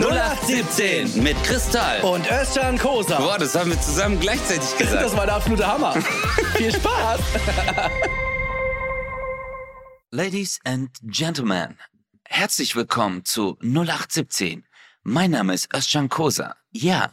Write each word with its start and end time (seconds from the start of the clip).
0817 0.00 1.24
mit 1.24 1.36
Kristall. 1.42 2.00
Und 2.02 2.24
Özcan 2.30 2.78
Kosa. 2.78 3.18
Boah, 3.18 3.36
das 3.36 3.56
haben 3.56 3.70
wir 3.70 3.80
zusammen 3.80 4.20
gleichzeitig 4.20 4.76
gesagt. 4.78 5.02
Das 5.02 5.16
war 5.16 5.26
der 5.26 5.34
absolute 5.34 5.66
Hammer. 5.66 5.92
Viel 6.56 6.72
Spaß. 6.72 7.20
Ladies 10.12 10.60
and 10.62 10.90
Gentlemen, 11.02 11.76
herzlich 12.24 12.76
willkommen 12.76 13.24
zu 13.24 13.58
0817. 13.60 14.64
Mein 15.02 15.32
Name 15.32 15.52
ist 15.52 15.74
Özcan 15.74 16.08
Kosa. 16.08 16.54
Ja, 16.70 17.12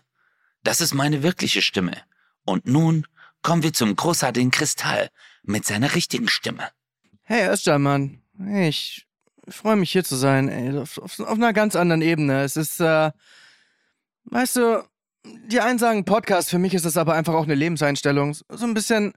das 0.63 0.79
ist 0.79 0.93
meine 0.93 1.23
wirkliche 1.23 1.63
Stimme. 1.63 2.03
Und 2.45 2.67
nun 2.67 3.07
kommen 3.41 3.63
wir 3.63 3.73
zum 3.73 3.95
großartigen 3.95 4.51
Kristall 4.51 5.09
mit 5.41 5.65
seiner 5.65 5.95
richtigen 5.95 6.27
Stimme. 6.27 6.69
Hey 7.23 7.49
Özcan, 7.49 7.81
Mann. 7.81 8.21
Hey, 8.37 8.71
ich 9.47 9.55
freue 9.55 9.75
mich 9.75 9.91
hier 9.91 10.03
zu 10.03 10.15
sein, 10.15 10.49
ey. 10.49 10.77
Auf, 10.77 10.97
auf, 10.97 11.19
auf 11.19 11.33
einer 11.33 11.53
ganz 11.53 11.75
anderen 11.75 12.01
Ebene. 12.01 12.43
Es 12.43 12.55
ist, 12.55 12.79
äh, 12.79 13.11
weißt 14.25 14.55
du, 14.57 14.83
die 15.47 15.59
einen 15.59 15.79
sagen 15.79 16.05
Podcast, 16.05 16.49
für 16.49 16.59
mich 16.59 16.73
ist 16.73 16.85
das 16.85 16.97
aber 16.97 17.13
einfach 17.13 17.33
auch 17.33 17.43
eine 17.43 17.55
Lebenseinstellung. 17.55 18.33
So 18.33 18.65
ein 18.65 18.73
bisschen 18.73 19.13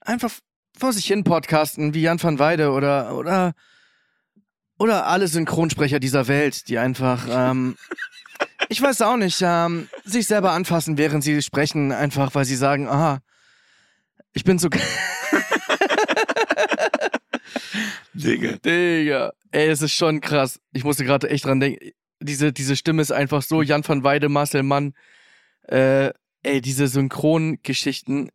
einfach 0.00 0.30
vor 0.76 0.92
sich 0.92 1.06
hin 1.06 1.24
podcasten, 1.24 1.94
wie 1.94 2.02
Jan 2.02 2.22
van 2.22 2.38
Weide 2.38 2.72
oder, 2.72 3.14
oder, 3.16 3.54
oder 4.78 5.06
alle 5.06 5.28
Synchronsprecher 5.28 6.00
dieser 6.00 6.28
Welt, 6.28 6.68
die 6.68 6.78
einfach, 6.78 7.26
ähm, 7.30 7.76
ich 8.68 8.80
weiß 8.80 9.02
auch 9.02 9.16
nicht, 9.16 9.40
ähm, 9.42 9.88
sich 10.04 10.26
selber 10.26 10.52
anfassen, 10.52 10.98
während 10.98 11.24
sie 11.24 11.40
sprechen, 11.42 11.92
einfach 11.92 12.34
weil 12.34 12.44
sie 12.44 12.56
sagen, 12.56 12.88
aha, 12.88 13.20
ich 14.32 14.44
bin 14.44 14.58
so. 14.58 14.68
Digga. 18.14 18.56
Digga. 18.58 19.32
Ey, 19.50 19.68
es 19.68 19.82
ist 19.82 19.94
schon 19.94 20.20
krass. 20.20 20.60
Ich 20.72 20.84
musste 20.84 21.04
gerade 21.04 21.28
echt 21.30 21.44
dran 21.44 21.60
denken. 21.60 21.90
Diese, 22.20 22.52
diese 22.52 22.76
Stimme 22.76 23.02
ist 23.02 23.12
einfach 23.12 23.42
so. 23.42 23.62
Jan 23.62 23.86
van 23.86 24.04
Weide, 24.04 24.28
Marcel 24.28 24.62
Mann. 24.62 24.94
Äh, 25.68 26.12
ey, 26.42 26.60
diese 26.60 26.88
Synchrongeschichten. 26.88 28.30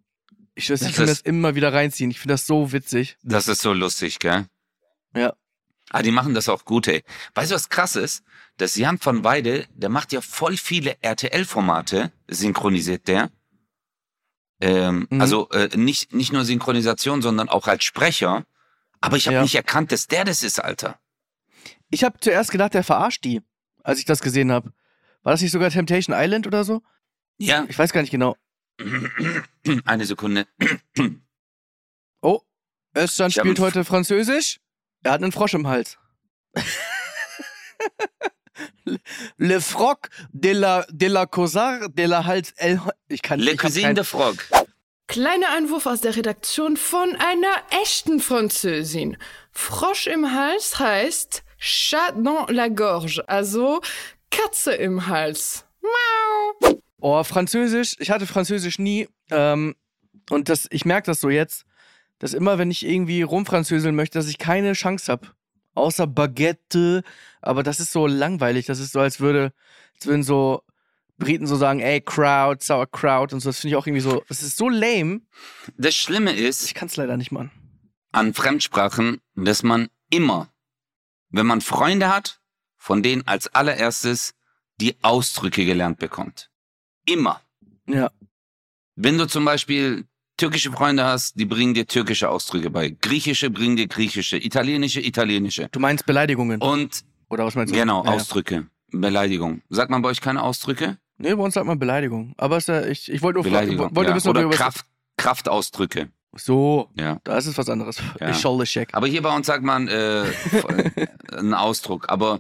Ich 0.56 0.70
weiß, 0.70 0.82
ich 0.84 0.96
kann 0.96 1.08
das 1.08 1.22
immer 1.22 1.56
wieder 1.56 1.72
reinziehen. 1.74 2.10
Ich 2.12 2.20
finde 2.20 2.34
das 2.34 2.48
so 2.48 2.72
witzig. 2.72 3.18
Das 3.24 3.48
ist 3.48 3.62
so 3.62 3.74
lustig, 3.74 4.20
gell? 4.20 4.46
Ja. 5.16 5.34
Ah, 5.92 6.02
die 6.02 6.12
machen 6.12 6.34
das 6.34 6.50
auch 6.50 6.66
gut, 6.66 6.88
ey. 6.88 7.04
Weißt 7.36 7.52
du, 7.52 7.56
was 7.56 7.70
krass 7.70 7.96
ist? 7.96 8.24
Das 8.58 8.76
Jan 8.76 9.00
van 9.02 9.24
Weide, 9.24 9.68
der 9.74 9.90
macht 9.90 10.12
ja 10.12 10.20
voll 10.20 10.58
viele 10.58 10.98
RTL-Formate, 11.02 12.12
synchronisiert 12.28 13.08
der. 13.08 13.30
Ähm, 14.60 15.08
Mhm. 15.10 15.22
Also 15.22 15.50
äh, 15.52 15.70
nicht, 15.78 16.14
nicht 16.14 16.34
nur 16.34 16.44
Synchronisation, 16.44 17.22
sondern 17.22 17.48
auch 17.50 17.68
als 17.68 17.84
Sprecher. 17.84 18.46
Aber 19.02 19.18
ich 19.18 19.28
habe 19.28 19.36
Ja. 19.36 19.42
nicht 19.44 19.56
erkannt, 19.56 19.92
dass 19.92 20.08
der 20.08 20.26
das 20.26 20.44
ist, 20.44 20.60
Alter. 20.64 21.00
Ich 21.90 22.04
habe 22.04 22.20
zuerst 22.20 22.52
gedacht, 22.52 22.74
der 22.74 22.84
verarscht 22.84 23.24
die, 23.24 23.42
als 23.84 24.00
ich 24.00 24.06
das 24.06 24.22
gesehen 24.22 24.52
habe. 24.52 24.74
War 25.24 25.32
das 25.34 25.42
nicht 25.42 25.52
sogar 25.52 25.70
Temptation 25.70 26.16
Island 26.18 26.48
oder 26.48 26.64
so? 26.64 26.82
Ja. 27.38 27.66
Ich 27.70 27.78
weiß 27.78 27.94
gar 27.94 28.02
nicht 28.02 28.12
genau. 28.12 28.36
Eine 29.86 30.06
Sekunde. 30.06 30.48
Oh, 32.22 32.42
Özcan 32.98 33.30
spielt 33.32 33.60
heute 33.60 33.86
Französisch. 33.86 34.60
Er 35.04 35.12
hat 35.12 35.22
einen 35.22 35.32
Frosch 35.32 35.54
im 35.54 35.68
Hals. 35.68 36.00
Le 39.38 39.62
Froc 39.62 40.10
de 40.32 40.54
la, 40.54 40.84
de 40.90 41.08
la 41.08 41.26
Cosar 41.28 41.90
de 41.90 42.06
la 42.08 42.26
Hals 42.26 42.54
El. 42.58 42.82
Ich 43.08 43.22
kann 43.22 43.40
Le 43.40 43.52
ich 43.52 43.58
Cuisine 43.60 43.88
kein- 43.90 43.96
de 43.96 44.04
Frog. 44.04 44.38
Kleiner 45.08 45.52
Einwurf 45.56 45.86
aus 45.86 46.02
der 46.02 46.18
Redaktion 46.18 46.76
von 46.76 47.16
einer 47.16 47.56
echten 47.82 48.20
Französin. 48.20 49.16
Frosch 49.52 50.06
im 50.08 50.34
Hals 50.34 50.80
heißt 50.80 51.44
Chat 51.58 52.14
dans 52.18 52.50
la 52.50 52.68
gorge, 52.68 53.24
also 53.26 53.80
Katze 54.30 54.74
im 54.74 55.08
Hals. 55.08 55.66
Miau. 55.82 56.82
Oh, 57.00 57.24
Französisch. 57.24 57.96
Ich 58.00 58.12
hatte 58.12 58.28
Französisch 58.28 58.80
nie. 58.80 59.08
Ähm, 59.32 59.76
und 60.30 60.50
das, 60.50 60.68
ich 60.72 60.84
merke 60.84 61.06
das 61.06 61.22
so 61.22 61.30
jetzt, 61.30 61.66
dass 62.20 62.34
immer, 62.34 62.58
wenn 62.58 62.70
ich 62.70 62.86
irgendwie 62.86 63.22
rumfranzöseln 63.22 63.96
möchte, 63.96 64.20
dass 64.20 64.28
ich 64.28 64.38
keine 64.38 64.74
Chance 64.74 65.10
habe. 65.10 65.28
Außer 65.74 66.06
Baguette. 66.06 67.04
Aber 67.42 67.64
das 67.64 67.80
ist 67.80 67.94
so 67.94 68.08
langweilig. 68.08 68.66
Das 68.66 68.80
ist 68.80 68.92
so, 68.92 69.00
als 69.00 69.22
würde, 69.22 69.54
als 69.96 70.06
würden 70.06 70.24
so 70.24 70.64
Briten 71.18 71.48
so 71.48 71.56
sagen, 71.56 71.80
ey, 71.80 72.00
Crowd, 72.02 72.64
Sauerkraut 72.64 73.34
und 73.34 73.40
so. 73.40 73.50
Das 73.50 73.60
finde 73.60 73.72
ich 73.74 73.76
auch 73.76 73.88
irgendwie 73.88 74.02
so. 74.02 74.24
Das 74.28 74.44
ist 74.44 74.58
so 74.58 74.70
lame. 74.70 75.22
Das 75.78 75.96
Schlimme 75.96 76.32
ist, 76.32 76.66
Ich 76.66 76.74
kann 76.74 76.88
es 76.88 76.96
leider 76.96 77.18
nicht, 77.18 77.32
Mann. 77.32 77.52
an 78.12 78.34
Fremdsprachen, 78.34 79.20
dass 79.36 79.64
man 79.64 79.90
immer, 80.12 80.50
wenn 81.30 81.46
man 81.48 81.62
Freunde 81.62 82.10
hat, 82.10 82.40
von 82.78 83.02
denen 83.04 83.26
als 83.28 83.48
allererstes 83.48 84.34
die 84.80 84.96
Ausdrücke 85.02 85.66
gelernt 85.66 85.98
bekommt. 86.00 86.50
Immer. 87.06 87.42
Ja. 87.88 88.12
Wenn 88.96 89.18
du 89.18 89.28
zum 89.28 89.44
Beispiel 89.46 90.06
türkische 90.38 90.72
Freunde 90.72 91.04
hast, 91.04 91.40
die 91.40 91.46
bringen 91.46 91.74
dir 91.74 91.88
türkische 91.88 92.30
Ausdrücke 92.30 92.70
bei. 92.70 92.90
Griechische 92.92 93.50
bringen 93.50 93.76
dir 93.76 93.88
griechische, 93.88 94.38
italienische, 94.38 95.02
italienische. 95.02 95.68
Du 95.72 95.80
meinst 95.80 96.06
Beleidigungen. 96.06 96.62
Und 96.62 97.04
Oder 97.30 97.46
was 97.46 97.56
meinst 97.56 97.74
du? 97.74 97.78
genau, 97.80 98.04
Ja, 98.06 98.12
ja. 98.12 98.16
Ausdrücke. 98.18 98.68
Beleidigung. 98.92 99.62
Sagt 99.70 99.90
man 99.90 100.02
bei 100.04 100.10
euch 100.10 100.22
keine 100.22 100.44
Ausdrücke? 100.44 100.98
Nee, 101.18 101.34
bei 101.34 101.44
uns 101.44 101.54
sagt 101.56 101.66
man 101.66 101.80
Beleidigung. 101.80 102.34
Aber 102.38 102.58
ist 102.58 102.68
ja, 102.68 102.86
ich, 102.86 103.12
ich 103.12 103.22
wollte 103.22 103.38
nur 103.38 103.44
fragen, 103.44 103.56
Beleidigung. 103.70 103.96
wollte 103.96 104.10
ja. 104.12 104.16
wissen, 104.16 104.30
ob 104.30 104.38
Oder 104.38 104.50
Kraft, 104.50 104.86
Kraftausdrücke. 105.18 106.10
So, 106.36 106.92
Ja. 106.96 107.20
da 107.24 107.38
ist 107.38 107.48
es 107.48 107.58
was 107.58 107.68
anderes. 107.70 107.98
Ja. 108.20 108.30
Ich 108.30 108.38
scholle 108.38 108.66
check. 108.66 108.94
Aber 108.94 109.08
hier 109.08 109.22
bei 109.24 109.36
uns 109.36 109.48
sagt 109.48 109.64
man 109.64 109.88
äh, 109.88 110.26
einen 111.32 111.54
Ausdruck. 111.56 112.10
Aber 112.10 112.40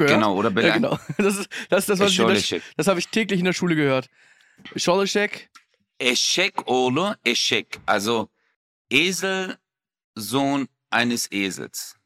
gehört? 0.00 0.08
genau. 0.16 0.34
Oder 0.36 0.50
Ja, 0.50 0.54
Beleidigung. 0.54 0.98
genau. 0.98 1.00
Das 1.16 1.36
ist 1.38 1.48
das, 1.70 1.80
ist 1.84 1.88
das 1.88 1.98
was 2.00 2.10
ich 2.10 2.18
Entschuldige. 2.18 2.62
Das 2.76 2.86
habe 2.88 2.98
ich 2.98 3.08
täglich 3.08 3.38
in 3.38 3.46
der 3.46 3.52
Schule 3.54 3.74
gehört. 3.76 4.10
Scholeschek, 4.76 5.48
Eschek 5.98 6.68
Ole, 6.68 7.16
Eschek. 7.24 7.80
Also 7.86 8.28
Eselsohn 8.90 10.68
eines 10.90 11.30
Esels. 11.32 11.96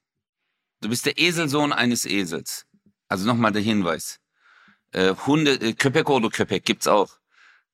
Du 0.81 0.89
bist 0.89 1.07
der 1.07 1.19
Eselsohn 1.19 1.73
eines 1.73 2.05
Esels. 2.05 2.67
Also 3.09 3.27
nochmal 3.27 3.53
der 3.53 3.63
Hinweis. 3.63 4.21
Äh, 4.95 5.15
Hunde, 5.27 5.53
äh, 5.55 5.73
Köpek 5.73 6.09
oder 6.09 6.31
Köpek 6.31 6.65
gibt's 6.65 6.87
auch. 6.87 7.19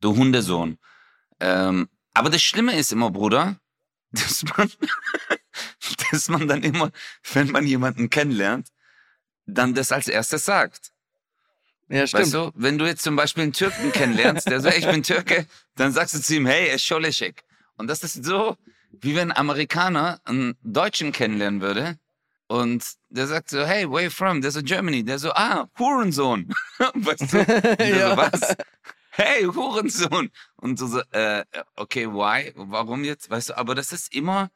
Du 0.01 0.17
Hundesohn. 0.17 0.79
Ähm, 1.39 1.89
aber 2.15 2.31
das 2.31 2.43
Schlimme 2.43 2.79
ist 2.79 2.93
immer, 2.93 3.11
Bruder, 3.11 3.61
dass 4.11 4.43
man, 4.57 4.71
dass 6.11 6.29
man 6.29 6.49
dann 6.49 6.63
immer, 6.63 6.91
wenn 7.33 7.51
man 7.51 7.67
jemanden 7.67 8.09
kennenlernt, 8.09 8.69
dann 9.47 9.75
das 9.75 9.93
als 9.93 10.09
erstes 10.09 10.47
sagt. 10.47 10.93
Ja, 11.89 12.07
stimmt. 12.07 12.23
Weißt 12.23 12.35
du, 12.35 12.53
wenn 12.55 12.79
du 12.79 12.87
jetzt 12.87 13.03
zum 13.03 13.17
Beispiel 13.17 13.43
einen 13.43 13.53
Türken 13.53 13.93
kennenlernst, 13.93 14.49
der 14.49 14.61
sagt, 14.61 14.79
ich 14.79 14.87
bin 14.87 15.03
Türke, 15.03 15.47
dann 15.75 15.93
sagst 15.93 16.15
du 16.15 16.21
zu 16.21 16.37
ihm, 16.37 16.47
hey, 16.47 16.69
Escholeshek. 16.69 17.43
Und 17.77 17.89
das 17.89 18.03
ist 18.05 18.25
so, 18.25 18.57
wie 18.93 19.15
wenn 19.15 19.31
ein 19.31 19.37
Amerikaner 19.37 20.21
einen 20.25 20.57
Deutschen 20.63 21.13
kennenlernen 21.13 21.61
würde 21.61 21.99
und 22.51 22.85
der 23.11 23.29
sagt 23.29 23.49
so, 23.49 23.65
hey, 23.65 23.89
where 23.89 24.03
you 24.03 24.11
from? 24.11 24.41
Der 24.41 24.51
so, 24.51 24.61
Germany. 24.61 25.05
Der 25.05 25.21
so, 25.21 25.31
ah, 25.35 25.69
Hurensohn. 25.79 26.53
weißt 26.95 27.33
du? 27.33 27.45
Der 27.77 27.97
Ja. 27.97 28.11
so, 28.11 28.17
was? 28.17 28.57
Hey, 29.13 29.45
Hurensohn. 29.45 30.31
Und 30.57 30.81
du 30.81 30.87
so, 30.89 31.01
äh, 31.13 31.45
okay, 31.77 32.09
why? 32.09 32.53
Warum 32.57 33.05
jetzt? 33.05 33.31
Weißt 33.31 33.51
du, 33.51 33.57
aber 33.57 33.77
das 33.77 33.93
ist 33.93 34.13
immer 34.13 34.51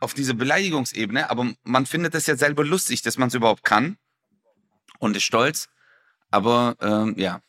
auf 0.00 0.12
diese 0.12 0.34
Beleidigungsebene, 0.34 1.30
aber 1.30 1.50
man 1.62 1.86
findet 1.86 2.14
es 2.14 2.26
ja 2.26 2.36
selber 2.36 2.62
lustig, 2.62 3.00
dass 3.00 3.16
man 3.16 3.28
es 3.28 3.34
überhaupt 3.34 3.64
kann 3.64 3.96
und 4.98 5.16
ist 5.16 5.22
stolz. 5.22 5.70
Aber 6.30 6.76
ähm, 6.82 7.14
ja, 7.16 7.40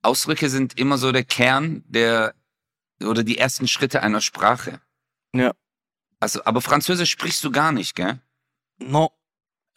Ausdrücke 0.00 0.48
sind 0.48 0.78
immer 0.78 0.96
so 0.96 1.12
der 1.12 1.24
Kern 1.24 1.84
der 1.88 2.34
oder 3.02 3.22
die 3.22 3.36
ersten 3.36 3.68
Schritte 3.68 4.02
einer 4.02 4.22
Sprache. 4.22 4.80
Ja. 5.34 5.52
Also, 6.20 6.42
aber 6.46 6.62
Französisch 6.62 7.10
sprichst 7.10 7.44
du 7.44 7.50
gar 7.50 7.72
nicht, 7.72 7.94
gell? 7.94 8.22
No. 8.78 9.10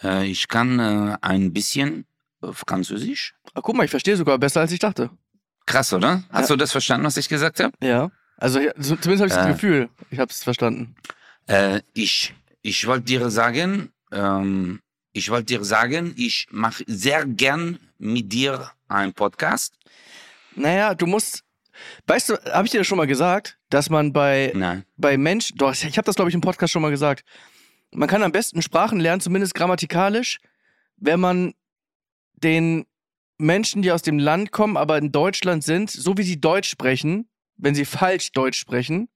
Äh, 0.04 0.26
ich 0.28 0.48
kann 0.48 0.80
äh, 0.80 1.18
ein 1.22 1.54
bisschen 1.54 2.06
äh, 2.42 2.52
Französisch. 2.52 3.36
Ah, 3.54 3.62
guck 3.62 3.76
mal, 3.76 3.84
ich 3.84 3.92
verstehe 3.92 4.16
sogar 4.16 4.38
besser, 4.38 4.62
als 4.62 4.72
ich 4.72 4.80
dachte. 4.80 5.10
Krass, 5.66 5.94
oder? 5.94 6.24
Hast 6.30 6.50
Ja. 6.50 6.56
du 6.56 6.60
das 6.60 6.72
verstanden, 6.72 7.06
was 7.06 7.18
ich 7.18 7.30
gesagt 7.30 7.60
habe? 7.60 7.74
Ja. 7.82 8.12
Also 8.38 8.60
zumindest 8.60 9.08
habe 9.20 9.28
ich 9.28 9.34
das 9.34 9.46
Äh. 9.46 9.52
Gefühl, 9.54 9.90
ich 10.10 10.20
habe 10.20 10.32
es 10.32 10.44
verstanden. 10.44 10.96
Äh, 11.48 11.82
ich 11.94 12.34
ich 12.64 12.86
wollte 12.88 13.06
dir 13.06 13.30
sagen, 13.30 13.92
ähm, 14.12 14.82
ich 15.14 15.30
wollte 15.30 15.46
dir 15.46 15.64
sagen, 15.64 16.14
ich 16.18 16.48
mache 16.52 16.84
sehr 16.88 17.26
gern 17.26 17.80
mit 17.98 18.32
dir 18.32 18.72
einen 18.88 19.14
Podcast. 19.14 19.76
Naja, 20.56 20.94
du 20.96 21.06
musst. 21.08 21.44
Weißt 22.08 22.30
du, 22.30 22.34
habe 22.52 22.66
ich 22.66 22.72
dir 22.72 22.80
das 22.80 22.88
schon 22.88 22.98
mal 22.98 23.08
gesagt, 23.08 23.58
dass 23.70 23.90
man 23.90 24.14
bei, 24.14 24.52
Nein. 24.56 24.86
bei 24.98 25.18
Menschen. 25.18 25.58
Doch, 25.58 25.72
ich 25.74 25.98
habe 25.98 26.06
das, 26.06 26.16
glaube 26.16 26.30
ich, 26.30 26.36
im 26.36 26.42
Podcast 26.42 26.72
schon 26.74 26.82
mal 26.82 26.92
gesagt. 26.92 27.24
Man 27.94 28.08
kann 28.10 28.24
am 28.24 28.32
besten 28.32 28.62
Sprachen 28.62 29.00
lernen, 29.00 29.22
zumindest 29.22 29.54
grammatikalisch, 29.56 30.40
wenn 30.98 31.20
man 31.20 31.54
den 32.36 32.86
Menschen, 33.38 33.82
die 33.82 33.92
aus 33.92 34.02
dem 34.02 34.20
Land 34.20 34.52
kommen, 34.52 34.78
aber 34.78 34.98
in 34.98 35.12
Deutschland 35.12 35.64
sind, 35.64 35.90
so 35.90 36.18
wie 36.18 36.24
sie 36.24 36.40
Deutsch 36.40 36.70
sprechen, 36.70 37.28
wenn 37.58 37.76
sie 37.76 37.86
falsch 37.86 38.32
Deutsch 38.32 38.58
sprechen, 38.60 39.10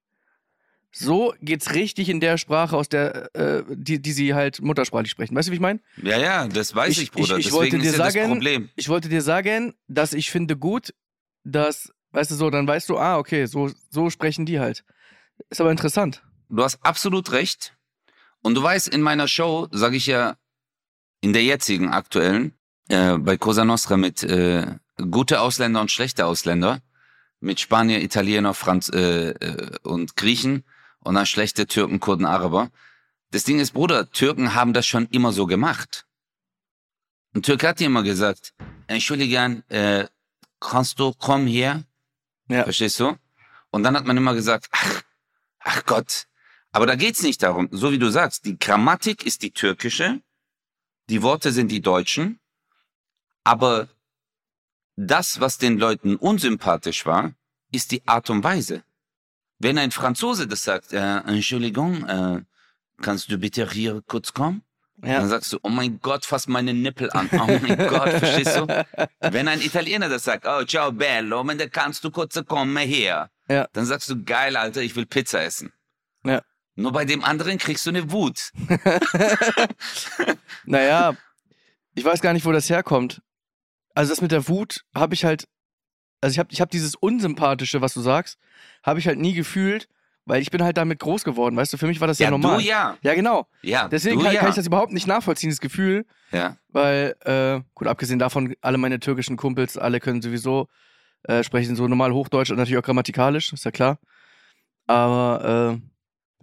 so 0.92 1.33
geht's 1.42 1.74
richtig 1.74 2.07
in 2.10 2.19
der 2.22 2.38
Sprache, 2.38 2.75
aus 2.77 2.88
der, 2.88 3.33
äh, 3.36 3.63
die, 3.69 4.01
die 4.01 4.13
sie 4.13 4.33
halt 4.33 4.62
muttersprachlich 4.62 5.12
sprechen. 5.12 5.36
Weißt 5.36 5.48
du, 5.50 5.51
wie 5.51 5.56
ich 5.56 5.62
meine? 5.62 5.80
Ja, 6.01 6.18
ja, 6.18 6.48
das 6.48 6.74
weiß 6.74 6.92
ich, 6.94 7.04
Ich- 7.04 7.12
Bruder. 7.12 7.38
ich- 7.38 7.48
ich 7.48 7.51
Deswegen 7.51 7.56
wollte 7.57 7.78
dir 7.80 7.89
ist 7.89 7.98
ja 7.98 8.04
das 8.06 8.13
sagen- 8.13 8.30
Problem. 8.30 8.69
Ich 8.75 8.88
wollte 8.89 9.10
dir 9.10 9.21
sagen, 9.21 9.74
dass 9.89 10.13
ich 10.13 10.31
finde 10.31 10.56
gut, 10.57 10.94
dass, 11.44 11.92
weißt 12.12 12.31
du 12.31 12.36
so, 12.36 12.50
dann 12.50 12.66
weißt 12.66 12.88
du, 12.89 12.98
ah, 12.98 13.18
okay, 13.18 13.45
so, 13.45 13.69
so 13.89 14.10
sprechen 14.10 14.45
die 14.45 14.60
halt. 14.60 14.86
Ist 15.50 15.60
aber 15.60 15.69
interessant. 15.71 16.24
Du 16.50 16.63
hast 16.63 16.80
absolut 16.81 17.31
recht. 17.33 17.75
Und 18.45 18.53
du 18.53 18.62
weißt, 18.62 18.89
in 18.89 19.01
meiner 19.01 19.27
Show 19.27 19.68
sage 19.71 19.97
ich 19.97 20.06
ja, 20.06 20.38
in 21.19 21.33
der 21.33 21.44
jetzigen 21.44 21.89
aktuellen, 21.89 22.53
äh, 22.89 23.18
bei 23.18 23.38
Cosa 23.38 23.65
Nostra 23.65 23.97
mit 23.97 24.21
äh, 24.21 24.68
gute 25.09 25.42
Ausländer 25.42 25.81
und 25.81 25.89
schlechte 25.89 26.27
Ausländer, 26.27 26.83
mit 27.39 27.59
Spanier, 27.59 28.03
Italiener, 28.03 28.53
Franz 28.53 28.89
äh, 28.89 29.31
äh, 29.31 29.80
und 29.81 30.15
Griechen 30.15 30.63
und 31.00 31.15
dann 31.15 31.25
schlechte 31.25 31.65
Türken, 31.65 32.00
Kurden, 32.00 32.27
Araber. 32.27 32.69
Das 33.31 33.45
Ding 33.45 33.59
ist, 33.59 33.71
Bruder, 33.71 34.12
Türken 34.12 34.53
haben 34.53 34.74
das 34.74 34.86
schon 34.86 35.07
immer 35.07 35.31
so 35.31 35.47
gemacht. 35.47 36.06
Ein 37.33 37.42
Türke 37.42 37.68
hat 37.68 37.80
dir 37.80 37.88
immer 37.88 38.03
gesagt, 38.03 38.53
Entschuldigung, 38.86 39.63
äh, 39.69 40.06
kannst 40.59 41.00
du, 41.00 41.13
komm 41.18 41.47
her. 41.47 41.83
Ja. 42.47 42.65
Verstehst 42.65 43.00
du? 43.00 43.18
Und 43.71 43.81
dann 43.81 43.97
hat 43.97 44.06
man 44.06 44.15
immer 44.18 44.36
gesagt, 44.36 44.68
ach, 44.69 45.01
ach 45.62 45.83
Gott. 45.88 46.27
Aber 46.75 46.86
da 46.86 46.95
geht's 46.95 47.24
nicht 47.24 47.42
darum. 47.42 47.69
So 47.72 47.94
wie 47.94 47.98
du 47.98 48.10
sagst, 48.10 48.44
die 48.44 48.60
Grammatik 48.60 49.25
ist 49.25 49.44
die 49.44 49.51
türkische, 49.51 50.19
die 51.10 51.22
Worte 51.22 51.54
sind 51.54 51.69
die 51.72 51.80
deutschen, 51.80 52.42
aber 53.45 53.88
das, 54.98 55.39
was 55.39 55.57
den 55.57 55.77
Leuten 55.77 56.18
unsympathisch 56.18 57.06
war, 57.06 57.33
ist 57.72 57.92
die 57.92 58.06
Art 58.06 58.30
und 58.30 58.44
Weise. 58.44 58.83
Wenn 59.57 59.77
ein 59.77 59.92
Franzose 59.92 60.48
das 60.48 60.63
sagt, 60.63 60.92
äh, 60.92 61.19
Entschuldigung, 61.19 62.06
äh, 62.10 62.42
kannst 63.01 63.31
du 63.31 63.38
bitte 63.38 63.71
hier 63.71 64.01
kurz 64.06 64.33
kommen? 64.33 64.62
Ja. 65.01 65.19
Dann 65.19 65.30
sagst 65.30 65.54
du, 65.54 65.60
oh 65.63 65.69
mein 65.69 66.01
Gott, 66.01 66.25
fass 66.25 66.50
meine 66.50 66.74
Nippel 66.74 67.10
an. 67.12 67.30
Oh 67.31 67.57
mein 67.62 67.78
Gott, 67.88 68.10
verstehst 68.10 68.57
du? 68.57 68.86
Wenn 69.21 69.48
ein 69.48 69.62
Italiener 69.62 70.10
das 70.10 70.25
sagt, 70.25 70.45
oh 70.45 70.66
ciao 70.66 70.92
bello, 70.92 71.39
und 71.39 71.57
dann 71.57 71.71
kannst 71.71 72.04
du 72.04 72.12
kurz 72.12 72.38
kommen 72.45 72.75
her. 72.75 73.30
Ja. 73.48 73.66
Dann 73.71 73.86
sagst 73.86 74.10
du, 74.10 74.21
geil, 74.25 74.57
Alter, 74.57 74.81
ich 74.81 74.94
will 74.98 75.06
Pizza 75.06 75.42
essen. 75.42 75.71
Nur 76.75 76.92
bei 76.92 77.06
dem 77.06 77.24
anderen 77.24 77.57
kriegst 77.57 77.86
du 77.86 77.89
eine 77.92 78.12
Wut. 78.12 78.51
Naja, 80.66 81.16
ich 81.94 82.04
weiß 82.04 82.22
gar 82.22 82.33
nicht, 82.33 82.45
wo 82.45 82.51
das 82.51 82.69
herkommt. 82.69 83.22
Also 83.94 84.12
das 84.12 84.22
mit 84.22 84.31
der 84.31 84.48
Wut 84.48 84.83
habe 84.95 85.13
ich 85.13 85.24
halt, 85.25 85.48
also 86.22 86.33
ich 86.33 86.39
habe 86.39 86.50
ich 86.51 86.60
hab 86.60 86.69
dieses 86.72 86.95
Unsympathische, 86.95 87.81
was 87.81 87.94
du 87.94 88.01
sagst, 88.01 88.38
habe 88.83 89.00
ich 89.00 89.07
halt 89.07 89.19
nie 89.19 89.33
gefühlt, 89.33 89.88
weil 90.25 90.42
ich 90.42 90.50
bin 90.50 90.63
halt 90.63 90.75
damit 90.77 91.00
groß 91.00 91.24
geworden, 91.24 91.56
weißt 91.56 91.72
du, 91.72 91.77
für 91.77 91.86
mich 91.88 92.01
war 92.01 92.07
das 92.07 92.18
ja, 92.19 92.25
Ja, 92.25 92.31
normal. 92.31 92.57
du 92.57 92.63
ja. 92.63 92.98
Ja, 93.04 93.13
genau. 93.13 93.48
Ja, 93.62 93.88
Deswegen 93.88 94.18
du 94.18 94.25
kann, 94.25 94.33
ja. 94.33 94.39
kann 94.39 94.50
ich 94.50 94.56
das 94.56 94.66
überhaupt 94.68 94.92
nicht 94.92 95.07
nachvollziehen, 95.07 95.51
das 95.51 95.62
Gefühl, 95.62 96.06
ja. 96.31 96.57
weil, 96.69 97.16
äh, 97.25 97.62
gut, 97.75 97.88
abgesehen 97.88 98.19
davon, 98.19 98.56
alle 98.62 98.78
meine 98.80 99.00
türkischen 99.00 99.38
Kumpels, 99.38 99.78
alle 99.78 100.00
können 100.00 100.21
sowieso 100.24 100.68
äh, 101.24 101.44
sprechen 101.44 101.75
so 101.75 101.88
normal 101.88 102.12
Hochdeutsch 102.12 102.50
und 102.50 102.57
natürlich 102.57 102.80
auch 102.80 102.86
grammatikalisch, 102.86 103.54
ist 103.54 103.66
ja 103.66 103.71
klar. 103.71 104.00
Aber, 104.88 105.78
äh, 105.78 105.94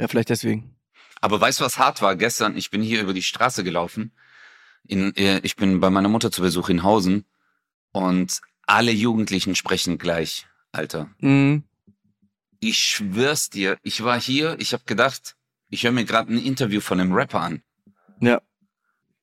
ja, 0.02 0.08
vielleicht 0.08 0.31
deswegen. 0.31 0.75
Aber 1.20 1.40
weißt 1.40 1.60
du, 1.60 1.64
was 1.64 1.78
hart 1.78 2.02
war? 2.02 2.16
Gestern, 2.16 2.56
ich 2.56 2.70
bin 2.70 2.82
hier 2.82 3.00
über 3.00 3.14
die 3.14 3.22
Straße 3.22 3.62
gelaufen. 3.62 4.12
In, 4.84 5.14
äh, 5.14 5.38
ich 5.44 5.54
bin 5.54 5.78
bei 5.78 5.90
meiner 5.90 6.08
Mutter 6.08 6.32
zu 6.32 6.43
Besuch 6.43 6.69
in 6.70 6.82
Hausen 6.82 7.25
und 7.93 8.40
alle 8.66 8.90
Jugendlichen 8.90 9.54
sprechen 9.54 9.99
gleich, 9.99 10.49
Alter. 10.72 11.08
Mhm. 11.19 11.62
Ich 12.58 12.78
schwör's 12.78 13.49
dir, 13.49 13.78
ich 13.84 14.02
war 14.02 14.20
hier, 14.20 14.56
ich 14.58 14.72
habe 14.72 14.82
gedacht, 14.87 15.37
ich 15.69 15.84
höre 15.84 15.93
mir 15.93 16.04
gerade 16.04 16.32
ein 16.32 16.44
Interview 16.44 16.81
von 16.81 16.99
einem 16.99 17.12
Rapper 17.12 17.40
an. 17.40 17.62
Ja. 18.19 18.43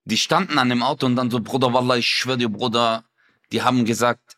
Die 0.06 0.18
standen 0.18 0.60
an 0.60 0.70
dem 0.70 0.82
Auto 0.82 1.06
und 1.06 1.18
dann 1.18 1.30
so, 1.30 1.42
Bruder, 1.42 1.74
Wallah, 1.74 1.98
ich 1.98 2.08
schwör 2.08 2.38
dir, 2.38 2.48
Bruder, 2.48 3.04
die 3.52 3.64
haben 3.64 3.84
gesagt, 3.84 4.38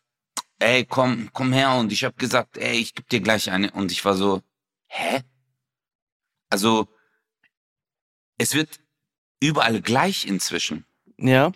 ey, 0.57 0.85
komm, 0.85 1.29
komm 1.33 1.53
her. 1.53 1.75
Und 1.75 1.91
ich 1.91 2.03
habe 2.03 2.15
gesagt, 2.15 2.57
ey, 2.57 2.79
ich 2.79 2.95
geb 2.95 3.07
dir 3.09 3.21
gleich 3.21 3.51
eine. 3.51 3.69
Und 3.71 3.91
ich 3.91 4.03
war 4.03 4.15
so, 4.15 4.41
hä? 4.87 5.21
Also, 6.51 6.87
es 8.37 8.53
wird 8.53 8.79
überall 9.39 9.81
gleich 9.81 10.27
inzwischen. 10.27 10.85
Ja. 11.17 11.51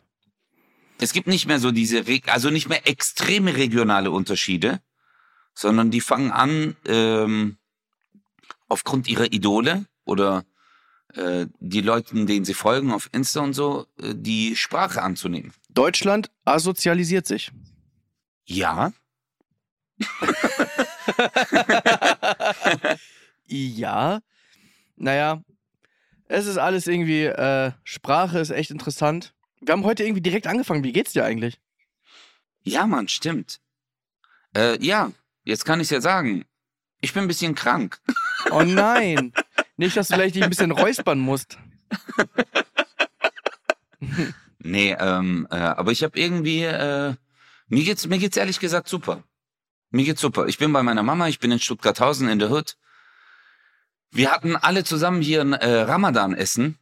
Es 1.00 1.14
gibt 1.14 1.28
nicht 1.28 1.46
mehr 1.46 1.60
so 1.60 1.72
diese, 1.72 2.04
also 2.28 2.50
nicht 2.50 2.70
mehr 2.70 2.88
extreme 2.88 3.56
regionale 3.56 4.10
Unterschiede, 4.10 4.82
sondern 5.54 5.92
die 5.92 6.02
fangen 6.02 6.32
an, 6.32 6.76
ähm, 6.88 7.58
aufgrund 8.68 9.08
ihrer 9.08 9.32
Idole 9.32 9.86
oder 10.06 10.44
äh, 11.14 11.46
die 11.60 11.82
Leuten, 11.82 12.26
denen 12.26 12.46
sie 12.46 12.56
folgen 12.56 12.92
auf 12.92 13.10
Insta 13.12 13.42
und 13.42 13.54
so, 13.54 13.86
äh, 14.02 14.16
die 14.16 14.56
Sprache 14.56 15.04
anzunehmen. 15.04 15.54
Deutschland 15.70 16.32
asozialisiert 16.46 17.28
sich. 17.28 17.52
Ja, 18.46 18.92
ja. 23.46 24.20
Naja, 24.96 25.42
es 26.28 26.46
ist 26.46 26.58
alles 26.58 26.88
irgendwie, 26.88 27.26
äh, 27.26 27.72
Sprache 27.84 28.40
ist 28.40 28.50
echt 28.50 28.72
interessant. 28.72 29.34
Wir 29.62 29.74
haben 29.74 29.84
heute 29.84 30.04
irgendwie 30.04 30.22
direkt 30.22 30.48
angefangen. 30.48 30.84
Wie 30.84 30.94
geht's 30.94 31.14
dir 31.14 31.26
eigentlich? 31.26 31.60
ja, 32.68 32.88
Mann, 32.88 33.08
stimmt. 33.08 33.60
Äh, 34.56 34.84
ja, 34.84 35.12
jetzt 35.44 35.66
kann 35.66 35.80
ich 35.80 35.92
ja 35.92 36.02
sagen, 36.02 36.46
ich 37.00 37.14
bin 37.14 37.24
ein 37.24 37.28
bisschen 37.28 37.54
krank. 37.54 38.00
Oh 38.52 38.64
nein. 38.64 39.34
Nicht, 39.78 39.98
dass 39.98 40.08
du 40.08 40.16
vielleicht 40.16 40.36
dich 40.36 40.44
ein 40.44 40.50
bisschen 40.50 40.72
räuspern 40.72 41.20
musst. 41.20 41.58
Nee, 44.66 44.96
ähm, 45.00 45.48
äh, 45.52 45.58
aber 45.58 45.92
ich 45.92 46.04
habe 46.04 46.20
irgendwie, 46.20 46.64
äh, 46.64 47.14
mir 47.68 47.84
geht's, 47.84 48.08
mir 48.08 48.18
geht's 48.18 48.36
ehrlich 48.36 48.60
gesagt 48.60 48.90
super. 48.90 49.24
Mir 49.92 50.06
geht's 50.06 50.22
super. 50.22 50.48
Ich 50.48 50.58
bin 50.58 50.74
bei 50.74 50.82
meiner 50.82 51.04
Mama, 51.04 51.28
ich 51.28 51.38
bin 51.38 51.52
in 51.52 51.60
Stuttgarthausen 51.60 52.28
in 52.28 52.40
der 52.40 52.50
Hood. 52.50 52.76
Wir 54.16 54.32
hatten 54.32 54.56
alle 54.56 54.86
zusammen 54.86 55.22
hier 55.22 55.42
ein 55.42 55.52
äh, 55.52 55.82
Ramadan-Essen. 55.82 56.78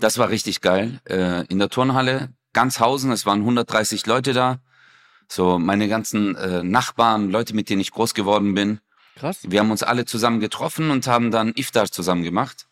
Das 0.00 0.18
war 0.18 0.28
richtig 0.28 0.60
geil. 0.60 1.00
Äh, 1.08 1.46
in 1.46 1.60
der 1.60 1.68
Turnhalle, 1.68 2.30
ganz 2.52 2.80
Hausen, 2.80 3.12
es 3.12 3.24
waren 3.26 3.40
130 3.40 4.06
Leute 4.06 4.32
da. 4.32 4.58
So 5.28 5.60
meine 5.60 5.86
ganzen 5.86 6.34
äh, 6.34 6.64
Nachbarn, 6.64 7.30
Leute, 7.30 7.54
mit 7.54 7.70
denen 7.70 7.80
ich 7.80 7.92
groß 7.92 8.12
geworden 8.14 8.54
bin. 8.54 8.80
Krass. 9.14 9.38
Wir 9.42 9.60
haben 9.60 9.70
uns 9.70 9.84
alle 9.84 10.04
zusammen 10.04 10.40
getroffen 10.40 10.90
und 10.90 11.06
haben 11.06 11.30
dann 11.30 11.52
Iftar 11.54 11.88
zusammen 11.88 12.24
gemacht. 12.24 12.66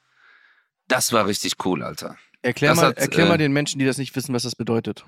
Das 0.88 1.12
war 1.12 1.26
richtig 1.26 1.64
cool, 1.64 1.84
Alter. 1.84 2.16
Erklär, 2.42 2.70
Das 2.70 2.78
mal, 2.78 2.86
hat, 2.88 2.98
erklär 2.98 3.26
äh, 3.26 3.28
mal 3.28 3.38
den 3.38 3.52
Menschen, 3.52 3.78
die 3.78 3.86
das 3.86 3.98
nicht 3.98 4.16
wissen, 4.16 4.34
was 4.34 4.42
das 4.42 4.56
bedeutet. 4.56 5.04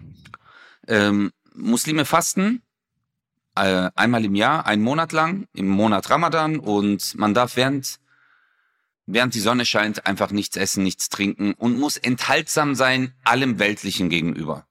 Ähm, 0.87 1.33
Muslime 1.53 2.05
fasten 2.05 2.63
äh, 3.57 3.91
einmal 3.97 4.25
im 4.25 4.37
Jahr, 4.37 4.67
einen 4.67 4.83
Monat 4.83 5.11
lang, 5.11 5.49
im 5.53 5.69
Monat 5.69 6.11
Ramadan 6.11 6.61
und 6.61 7.17
man 7.17 7.35
darf 7.35 7.57
während, 7.57 7.99
während 9.07 9.35
die 9.35 9.41
Sonne 9.41 9.65
scheint 9.65 10.07
einfach 10.07 10.31
nichts 10.31 10.57
essen, 10.57 10.83
nichts 10.83 11.09
trinken 11.09 11.55
und 11.55 11.79
muss 11.79 11.97
enthaltsam 11.97 12.75
sein 12.75 13.15
allem 13.25 13.59
Weltlichen 13.59 14.09
gegenüber. 14.09 14.67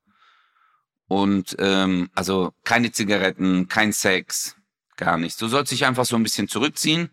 Und 1.07 1.57
ähm, 1.59 2.09
also 2.15 2.53
keine 2.63 2.91
Zigaretten, 2.91 3.67
kein 3.67 3.91
Sex, 3.91 4.55
gar 4.95 5.17
nichts. 5.17 5.37
Du 5.37 5.47
sollst 5.47 5.71
dich 5.71 5.85
einfach 5.85 6.05
so 6.05 6.15
ein 6.15 6.23
bisschen 6.23 6.47
zurückziehen. 6.47 7.09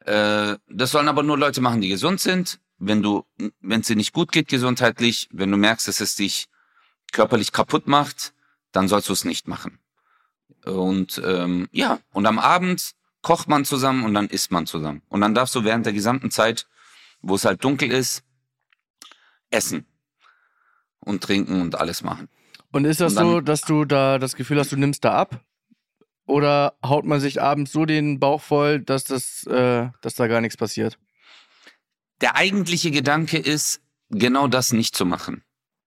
Äh, 0.00 0.56
das 0.68 0.90
sollen 0.90 1.08
aber 1.08 1.22
nur 1.22 1.38
Leute 1.38 1.60
machen, 1.62 1.80
die 1.80 1.88
gesund 1.88 2.20
sind. 2.20 2.60
Wenn 2.78 3.00
du, 3.02 3.24
wenn 3.60 3.80
es 3.80 3.86
dir 3.86 3.96
nicht 3.96 4.12
gut 4.12 4.32
geht 4.32 4.48
gesundheitlich, 4.48 5.28
wenn 5.32 5.50
du 5.50 5.56
merkst, 5.56 5.88
dass 5.88 6.00
es 6.00 6.16
dich 6.16 6.48
körperlich 7.12 7.52
kaputt 7.52 7.86
macht, 7.86 8.34
dann 8.72 8.88
sollst 8.88 9.08
du 9.08 9.12
es 9.12 9.24
nicht 9.24 9.46
machen. 9.46 9.78
Und 10.64 11.20
ähm, 11.24 11.68
ja, 11.72 12.00
und 12.12 12.26
am 12.26 12.38
Abend 12.38 12.92
kocht 13.22 13.48
man 13.48 13.64
zusammen 13.64 14.04
und 14.04 14.14
dann 14.14 14.28
isst 14.28 14.50
man 14.50 14.66
zusammen. 14.66 15.02
Und 15.08 15.20
dann 15.20 15.34
darfst 15.34 15.54
du 15.54 15.64
während 15.64 15.86
der 15.86 15.92
gesamten 15.92 16.30
Zeit, 16.30 16.66
wo 17.22 17.34
es 17.36 17.44
halt 17.44 17.62
dunkel 17.64 17.90
ist, 17.90 18.22
essen 19.50 19.86
und 21.00 21.22
trinken 21.22 21.60
und 21.60 21.76
alles 21.76 22.02
machen. 22.02 22.28
Und 22.72 22.84
ist 22.84 23.00
das 23.00 23.12
Und 23.12 23.16
dann- 23.16 23.26
so, 23.28 23.40
dass 23.40 23.60
du 23.62 23.84
da 23.84 24.18
das 24.18 24.34
Gefühl 24.34 24.58
hast, 24.58 24.72
du 24.72 24.76
nimmst 24.76 25.04
da 25.04 25.12
ab? 25.14 25.40
Oder 26.24 26.74
haut 26.84 27.04
man 27.04 27.20
sich 27.20 27.42
abends 27.42 27.72
so 27.72 27.84
den 27.84 28.18
Bauch 28.20 28.40
voll, 28.40 28.80
dass, 28.80 29.04
das, 29.04 29.44
äh, 29.46 29.88
dass 30.00 30.14
da 30.14 30.26
gar 30.28 30.40
nichts 30.40 30.56
passiert? 30.56 30.98
Der 32.20 32.36
eigentliche 32.36 32.90
Gedanke 32.92 33.38
ist, 33.38 33.80
genau 34.08 34.46
das 34.46 34.72
nicht 34.72 34.94
zu 34.94 35.04
machen. 35.04 35.42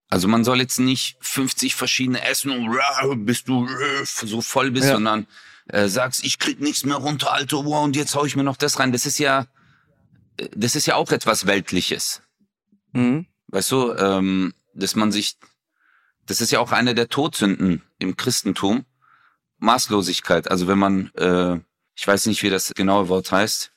Also 0.09 0.27
man 0.27 0.43
soll 0.43 0.59
jetzt 0.59 0.77
nicht 0.79 1.17
50 1.21 1.73
verschiedene 1.75 2.23
essen 2.23 2.51
und 2.51 3.25
bis 3.25 3.43
du 3.43 3.65
äh, 3.65 4.03
so 4.05 4.41
voll 4.41 4.71
bist, 4.71 4.85
Ja. 4.87 4.93
sondern 4.93 5.25
äh, 5.67 5.87
sagst, 5.87 6.23
ich 6.23 6.39
krieg 6.39 6.59
nichts 6.59 6.85
mehr 6.85 6.97
runter, 6.97 7.33
Alter, 7.33 7.65
wow, 7.65 7.83
und 7.83 7.95
jetzt 7.95 8.15
hau 8.15 8.25
ich 8.25 8.35
mir 8.35 8.43
noch 8.43 8.57
das 8.57 8.79
rein. 8.79 8.91
Das 8.91 9.05
ist 9.05 9.17
ja, 9.17 9.47
äh, 10.37 10.49
das 10.55 10.75
ist 10.75 10.85
ja 10.85 10.95
auch 10.95 11.11
etwas 11.11 11.45
Weltliches. 11.45 12.21
Mhm. 12.93 13.27
Weißt 13.47 13.71
du, 13.71 13.93
ähm, 13.93 14.53
dass 14.73 14.95
man 14.95 15.11
sich, 15.11 15.37
das 16.25 16.41
ist 16.41 16.51
ja 16.51 16.59
auch 16.59 16.71
eine 16.71 16.95
der 16.95 17.09
Todsünden 17.09 17.81
im 17.99 18.17
Christentum, 18.17 18.85
Maßlosigkeit. 19.57 20.49
Also 20.49 20.67
wenn 20.67 20.79
man, 20.79 21.11
äh, 21.15 21.59
ich 21.95 22.07
weiß 22.07 22.25
nicht, 22.27 22.43
wie 22.43 22.49
das 22.49 22.73
genaue 22.73 23.07
Wort 23.09 23.31
heißt, 23.31 23.71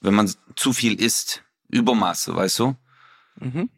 wenn 0.00 0.14
man 0.14 0.32
zu 0.56 0.72
viel 0.72 1.00
isst. 1.00 1.44
Übermaße, 1.68 2.34
weißt 2.36 2.58
du? 2.58 2.76
Mhm. 3.36 3.70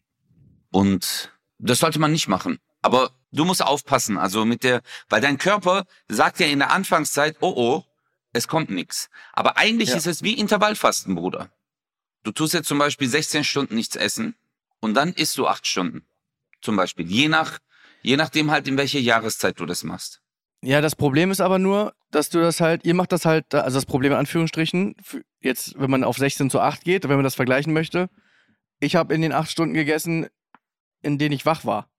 Und 0.71 1.33
das 1.59 1.78
sollte 1.78 2.00
man 2.00 2.11
nicht 2.11 2.26
machen. 2.26 2.59
Aber 2.83 3.12
du 3.34 3.44
musst 3.44 3.62
aufpassen, 3.62 4.16
also 4.18 4.44
mit 4.44 4.64
der, 4.64 4.82
weil 5.08 5.20
dein 5.20 5.38
Körper 5.38 5.84
sagt 6.08 6.40
ja 6.40 6.46
in 6.46 6.60
der 6.60 6.70
Anfangszeit, 6.70 7.36
oh 7.40 7.52
oh, 7.56 7.84
es 8.32 8.48
kommt 8.48 8.70
nichts. 8.70 9.10
Aber 9.32 9.56
eigentlich 9.56 9.90
Ja. 9.90 9.96
ist 9.96 10.06
es 10.06 10.22
wie 10.22 10.34
Intervallfasten, 10.34 11.14
Bruder. 11.14 11.50
Du 12.22 12.32
tust 12.32 12.54
jetzt 12.54 12.68
zum 12.68 12.78
Beispiel 12.78 13.08
16 13.08 13.44
Stunden 13.44 13.74
nichts 13.74 13.96
essen 13.96 14.34
und 14.80 14.94
dann 14.94 15.12
isst 15.12 15.36
du 15.38 15.46
8 15.46 15.66
Stunden. 15.66 16.06
Zum 16.62 16.76
Beispiel. 16.76 17.06
Je 17.06 17.28
nach, 17.28 17.58
je 18.02 18.16
nachdem 18.16 18.50
halt, 18.50 18.66
in 18.66 18.78
welcher 18.78 18.98
Jahreszeit 19.00 19.60
du 19.60 19.66
das 19.66 19.84
machst. 19.84 20.20
Ja, 20.62 20.80
das 20.80 20.96
Problem 20.96 21.30
ist 21.30 21.42
aber 21.42 21.58
nur, 21.58 21.94
dass 22.10 22.30
du 22.30 22.40
das 22.40 22.60
halt, 22.60 22.86
ihr 22.86 22.94
macht 22.94 23.12
das 23.12 23.26
halt, 23.26 23.54
also 23.54 23.76
das 23.76 23.84
Problem 23.84 24.12
in 24.12 24.18
Anführungsstrichen, 24.18 24.96
jetzt, 25.40 25.78
wenn 25.78 25.90
man 25.90 26.04
auf 26.04 26.16
16 26.16 26.48
zu 26.48 26.60
8 26.60 26.82
geht, 26.84 27.04
wenn 27.04 27.16
man 27.16 27.24
das 27.24 27.34
vergleichen 27.34 27.74
möchte, 27.74 28.08
ich 28.80 28.96
habe 28.96 29.12
in 29.14 29.20
den 29.20 29.32
8 29.32 29.50
Stunden 29.50 29.74
gegessen, 29.74 30.26
in 31.02 31.18
denen 31.18 31.34
ich 31.34 31.44
wach 31.44 31.66
war. 31.66 31.90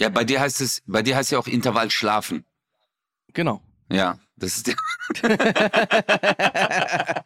Ja, 0.00 0.08
bei 0.08 0.24
dir 0.24 0.40
heißt 0.40 0.60
es, 0.60 0.82
bei 0.86 1.02
dir 1.02 1.16
heißt 1.16 1.30
ja 1.30 1.38
auch 1.38 1.46
Intervall 1.46 1.90
schlafen. 1.90 2.44
Genau. 3.32 3.62
Ja, 3.90 4.18
das 4.36 4.56
ist 4.56 4.66
der. 4.66 4.74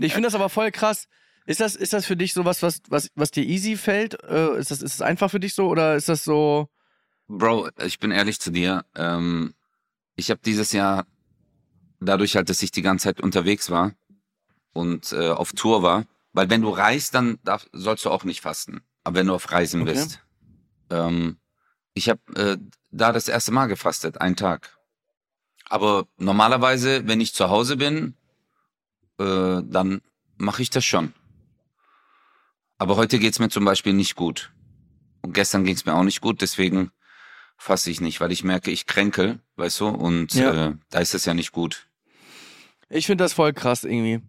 ich 0.00 0.12
finde 0.12 0.26
das 0.26 0.34
aber 0.34 0.48
voll 0.48 0.70
krass. 0.70 1.08
Ist 1.46 1.60
das, 1.60 1.76
ist 1.76 1.92
das 1.92 2.06
für 2.06 2.16
dich 2.16 2.32
sowas, 2.32 2.62
was, 2.62 2.80
was, 2.88 3.10
was 3.14 3.30
dir 3.30 3.44
easy 3.44 3.76
fällt? 3.76 4.22
Äh, 4.24 4.58
ist, 4.58 4.70
das, 4.70 4.82
ist 4.82 5.00
das 5.00 5.06
einfach 5.06 5.30
für 5.30 5.40
dich 5.40 5.54
so 5.54 5.68
oder 5.68 5.94
ist 5.94 6.08
das 6.08 6.24
so. 6.24 6.68
Bro, 7.28 7.68
ich 7.84 7.98
bin 7.98 8.10
ehrlich 8.10 8.40
zu 8.40 8.50
dir. 8.50 8.84
Ähm, 8.94 9.54
ich 10.16 10.30
habe 10.30 10.40
dieses 10.44 10.72
Jahr, 10.72 11.06
dadurch 12.00 12.36
halt, 12.36 12.48
dass 12.48 12.62
ich 12.62 12.70
die 12.70 12.82
ganze 12.82 13.04
Zeit 13.04 13.20
unterwegs 13.20 13.70
war 13.70 13.92
und 14.72 15.12
äh, 15.12 15.30
auf 15.30 15.52
Tour 15.52 15.82
war, 15.82 16.04
weil 16.32 16.50
wenn 16.50 16.62
du 16.62 16.70
reist, 16.70 17.14
dann 17.14 17.38
darf, 17.44 17.66
sollst 17.72 18.04
du 18.04 18.10
auch 18.10 18.24
nicht 18.24 18.40
fasten. 18.40 18.82
Aber 19.04 19.16
wenn 19.16 19.26
du 19.26 19.34
auf 19.34 19.50
Reisen 19.50 19.82
Okay. 19.82 19.92
bist. 19.92 20.20
Ähm, 20.90 21.38
ich 21.94 22.08
habe 22.08 22.20
äh, 22.36 22.56
da 22.90 23.12
das 23.12 23.28
erste 23.28 23.52
Mal 23.52 23.66
gefastet, 23.66 24.20
einen 24.20 24.36
Tag. 24.36 24.76
Aber 25.68 26.06
normalerweise, 26.18 27.06
wenn 27.08 27.20
ich 27.20 27.34
zu 27.34 27.48
Hause 27.48 27.76
bin, 27.76 28.14
äh, 29.18 29.62
dann 29.64 30.02
mache 30.36 30.62
ich 30.62 30.70
das 30.70 30.84
schon. 30.84 31.14
Aber 32.78 32.96
heute 32.96 33.18
geht's 33.18 33.38
mir 33.38 33.48
zum 33.48 33.64
Beispiel 33.64 33.92
nicht 33.92 34.14
gut. 34.16 34.52
Und 35.22 35.32
gestern 35.32 35.64
ging's 35.64 35.86
mir 35.86 35.94
auch 35.94 36.02
nicht 36.02 36.20
gut, 36.20 36.42
deswegen 36.42 36.90
fasse 37.56 37.90
ich 37.90 38.00
nicht, 38.00 38.20
weil 38.20 38.32
ich 38.32 38.44
merke, 38.44 38.70
ich 38.70 38.86
kränke, 38.86 39.38
weißt 39.56 39.80
du, 39.80 39.88
und 39.88 40.34
Ja. 40.34 40.68
äh, 40.68 40.74
da 40.90 40.98
ist 40.98 41.14
es 41.14 41.24
ja 41.24 41.32
nicht 41.34 41.52
gut. 41.52 41.88
Ich 42.90 43.06
finde 43.06 43.24
das 43.24 43.32
voll 43.32 43.52
krass 43.52 43.84
irgendwie. 43.84 44.20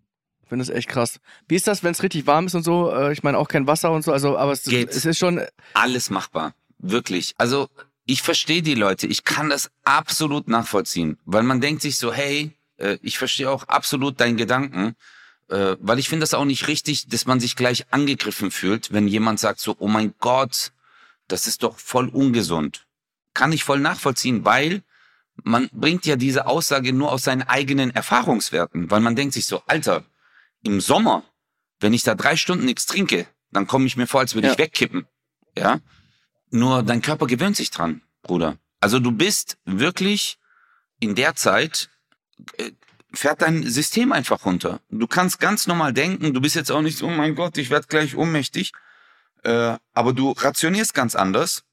Ich 0.44 0.50
finde 0.50 0.64
das 0.64 0.74
echt 0.74 0.88
krass. 0.88 1.20
Wie 1.48 1.56
ist 1.56 1.68
das, 1.68 1.84
wenn 1.84 1.92
es 1.92 2.04
richtig 2.04 2.28
warm 2.28 2.46
ist 2.46 2.54
und 2.54 2.64
so? 2.64 2.92
Äh, 2.92 3.12
ich 3.12 3.24
meine 3.24 3.38
auch 3.40 3.48
kein 3.48 3.68
Wasser 3.68 3.92
und 3.92 4.04
so, 4.04 4.14
also, 4.14 4.38
aber 4.38 4.52
es, 4.52 4.66
es 4.68 5.06
ist 5.06 5.18
schon. 5.18 5.42
Alles 5.74 6.10
machbar, 6.12 6.54
wirklich. 6.78 7.34
Also 7.38 7.70
ich 8.06 8.22
verstehe 8.22 8.62
die 8.62 8.76
Leute, 8.76 9.08
ich 9.08 9.24
kann 9.24 9.50
das 9.50 9.72
absolut 9.84 10.48
nachvollziehen, 10.48 11.18
weil 11.26 11.44
man 11.44 11.62
denkt 11.62 11.82
sich 11.82 11.98
so, 11.98 12.14
hey, 12.14 12.52
äh, 12.78 12.98
ich 13.02 13.18
verstehe 13.18 13.50
auch 13.50 13.64
absolut 13.68 14.20
deinen 14.20 14.38
Gedanken, 14.38 14.96
äh, 15.50 15.76
weil 15.80 16.00
ich 16.00 16.10
finde 16.10 16.24
das 16.24 16.34
auch 16.34 16.46
nicht 16.46 16.68
richtig, 16.68 17.08
dass 17.08 17.26
man 17.26 17.40
sich 17.40 17.56
gleich 17.56 17.86
angegriffen 17.92 18.52
fühlt, 18.52 18.92
wenn 18.94 19.08
jemand 19.08 19.40
sagt 19.40 19.60
so, 19.60 19.76
oh 19.80 19.88
mein 19.88 20.14
Gott, 20.20 20.72
das 21.28 21.48
ist 21.48 21.64
doch 21.64 21.80
voll 21.80 22.10
ungesund. 22.10 22.86
Kann 23.34 23.52
ich 23.52 23.64
voll 23.64 23.80
nachvollziehen, 23.80 24.46
weil 24.46 24.84
man 25.44 25.70
bringt 25.74 26.06
ja 26.06 26.16
diese 26.16 26.46
Aussage 26.46 26.94
nur 26.94 27.12
aus 27.12 27.24
seinen 27.24 27.42
eigenen 27.44 27.92
Erfahrungswerten, 27.92 28.90
weil 28.90 29.02
man 29.02 29.16
denkt 29.16 29.34
sich 29.34 29.48
so, 29.48 29.62
Alter, 29.68 30.06
im 30.64 30.80
Sommer, 30.80 31.24
wenn 31.80 31.94
ich 31.94 32.04
da 32.04 32.16
drei 32.16 32.36
Stunden 32.38 32.66
nichts 32.66 32.86
trinke, 32.86 33.28
dann 33.52 33.68
komme 33.68 33.86
ich 33.86 33.98
mir 33.98 34.08
vor, 34.08 34.22
als 34.22 34.34
würde 34.36 34.48
Ja. 34.48 34.54
ich 34.54 34.60
wegkippen. 34.60 35.06
Ja. 35.58 35.80
Nur 36.56 36.84
dein 36.84 37.02
Körper 37.02 37.28
gewöhnt 37.28 37.58
sich 37.58 37.70
dran, 37.70 38.02
Bruder. 38.22 38.58
Also 38.80 39.00
du 39.00 39.12
bist 39.12 39.58
wirklich 39.66 40.38
in 41.02 41.14
der 41.14 41.36
Zeit, 41.36 41.90
äh, 42.56 42.72
fährt 43.14 43.42
dein 43.42 43.64
System 43.64 44.14
einfach 44.14 44.46
runter. 44.46 44.80
Du 44.90 45.06
kannst 45.06 45.42
ganz 45.42 45.68
normal 45.68 45.92
denken, 45.92 46.34
du 46.34 46.40
bist 46.40 46.56
jetzt 46.56 46.72
auch 46.72 46.82
nicht 46.82 46.98
so, 46.98 47.08
oh 47.08 47.10
mein 47.10 47.36
Gott, 47.36 47.58
ich 47.58 47.72
werde 47.72 47.88
gleich 47.88 48.16
ohnmächtig. 48.16 48.72
Äh, 49.44 49.78
aber 49.94 50.14
du 50.14 50.32
rationierst 50.32 50.94
ganz 50.94 51.14
anders. 51.14 51.66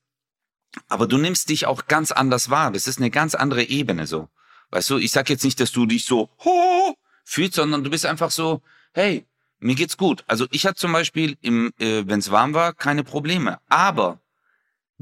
Aber 0.88 1.06
du 1.06 1.16
nimmst 1.16 1.48
dich 1.50 1.66
auch 1.66 1.86
ganz 1.86 2.10
anders 2.10 2.50
wahr. 2.50 2.72
Das 2.72 2.88
ist 2.88 2.98
eine 2.98 3.10
ganz 3.10 3.36
andere 3.36 3.62
Ebene 3.62 4.08
so. 4.08 4.30
Weißt 4.70 4.90
du, 4.90 4.98
ich 4.98 5.12
sag 5.12 5.30
jetzt 5.30 5.44
nicht, 5.44 5.60
dass 5.60 5.70
du 5.70 5.86
dich 5.86 6.06
so 6.06 6.28
ho, 6.44 6.96
fühlst, 7.24 7.54
sondern 7.54 7.84
du 7.84 7.90
bist 7.90 8.04
einfach 8.04 8.32
so, 8.32 8.62
hey, 8.94 9.26
mir 9.60 9.76
geht's 9.76 9.96
gut. 9.96 10.24
Also 10.26 10.48
ich 10.50 10.66
hatte 10.66 10.74
zum 10.74 10.90
Beispiel, 10.90 11.36
im, 11.40 11.72
äh, 11.78 12.02
wenn 12.04 12.18
es 12.18 12.32
warm 12.32 12.52
war, 12.52 12.72
keine 12.72 13.04
Probleme. 13.04 13.60
Aber 13.68 14.18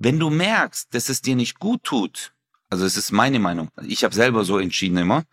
wenn 0.01 0.19
du 0.19 0.31
merkst, 0.31 0.93
dass 0.95 1.11
es 1.11 1.21
dir 1.21 1.37
nicht 1.37 1.59
gut 1.59 1.85
tut, 1.85 2.33
also 2.71 2.87
es 2.87 2.97
ist 2.97 3.13
meine 3.13 3.39
Meinung, 3.39 3.71
ich 3.87 4.03
habe 4.03 4.15
selber 4.15 4.45
so 4.45 4.59
entschieden 4.59 4.97
immer, 4.97 5.25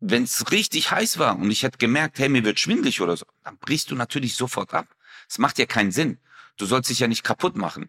wenn 0.00 0.24
es 0.24 0.50
richtig 0.50 0.90
heiß 0.90 1.18
war 1.18 1.38
und 1.38 1.50
ich 1.50 1.62
hätte 1.62 1.78
gemerkt, 1.78 2.18
hey, 2.18 2.28
mir 2.28 2.44
wird 2.44 2.58
schwindlig 2.58 3.00
oder 3.00 3.16
so, 3.16 3.24
dann 3.44 3.56
brichst 3.58 3.90
du 3.90 3.94
natürlich 3.94 4.34
sofort 4.34 4.74
ab. 4.74 4.88
Es 5.28 5.38
macht 5.38 5.58
ja 5.58 5.66
keinen 5.66 5.92
Sinn. 5.92 6.18
Du 6.56 6.66
sollst 6.66 6.90
dich 6.90 6.98
ja 6.98 7.06
nicht 7.06 7.22
kaputt 7.22 7.56
machen. 7.56 7.88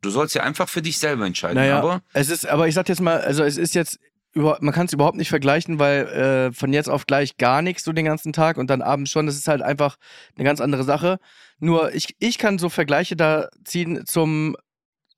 Du 0.00 0.10
sollst 0.10 0.34
ja 0.36 0.44
einfach 0.44 0.68
für 0.68 0.82
dich 0.82 0.98
selber 0.98 1.26
entscheiden. 1.26 1.56
Naja, 1.56 1.78
Aber 1.78 2.02
es 2.12 2.30
ist, 2.30 2.46
aber 2.46 2.68
ich 2.68 2.74
sag 2.74 2.88
jetzt 2.88 3.00
mal, 3.00 3.20
also 3.20 3.42
es 3.42 3.56
ist 3.56 3.74
jetzt, 3.74 3.98
man 4.34 4.72
kann 4.72 4.86
es 4.86 4.92
überhaupt 4.92 5.16
nicht 5.16 5.30
vergleichen, 5.30 5.80
weil 5.80 6.06
äh, 6.06 6.52
von 6.52 6.72
jetzt 6.72 6.88
auf 6.88 7.06
gleich 7.06 7.36
gar 7.36 7.62
nichts 7.62 7.82
so 7.82 7.92
den 7.92 8.04
ganzen 8.04 8.32
Tag 8.32 8.58
und 8.58 8.68
dann 8.70 8.82
abends 8.82 9.10
schon, 9.10 9.26
das 9.26 9.36
ist 9.36 9.48
halt 9.48 9.62
einfach 9.62 9.96
eine 10.36 10.44
ganz 10.44 10.60
andere 10.60 10.84
Sache. 10.84 11.18
Nur 11.58 11.94
ich, 11.94 12.14
ich 12.20 12.38
kann 12.38 12.58
so 12.58 12.68
Vergleiche 12.68 13.16
da 13.16 13.48
ziehen 13.64 14.04
zum, 14.06 14.56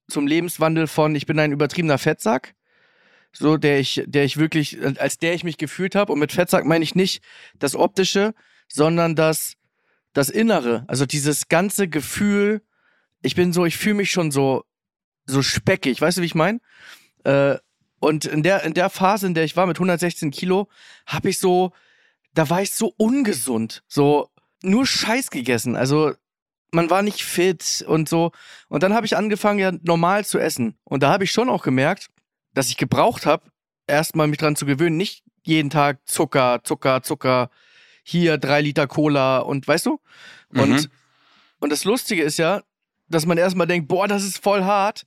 zum 0.09 0.27
Lebenswandel 0.27 0.87
von, 0.87 1.15
ich 1.15 1.27
bin 1.27 1.39
ein 1.39 1.53
übertriebener 1.53 1.99
Fettsack, 1.99 2.55
so 3.33 3.57
der 3.57 3.79
ich, 3.79 4.03
der 4.07 4.25
ich 4.25 4.39
wirklich, 4.39 4.79
als 5.01 5.19
der 5.19 5.35
ich 5.35 5.45
mich 5.45 5.59
gefühlt 5.59 5.95
habe. 5.95 6.13
Und 6.13 6.19
mit 6.19 6.33
Fettsack 6.33 6.65
meine 6.65 6.83
ich 6.83 6.95
nicht 6.95 7.23
das 7.59 7.77
Optische, 7.77 8.35
sondern 8.69 9.15
das, 9.15 9.55
das 10.13 10.31
Innere. 10.31 10.85
Also 10.89 11.07
dieses 11.07 11.49
ganze 11.49 11.89
Gefühl, 11.89 12.63
ich 13.23 13.35
bin 13.35 13.53
so, 13.53 13.65
ich 13.65 13.77
fühle 13.77 13.97
mich 13.97 14.11
schon 14.11 14.31
so, 14.31 14.65
so 15.27 15.43
speckig, 15.43 16.01
weißt 16.01 16.19
du, 16.19 16.23
wie 16.23 16.27
ich 16.27 16.35
meine? 16.35 16.61
Äh, 17.25 17.57
und 18.01 18.25
in 18.25 18.43
der, 18.43 18.63
in 18.63 18.75
der 18.75 18.91
Phase, 18.91 19.27
in 19.27 19.35
der 19.35 19.45
ich 19.45 19.57
war 19.57 19.67
mit 19.67 19.77
116 19.77 20.31
Kilo, 20.31 20.69
habe 21.07 21.31
ich 21.31 21.39
so, 21.39 21.73
da 22.35 22.49
war 22.49 22.63
ich 22.63 22.71
so 22.73 22.95
ungesund, 22.97 23.83
so 23.89 24.31
nur 24.63 24.87
Scheiß 24.87 25.31
gegessen. 25.31 25.77
Also 25.77 26.15
man 26.71 26.91
war 26.91 27.03
nicht 27.03 27.25
fit 27.25 27.85
und 27.87 28.09
so. 28.09 28.33
Und 28.69 28.83
dann 28.83 28.95
habe 28.95 29.07
ich 29.07 29.17
angefangen, 29.17 29.59
ja 29.59 29.73
normal 29.83 30.25
zu 30.25 30.39
essen. 30.39 30.77
Und 30.85 31.03
da 31.03 31.11
habe 31.11 31.25
ich 31.25 31.31
schon 31.33 31.49
auch 31.49 31.63
gemerkt, 31.63 32.09
dass 32.55 32.69
ich 32.69 32.77
gebraucht 32.77 33.27
habe, 33.27 33.45
erstmal 33.87 34.27
mich 34.27 34.39
dran 34.39 34.57
zu 34.57 34.67
gewöhnen, 34.67 34.97
nicht 34.97 35.23
jeden 35.45 35.71
Tag 35.71 36.01
Zucker, 36.07 36.61
Zucker, 36.65 37.03
Zucker, 37.03 37.51
hier 38.03 38.39
drei 38.39 38.61
Liter 38.61 38.87
Cola 38.87 39.39
und 39.39 39.67
weißt 39.67 39.87
du? 39.87 40.01
Und, 40.51 40.71
Mhm. 40.71 40.87
und 41.61 41.71
das 41.71 41.85
Lustige 41.85 42.23
ist 42.23 42.39
ja, 42.39 42.63
dass 43.09 43.25
man 43.27 43.39
erstmal 43.39 43.67
denkt, 43.67 43.89
boah, 43.89 44.09
das 44.09 44.25
ist 44.25 44.43
voll 44.43 44.65
hart. 44.65 45.05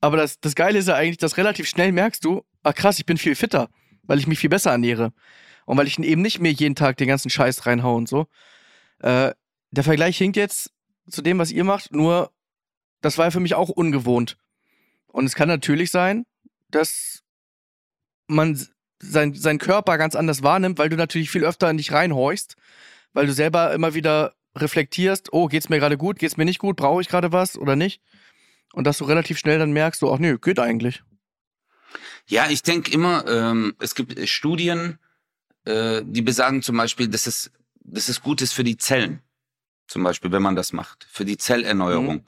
Aber 0.00 0.16
das, 0.16 0.40
das 0.40 0.54
Geile 0.54 0.78
ist 0.78 0.88
ja 0.88 0.94
eigentlich, 0.94 1.18
dass 1.18 1.36
relativ 1.36 1.68
schnell 1.68 1.92
merkst 1.92 2.24
du, 2.24 2.44
ach 2.62 2.74
krass, 2.74 2.98
ich 2.98 3.06
bin 3.06 3.16
viel 3.18 3.34
fitter, 3.36 3.68
weil 4.02 4.18
ich 4.18 4.26
mich 4.26 4.38
viel 4.38 4.50
besser 4.50 4.70
ernähre. 4.72 5.12
Und 5.64 5.78
weil 5.78 5.86
ich 5.86 5.98
eben 5.98 6.22
nicht 6.22 6.40
mehr 6.40 6.52
jeden 6.52 6.74
Tag 6.74 6.96
den 6.96 7.06
ganzen 7.08 7.30
Scheiß 7.30 7.66
reinhau 7.66 7.94
und 7.96 8.08
so. 8.08 8.26
Äh, 9.00 9.32
der 9.70 9.84
Vergleich 9.84 10.18
hinkt 10.18 10.36
jetzt 10.36 10.72
zu 11.08 11.22
dem, 11.22 11.38
was 11.38 11.50
ihr 11.50 11.64
macht, 11.64 11.92
nur 11.92 12.30
das 13.00 13.18
war 13.18 13.30
für 13.30 13.40
mich 13.40 13.54
auch 13.54 13.68
ungewohnt. 13.68 14.36
Und 15.08 15.26
es 15.26 15.34
kann 15.34 15.48
natürlich 15.48 15.90
sein, 15.90 16.24
dass 16.70 17.22
man 18.26 18.58
sein, 19.00 19.34
seinen 19.34 19.58
Körper 19.58 19.98
ganz 19.98 20.14
anders 20.14 20.42
wahrnimmt, 20.42 20.78
weil 20.78 20.88
du 20.88 20.96
natürlich 20.96 21.30
viel 21.30 21.44
öfter 21.44 21.68
in 21.68 21.76
dich 21.76 21.92
reinhorchst, 21.92 22.56
weil 23.12 23.26
du 23.26 23.32
selber 23.32 23.74
immer 23.74 23.94
wieder 23.94 24.34
reflektierst, 24.56 25.32
oh, 25.32 25.46
geht's 25.46 25.68
mir 25.68 25.78
gerade 25.78 25.98
gut, 25.98 26.18
geht's 26.18 26.36
mir 26.36 26.44
nicht 26.44 26.58
gut, 26.58 26.76
brauche 26.76 27.00
ich 27.00 27.08
gerade 27.08 27.32
was 27.32 27.58
oder 27.58 27.76
nicht? 27.76 28.00
Und 28.72 28.86
dass 28.86 28.98
du 28.98 29.04
relativ 29.04 29.38
schnell 29.38 29.58
dann 29.58 29.72
merkst, 29.72 30.00
so, 30.00 30.12
ach 30.12 30.18
nö, 30.18 30.38
geht 30.38 30.58
eigentlich. 30.58 31.02
Ja, 32.26 32.48
ich 32.48 32.62
denke 32.62 32.90
immer, 32.92 33.26
ähm, 33.26 33.74
es 33.80 33.94
gibt 33.94 34.28
Studien, 34.28 34.98
äh, 35.64 36.02
die 36.04 36.22
besagen 36.22 36.62
zum 36.62 36.76
Beispiel, 36.76 37.08
dass 37.08 37.26
es, 37.26 37.50
dass 37.80 38.08
es 38.08 38.22
gut 38.22 38.40
ist 38.40 38.52
für 38.52 38.64
die 38.64 38.76
Zellen. 38.76 39.20
Zum 39.92 40.02
Beispiel, 40.04 40.32
wenn 40.32 40.40
man 40.40 40.56
das 40.56 40.72
macht. 40.72 41.06
Für 41.10 41.26
die 41.26 41.36
Zellerneuerung. 41.36 42.14
Mhm. 42.16 42.26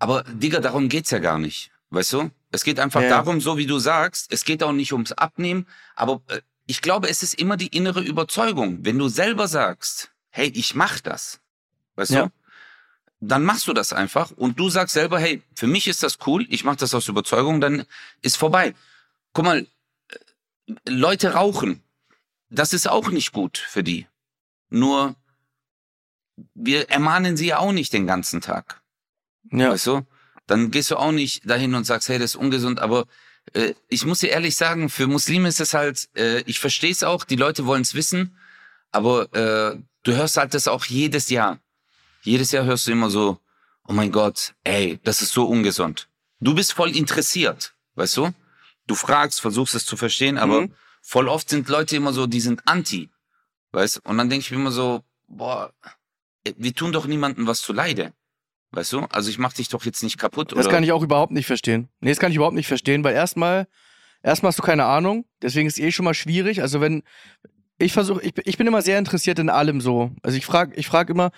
Aber, 0.00 0.24
Digga, 0.24 0.58
darum 0.58 0.88
geht's 0.88 1.12
ja 1.12 1.20
gar 1.20 1.38
nicht. 1.38 1.70
Weißt 1.90 2.12
du? 2.14 2.30
Es 2.50 2.64
geht 2.64 2.80
einfach 2.80 3.00
Ja. 3.00 3.08
darum, 3.10 3.40
so 3.40 3.56
wie 3.58 3.66
du 3.66 3.78
sagst, 3.78 4.32
es 4.32 4.44
geht 4.44 4.64
auch 4.64 4.72
nicht 4.72 4.92
ums 4.92 5.12
Abnehmen, 5.12 5.68
aber 5.94 6.20
äh, 6.28 6.40
ich 6.66 6.82
glaube, 6.82 7.08
es 7.08 7.22
ist 7.22 7.34
immer 7.34 7.56
die 7.56 7.68
innere 7.68 8.00
Überzeugung. 8.00 8.84
Wenn 8.84 8.98
du 8.98 9.08
selber 9.08 9.46
sagst, 9.46 10.10
hey, 10.30 10.48
ich 10.54 10.74
mach 10.74 10.98
das, 10.98 11.38
weißt 11.94 12.10
Ja. 12.10 12.22
du? 12.26 12.32
Dann 13.20 13.44
machst 13.44 13.68
du 13.68 13.72
das 13.72 13.92
einfach 13.92 14.32
und 14.32 14.58
du 14.58 14.68
sagst 14.68 14.94
selber, 14.94 15.20
hey, 15.20 15.42
für 15.54 15.68
mich 15.68 15.86
ist 15.86 16.02
das 16.02 16.18
cool, 16.26 16.44
ich 16.48 16.64
mach 16.64 16.74
das 16.76 16.92
aus 16.92 17.06
Überzeugung, 17.06 17.60
dann 17.60 17.84
ist 18.22 18.36
vorbei. 18.36 18.74
Guck 19.32 19.44
mal, 19.44 19.58
äh, 20.08 20.74
Leute 20.88 21.34
rauchen, 21.34 21.82
das 22.48 22.72
ist 22.72 22.88
auch 22.88 23.10
nicht 23.10 23.30
gut 23.32 23.58
für 23.58 23.84
die. 23.84 24.08
Nur 24.70 25.14
wir 26.54 26.90
ermahnen 26.90 27.36
sie 27.36 27.46
ja 27.48 27.58
auch 27.58 27.72
nicht 27.72 27.92
den 27.92 28.06
ganzen 28.06 28.40
Tag. 28.40 28.80
Ja. 29.50 29.70
Weißt 29.70 29.86
du? 29.86 30.02
Dann 30.46 30.70
gehst 30.70 30.90
du 30.90 30.96
auch 30.96 31.12
nicht 31.12 31.48
dahin 31.48 31.74
und 31.74 31.84
sagst, 31.84 32.08
hey, 32.08 32.18
das 32.18 32.32
ist 32.32 32.36
ungesund, 32.36 32.80
aber 32.80 33.06
äh, 33.52 33.74
ich 33.88 34.04
muss 34.04 34.18
dir 34.20 34.30
ehrlich 34.30 34.56
sagen, 34.56 34.88
für 34.88 35.06
Muslime 35.06 35.48
ist 35.48 35.60
es 35.60 35.74
halt, 35.74 36.08
äh, 36.16 36.40
ich 36.40 36.58
verstehe 36.58 36.90
es 36.90 37.02
auch, 37.02 37.24
die 37.24 37.36
Leute 37.36 37.66
wollen 37.66 37.82
es 37.82 37.94
wissen, 37.94 38.36
aber 38.90 39.32
äh, 39.34 39.78
du 40.02 40.12
hörst 40.12 40.36
halt 40.36 40.54
das 40.54 40.66
auch 40.68 40.84
jedes 40.84 41.30
Jahr. 41.30 41.58
Jedes 42.22 42.50
Jahr 42.52 42.64
hörst 42.64 42.86
du 42.86 42.92
immer 42.92 43.10
so, 43.10 43.38
oh 43.86 43.92
mein 43.92 44.12
Gott, 44.12 44.54
ey, 44.64 44.98
das 45.04 45.22
ist 45.22 45.32
so 45.32 45.44
ungesund. 45.46 46.08
Du 46.40 46.54
bist 46.54 46.72
voll 46.72 46.96
interessiert, 46.96 47.74
weißt 47.94 48.16
du? 48.16 48.30
Du 48.86 48.94
fragst, 48.94 49.40
versuchst 49.40 49.74
es 49.74 49.86
zu 49.86 49.96
verstehen, 49.96 50.36
aber 50.36 50.62
Mhm. 50.62 50.74
voll 51.00 51.28
oft 51.28 51.48
sind 51.48 51.68
Leute 51.68 51.96
immer 51.96 52.12
so, 52.12 52.26
die 52.26 52.40
sind 52.40 52.66
anti, 52.66 53.08
weißt 53.72 53.96
du? 53.96 54.00
Und 54.10 54.18
dann 54.18 54.28
denke 54.28 54.44
ich 54.44 54.50
mir 54.50 54.56
immer 54.56 54.72
so, 54.72 55.04
boah, 55.28 55.72
wir 56.56 56.74
tun 56.74 56.92
doch 56.92 57.06
niemandem 57.06 57.46
was 57.46 57.60
zu 57.60 57.72
Leide. 57.72 58.12
Weißt 58.72 58.92
du? 58.92 59.00
Also 59.10 59.30
ich 59.30 59.38
mach 59.38 59.52
dich 59.52 59.68
doch 59.68 59.84
jetzt 59.84 60.02
nicht 60.02 60.16
kaputt, 60.18 60.52
Das 60.52 60.60
oder? 60.66 60.70
kann 60.70 60.84
ich 60.84 60.92
auch 60.92 61.02
überhaupt 61.02 61.32
nicht 61.32 61.46
verstehen. 61.46 61.88
Nee, 62.00 62.10
das 62.10 62.18
kann 62.20 62.30
ich 62.30 62.36
überhaupt 62.36 62.54
nicht 62.54 62.68
verstehen, 62.68 63.02
weil 63.02 63.14
erstmal, 63.14 63.66
erstmal 64.22 64.50
hast 64.50 64.60
du 64.60 64.62
keine 64.62 64.84
Ahnung, 64.84 65.24
deswegen 65.42 65.66
ist 65.66 65.80
eh 65.80 65.90
schon 65.90 66.04
mal 66.04 66.14
schwierig. 66.14 66.62
Also 66.62 66.80
wenn, 66.80 67.02
ich 67.78 67.92
versuche, 67.92 68.22
ich, 68.22 68.32
ich 68.44 68.58
bin 68.58 68.66
immer 68.68 68.82
sehr 68.82 68.98
interessiert 68.98 69.38
in 69.40 69.48
allem 69.50 69.80
so. 69.80 70.12
Also 70.22 70.36
ich 70.36 70.46
frage 70.46 70.76
ich 70.76 70.86
frag 70.86 71.10
immer, 71.10 71.32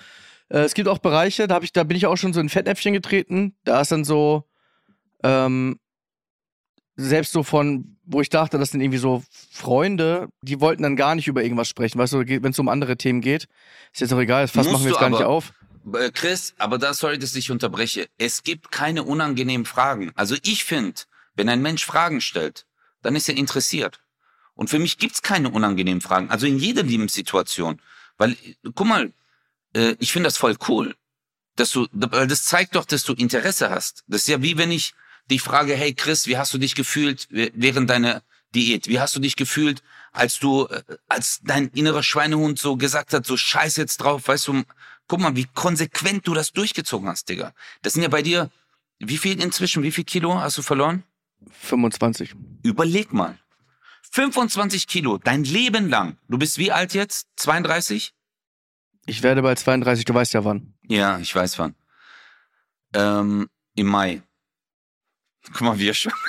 äh, 0.51 0.59
es 0.59 0.75
gibt 0.75 0.89
auch 0.89 0.99
Bereiche, 0.99 1.47
da, 1.49 1.55
hab 1.55 1.63
ich, 1.63 1.73
da 1.73 1.85
bin 1.85 1.97
ich 1.97 2.07
auch 2.07 2.17
schon 2.17 2.35
so 2.35 2.41
in 2.41 2.51
Fettnäpfchen 2.51 2.93
getreten, 2.93 3.57
da 3.65 3.81
ist 3.81 3.93
dann 3.93 4.05
so, 4.05 4.45
ähm, 5.25 5.79
selbst 6.97 7.33
so 7.33 7.43
von, 7.43 7.97
wo 8.05 8.21
ich 8.21 8.29
dachte, 8.29 8.59
das 8.59 8.71
sind 8.71 8.81
irgendwie 8.81 8.99
so 8.99 9.23
Freunde, 9.51 10.29
die 10.43 10.61
wollten 10.61 10.83
dann 10.83 10.97
gar 10.97 11.15
nicht 11.15 11.29
über 11.29 11.43
irgendwas 11.43 11.69
sprechen. 11.69 11.99
Weißt 11.99 12.13
du, 12.13 12.19
wenn 12.19 12.51
es 12.51 12.59
um 12.59 12.69
andere 12.69 12.97
Themen 12.97 13.21
geht, 13.21 13.49
ist 13.93 14.01
jetzt 14.01 14.13
auch 14.13 14.21
egal, 14.21 14.43
das 14.45 14.51
Fass 14.51 14.67
Musst 14.67 14.73
machen 14.73 14.85
wir 14.85 14.91
jetzt 14.91 15.01
gar 15.01 15.11
nicht 15.11 15.21
aber. 15.21 15.29
auf. 15.29 15.53
Äh, 15.95 16.11
Chris, 16.11 16.55
aber 16.59 16.79
da 16.79 16.95
sorry, 16.95 17.19
dass 17.19 17.35
ich 17.35 17.51
unterbreche. 17.51 18.09
Es 18.19 18.43
gibt 18.43 18.71
keine 18.71 19.03
unangenehmen 19.05 19.67
Fragen. 19.67 20.13
Also 20.15 20.37
ich 20.43 20.65
finde, 20.65 21.01
wenn 21.35 21.49
ein 21.49 21.63
Mensch 21.63 21.85
Fragen 21.85 22.21
stellt, 22.21 22.67
dann 23.03 23.17
ist 23.17 23.29
er 23.29 23.37
interessiert. 23.37 24.01
Und 24.55 24.69
für 24.69 24.79
mich 24.79 24.99
gibt's 24.99 25.23
keine 25.23 25.51
unangenehmen 25.51 26.01
Fragen. 26.01 26.31
Also 26.31 26.47
in 26.47 26.59
jeder 26.59 26.83
Lebenssituation. 26.83 27.81
Weil, 28.19 28.37
guck 28.75 28.87
mal, 28.87 29.13
äh, 29.75 29.97
ich 29.99 30.13
finde 30.13 30.27
das 30.29 30.37
voll 30.37 30.57
cool. 30.69 30.95
Dass 31.57 31.71
du, 31.73 31.87
weil 31.93 32.27
das 32.27 32.45
zeigt 32.45 32.77
doch, 32.77 32.85
dass 32.85 33.03
du 33.05 33.15
Interesse 33.15 33.71
hast. 33.71 34.05
Das 34.07 34.23
ist 34.23 34.29
ja 34.29 34.43
wie 34.43 34.57
wenn 34.57 34.71
ich 34.71 34.95
dich 35.31 35.43
frage, 35.43 35.75
hey 35.75 35.95
Chris, 35.95 36.27
wie 36.27 36.37
hast 36.37 36.53
du 36.55 36.59
dich 36.59 36.75
gefühlt 36.75 37.29
während 37.31 37.89
deiner 37.89 38.23
Diät? 38.55 38.89
Wie 38.89 39.01
hast 39.01 39.17
du 39.17 39.21
dich 39.21 39.37
gefühlt, 39.37 39.83
als 40.13 40.39
du, 40.39 40.67
äh, 40.67 40.83
als 41.09 41.41
dein 41.43 41.69
innerer 41.69 42.03
Schweinehund 42.03 42.59
so 42.59 42.77
gesagt 42.77 43.13
hat, 43.13 43.27
so 43.27 43.37
scheiß 43.37 43.77
jetzt 43.77 43.99
drauf, 43.99 44.29
weißt 44.29 44.49
du, 44.49 44.63
guck 45.09 45.21
mal, 45.21 45.37
wie 45.37 45.47
konsequent 45.55 46.27
du 46.27 46.35
das 46.35 46.53
durchgezogen 46.53 47.09
hast, 47.09 47.29
Digga. 47.29 47.55
Das 47.83 47.95
sind 47.95 48.03
ja 48.03 48.09
bei 48.09 48.23
dir, 48.23 48.51
wie 48.99 49.19
viel 49.19 49.43
inzwischen, 49.43 49.83
wie 49.83 49.93
viel 49.93 50.05
Kilo 50.05 50.35
hast 50.41 50.59
du 50.59 50.63
verloren? 50.63 51.03
25. 51.51 52.35
Überleg 52.63 53.13
mal. 53.13 53.39
25 54.13 54.87
Kilo, 54.87 55.19
dein 55.19 55.45
Leben 55.45 55.89
lang. 55.89 56.19
Du 56.29 56.39
bist 56.39 56.59
wie 56.59 56.71
alt 56.71 56.93
jetzt? 56.95 57.29
32? 57.37 58.13
Ich 59.07 59.23
werde 59.23 59.43
bei 59.43 59.55
32, 59.55 60.05
du 60.05 60.15
weißt 60.15 60.35
ja 60.35 60.45
wann. 60.45 60.75
Ja, 60.87 61.19
ich 61.19 61.35
weiß 61.35 61.59
wann. 61.59 61.75
Ähm, 62.95 63.49
im 63.75 63.87
Mai. 63.87 64.23
Guck 65.53 65.61
mal, 65.63 65.79
wir 65.79 65.95
schon. 65.95 66.13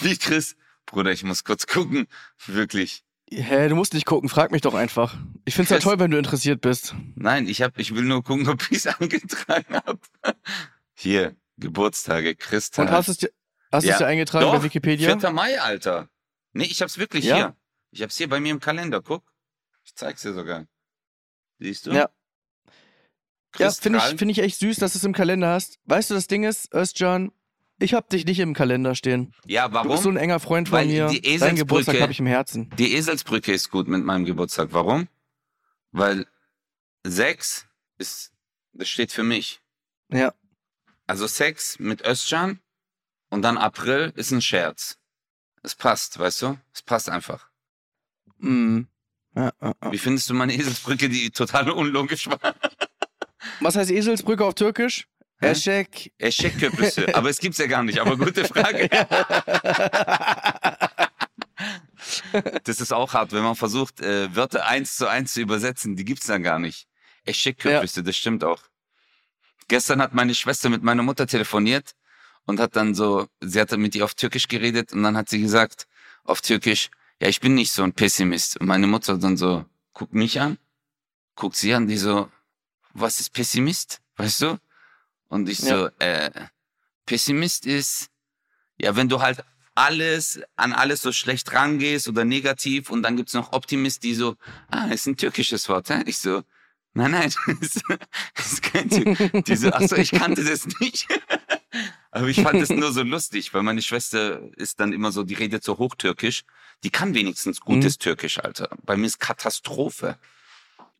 wie 0.00 0.16
Chris. 0.16 0.56
Bruder, 0.86 1.12
ich 1.12 1.22
muss 1.24 1.44
kurz 1.44 1.66
gucken. 1.66 2.06
Wirklich. 2.46 3.04
Hä, 3.30 3.68
du 3.68 3.74
musst 3.74 3.92
nicht 3.92 4.06
gucken, 4.06 4.30
frag 4.30 4.52
mich 4.52 4.62
doch 4.62 4.72
einfach. 4.74 5.14
Ich 5.44 5.54
find's 5.54 5.70
ja 5.70 5.76
Chris. 5.76 5.84
toll, 5.84 5.98
wenn 5.98 6.10
du 6.10 6.16
interessiert 6.16 6.62
bist. 6.62 6.94
Nein, 7.14 7.46
ich 7.46 7.60
hab, 7.60 7.78
ich 7.78 7.94
will 7.94 8.04
nur 8.04 8.24
gucken, 8.24 8.48
ob 8.48 8.62
ich 8.70 8.78
es 8.84 8.86
angetragen 8.86 9.74
habe. 9.74 10.00
Hier, 10.94 11.36
Geburtstage, 11.58 12.34
Christa. 12.36 12.82
Und 12.82 12.90
hast 12.90 13.08
du 13.08 13.12
es 13.12 13.18
dir, 13.18 13.30
hast 13.70 13.84
Ja. 13.84 13.92
es 13.92 13.98
dir 13.98 14.06
eingetragen 14.06 14.46
Doch, 14.46 14.54
bei 14.56 14.62
Wikipedia? 14.62 15.18
4. 15.18 15.30
Mai, 15.30 15.60
Alter. 15.60 16.08
Nee, 16.54 16.64
ich 16.64 16.80
hab's 16.80 16.96
wirklich 16.96 17.26
Ja? 17.26 17.36
hier. 17.36 17.56
Ich 17.90 18.00
hab's 18.02 18.16
hier 18.16 18.28
bei 18.30 18.40
mir 18.40 18.50
im 18.52 18.60
Kalender, 18.60 19.02
guck. 19.02 19.22
Ich 19.84 19.94
zeig's 19.94 20.22
dir 20.22 20.32
sogar. 20.32 20.64
Siehst 21.58 21.86
du? 21.86 21.92
Ja. 21.92 22.08
Ja, 23.58 23.70
finde 23.70 23.98
ich, 23.98 24.04
find 24.18 24.30
ich 24.30 24.38
echt 24.40 24.58
süß, 24.58 24.76
dass 24.76 24.92
du 24.92 24.98
es 24.98 25.04
im 25.04 25.12
Kalender 25.14 25.48
hast. 25.52 25.78
Weißt 25.84 26.10
du, 26.10 26.14
das 26.14 26.26
Ding 26.26 26.44
ist, 26.44 26.72
Özcan, 26.74 27.32
ich 27.80 27.94
hab 27.94 28.08
dich 28.10 28.24
nicht 28.26 28.40
im 28.40 28.54
Kalender 28.54 28.94
stehen. 28.94 29.34
Ja, 29.46 29.68
Du 29.68 29.74
warum? 29.74 29.90
bist 29.90 30.02
so 30.02 30.10
ein 30.10 30.16
enger 30.16 30.40
Freund 30.40 30.68
von 30.68 30.78
Weil 30.78 30.86
mir. 30.86 31.08
die 31.08 31.20
Dein 31.38 31.56
Geburtstag 31.56 31.94
Eselsbrücke- 31.94 32.02
habe 32.02 32.12
ich 32.12 32.20
im 32.20 32.26
Herzen. 32.26 32.70
Die 32.78 32.92
Eselsbrücke 32.94 33.52
ist 33.52 33.70
gut 33.70 33.88
mit 33.88 34.04
meinem 34.04 34.24
Geburtstag. 34.24 34.68
Warum? 34.72 35.08
Weil 35.92 36.26
sechs 37.04 37.66
ist, 37.96 38.32
das 38.72 38.88
steht 38.88 39.12
für 39.12 39.22
mich. 39.24 39.60
Ja. 40.12 40.34
Also 41.06 41.26
Sex 41.26 41.78
mit 41.78 42.02
Özcan 42.06 42.60
und 43.30 43.42
dann 43.42 43.56
April 43.56 44.12
ist 44.16 44.30
ein 44.30 44.42
Scherz. 44.42 44.98
Es 45.62 45.74
passt, 45.74 46.18
weißt 46.18 46.42
du? 46.42 46.58
Es 46.74 46.82
passt 46.82 47.08
einfach. 47.08 47.48
Mm. 48.38 48.82
Ja, 49.34 49.52
ja, 49.60 49.74
ja. 49.82 49.92
Wie 49.92 49.98
findest 49.98 50.28
du 50.30 50.34
meine 50.34 50.54
Eselsbrücke, 50.54 51.08
die 51.08 51.30
total 51.30 51.70
unlogisch 51.70 52.26
war? 52.28 52.38
Was 53.60 53.76
heißt 53.76 53.90
Eselsbrücke 53.90 54.44
auf 54.44 54.54
Türkisch? 54.54 55.06
Eşek. 55.40 56.12
Eschekköpüsse. 56.18 57.06
Aber 57.14 57.30
es 57.30 57.38
gibt's 57.38 57.58
ja 57.58 57.66
gar 57.66 57.82
nicht. 57.82 58.00
Aber 58.00 58.16
gute 58.16 58.44
Frage. 58.44 58.88
Das 62.64 62.80
ist 62.80 62.92
auch 62.92 63.14
hart, 63.14 63.32
wenn 63.32 63.42
man 63.42 63.56
versucht, 63.56 64.00
äh, 64.00 64.34
Wörter 64.34 64.66
eins 64.66 64.96
zu 64.96 65.08
eins 65.08 65.34
zu 65.34 65.40
übersetzen. 65.40 65.96
Die 65.96 66.04
gibt's 66.04 66.26
dann 66.26 66.42
gar 66.42 66.58
nicht. 66.58 66.86
Eschekköpüsse, 67.24 68.02
das 68.02 68.16
stimmt 68.16 68.44
auch. 68.44 68.62
Gestern 69.66 70.00
hat 70.00 70.14
meine 70.14 70.34
Schwester 70.34 70.68
mit 70.68 70.82
meiner 70.82 71.02
Mutter 71.02 71.26
telefoniert 71.26 71.92
und 72.46 72.60
hat 72.60 72.76
dann 72.76 72.94
so, 72.94 73.26
sie 73.40 73.60
hatte 73.60 73.76
mit 73.76 73.94
ihr 73.94 74.04
auf 74.04 74.14
Türkisch 74.14 74.48
geredet 74.48 74.92
und 74.92 75.02
dann 75.02 75.16
hat 75.16 75.28
sie 75.28 75.40
gesagt, 75.40 75.86
auf 76.24 76.40
Türkisch, 76.40 76.90
ja, 77.20 77.28
ich 77.28 77.40
bin 77.40 77.54
nicht 77.54 77.72
so 77.72 77.82
ein 77.82 77.92
Pessimist. 77.92 78.60
Und 78.60 78.66
meine 78.66 78.86
Mutter 78.86 79.18
dann 79.18 79.36
so, 79.36 79.64
guckt 79.92 80.14
mich 80.14 80.40
an, 80.40 80.58
guckt 81.34 81.56
sie 81.56 81.74
an, 81.74 81.86
die 81.86 81.98
so, 81.98 82.28
was 83.00 83.20
ist 83.20 83.32
Pessimist? 83.32 84.00
Weißt 84.16 84.42
du? 84.42 84.58
Und 85.28 85.48
ich 85.48 85.58
so, 85.58 85.88
äh, 85.98 86.30
Pessimist 87.06 87.66
ist, 87.66 88.10
ja, 88.78 88.96
wenn 88.96 89.08
du 89.08 89.20
halt 89.20 89.44
alles, 89.74 90.40
an 90.56 90.72
alles 90.72 91.02
so 91.02 91.12
schlecht 91.12 91.52
rangehst 91.52 92.08
oder 92.08 92.24
negativ 92.24 92.90
und 92.90 93.02
dann 93.02 93.16
gibt's 93.16 93.34
noch 93.34 93.52
Optimist, 93.52 94.02
die 94.02 94.14
so, 94.14 94.36
ah, 94.70 94.86
ist 94.86 95.06
ein 95.06 95.16
türkisches 95.16 95.68
Wort, 95.68 95.88
hä? 95.90 96.02
Ich 96.06 96.18
so, 96.18 96.42
nein, 96.94 97.12
nein, 97.12 97.32
das 97.60 98.52
ist, 98.52 98.62
kein 98.62 98.90
Tür 98.90 99.42
Die 99.42 99.56
so, 99.56 99.70
ach 99.70 99.82
so, 99.82 99.96
ich 99.96 100.10
kannte 100.10 100.44
das 100.44 100.66
nicht. 100.80 101.06
Aber 102.10 102.26
ich 102.26 102.40
fand 102.40 102.60
es 102.60 102.70
nur 102.70 102.92
so 102.92 103.02
lustig, 103.02 103.54
weil 103.54 103.62
meine 103.62 103.82
Schwester 103.82 104.40
ist 104.56 104.80
dann 104.80 104.92
immer 104.92 105.12
so, 105.12 105.22
die 105.22 105.34
redet 105.34 105.62
so 105.62 105.78
hochtürkisch. 105.78 106.44
Die 106.82 106.90
kann 106.90 107.14
wenigstens 107.14 107.60
gutes 107.60 107.98
Türkisch, 107.98 108.38
Alter. 108.38 108.70
Bei 108.82 108.96
mir 108.96 109.06
ist 109.06 109.18
Katastrophe. 109.18 110.18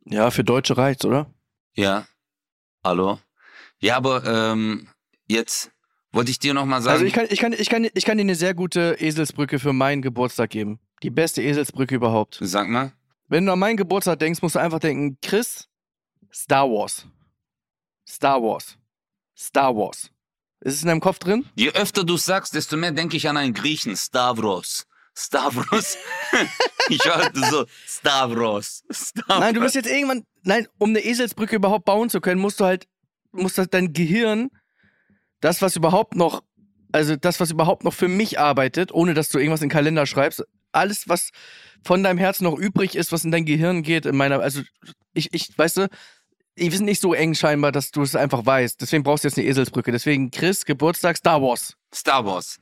Ja, 0.05 0.31
für 0.31 0.45
Deutsche 0.45 0.77
reicht's, 0.77 1.05
oder? 1.05 1.33
Ja. 1.79 2.09
Hallo? 2.83 3.21
Ja, 3.79 3.97
aber 3.97 4.25
ähm, 4.25 4.89
jetzt 5.29 5.71
wollte 6.11 6.33
ich 6.33 6.41
dir 6.41 6.53
noch 6.53 6.67
mal 6.67 6.83
sagen. 6.83 6.95
Also 6.95 7.05
ich 7.05 7.13
kann, 7.13 7.27
ich, 7.31 7.39
kann, 7.39 7.53
ich, 7.53 7.69
kann, 7.69 7.87
ich 7.95 8.05
kann 8.05 8.19
dir 8.19 8.23
eine 8.23 8.35
sehr 8.35 8.53
gute 8.53 8.97
Eselsbrücke 8.99 9.61
für 9.61 9.73
meinen 9.73 10.03
Geburtstag 10.03 10.51
geben. 10.51 10.81
Die 11.05 11.11
beste 11.11 11.41
Eselsbrücke 11.41 11.95
überhaupt. 11.95 12.39
Sag 12.41 12.67
mal. 12.67 12.93
Wenn 13.29 13.47
du 13.47 13.53
an 13.53 13.61
meinen 13.61 13.77
Geburtstag 13.77 14.19
denkst, 14.19 14.43
musst 14.43 14.57
du 14.57 14.59
einfach 14.59 14.81
denken, 14.81 15.19
Chris, 15.23 15.69
Star 16.33 16.69
Wars. 16.69 17.07
Star 18.09 18.43
Wars. 18.43 18.77
Star 19.37 19.77
Wars. 19.77 20.11
Ist 20.59 20.75
es 20.75 20.83
in 20.83 20.89
deinem 20.89 21.01
Kopf 21.01 21.21
drin? 21.21 21.47
Je 21.55 21.71
öfter 21.71 22.03
du 22.03 22.17
sagst, 22.17 22.55
desto 22.55 22.77
mehr 22.77 22.91
denke 22.91 23.17
ich 23.17 23.29
an 23.29 23.37
einen 23.37 23.55
Griechen. 23.55 23.97
Stavros. 23.97 24.89
Stavros. 25.19 25.99
ich 26.89 27.05
hörte 27.05 27.41
so, 27.51 27.67
Stavros. 27.87 28.85
Stavros. 28.91 29.41
Nein, 29.41 29.55
du 29.55 29.61
bist 29.61 29.75
jetzt 29.75 29.89
irgendwann. 29.89 30.25
Nein, 30.45 30.69
um 30.79 30.91
eine 30.91 31.01
Eselsbrücke 31.01 31.57
überhaupt 31.57 31.85
bauen 31.85 32.09
zu 32.09 32.21
können, 32.21 32.41
musst 32.41 32.61
du 32.61 32.65
halt, 32.65 32.87
musst 33.33 33.59
halt 33.59 33.75
dein 33.75 33.93
Gehirn, 33.93 34.49
das, 35.41 35.61
was 35.61 35.75
überhaupt 35.75 36.15
noch, 36.15 36.43
also 36.93 37.17
das, 37.17 37.41
was 37.41 37.51
überhaupt 37.51 37.83
noch 37.83 37.95
für 37.95 38.09
mich 38.09 38.39
arbeitet, 38.39 38.93
ohne 38.93 39.15
dass 39.15 39.29
du 39.29 39.39
irgendwas 39.39 39.61
in 39.61 39.69
den 39.69 39.73
Kalender 39.73 40.07
schreibst, 40.07 40.45
alles, 40.71 41.09
was 41.09 41.31
von 41.85 42.03
deinem 42.03 42.19
Herzen 42.19 42.45
noch 42.45 42.57
übrig 42.57 42.95
ist, 42.95 43.11
was 43.11 43.25
in 43.25 43.33
dein 43.33 43.45
Gehirn 43.45 43.83
geht, 43.83 44.07
in 44.07 44.17
meiner, 44.17 44.41
also 44.41 44.63
ich, 45.15 45.35
ich, 45.35 45.57
weißt 45.59 45.79
du, 45.79 45.89
wir 46.55 46.71
sind 46.71 46.87
nicht 46.87 47.01
so 47.01 47.13
eng 47.13 47.35
scheinbar, 47.35 47.73
dass 47.73 47.91
du 47.91 48.03
es 48.03 48.15
einfach 48.17 48.47
weißt. 48.47 48.81
Deswegen 48.81 49.03
brauchst 49.03 49.25
du 49.25 49.29
jetzt 49.29 49.39
eine 49.39 49.47
Eselsbrücke. 49.47 49.93
Deswegen 49.93 50.31
Chris, 50.31 50.65
Geburtstag, 50.65 51.17
Star 51.17 51.41
Wars. 51.41 51.77
Star 51.95 52.25
Wars. 52.25 52.59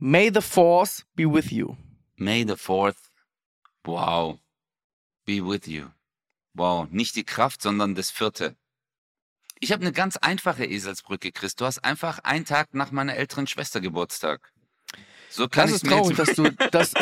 May 0.00 0.30
the 0.32 0.40
Force 0.40 1.04
be 1.16 1.26
with 1.26 1.50
you. 1.50 1.76
May 2.16 2.44
the 2.44 2.56
fourth. 2.56 3.10
Wow. 3.84 4.38
Be 5.26 5.40
with 5.40 5.66
you. 5.66 5.90
Wow. 6.54 6.86
Nicht 6.90 7.16
die 7.16 7.24
Kraft, 7.24 7.62
sondern 7.62 7.96
das 7.96 8.12
vierte. 8.12 8.54
Ich 9.58 9.72
habe 9.72 9.82
eine 9.82 9.90
ganz 9.92 10.16
einfache 10.16 10.64
Eselsbrücke, 10.64 11.32
Chris. 11.32 11.56
Du 11.56 11.64
hast 11.64 11.78
einfach 11.80 12.20
einen 12.20 12.44
Tag 12.44 12.74
nach 12.74 12.92
meiner 12.92 13.16
älteren 13.16 13.48
Schwester 13.48 13.80
Geburtstag. 13.80 14.52
So 15.30 15.48
kann 15.48 15.68
Das 15.68 15.82
ist 15.82 15.86
traurig, 15.86 16.16
dass 16.16 16.32
du 16.34 16.50
das. 16.70 16.92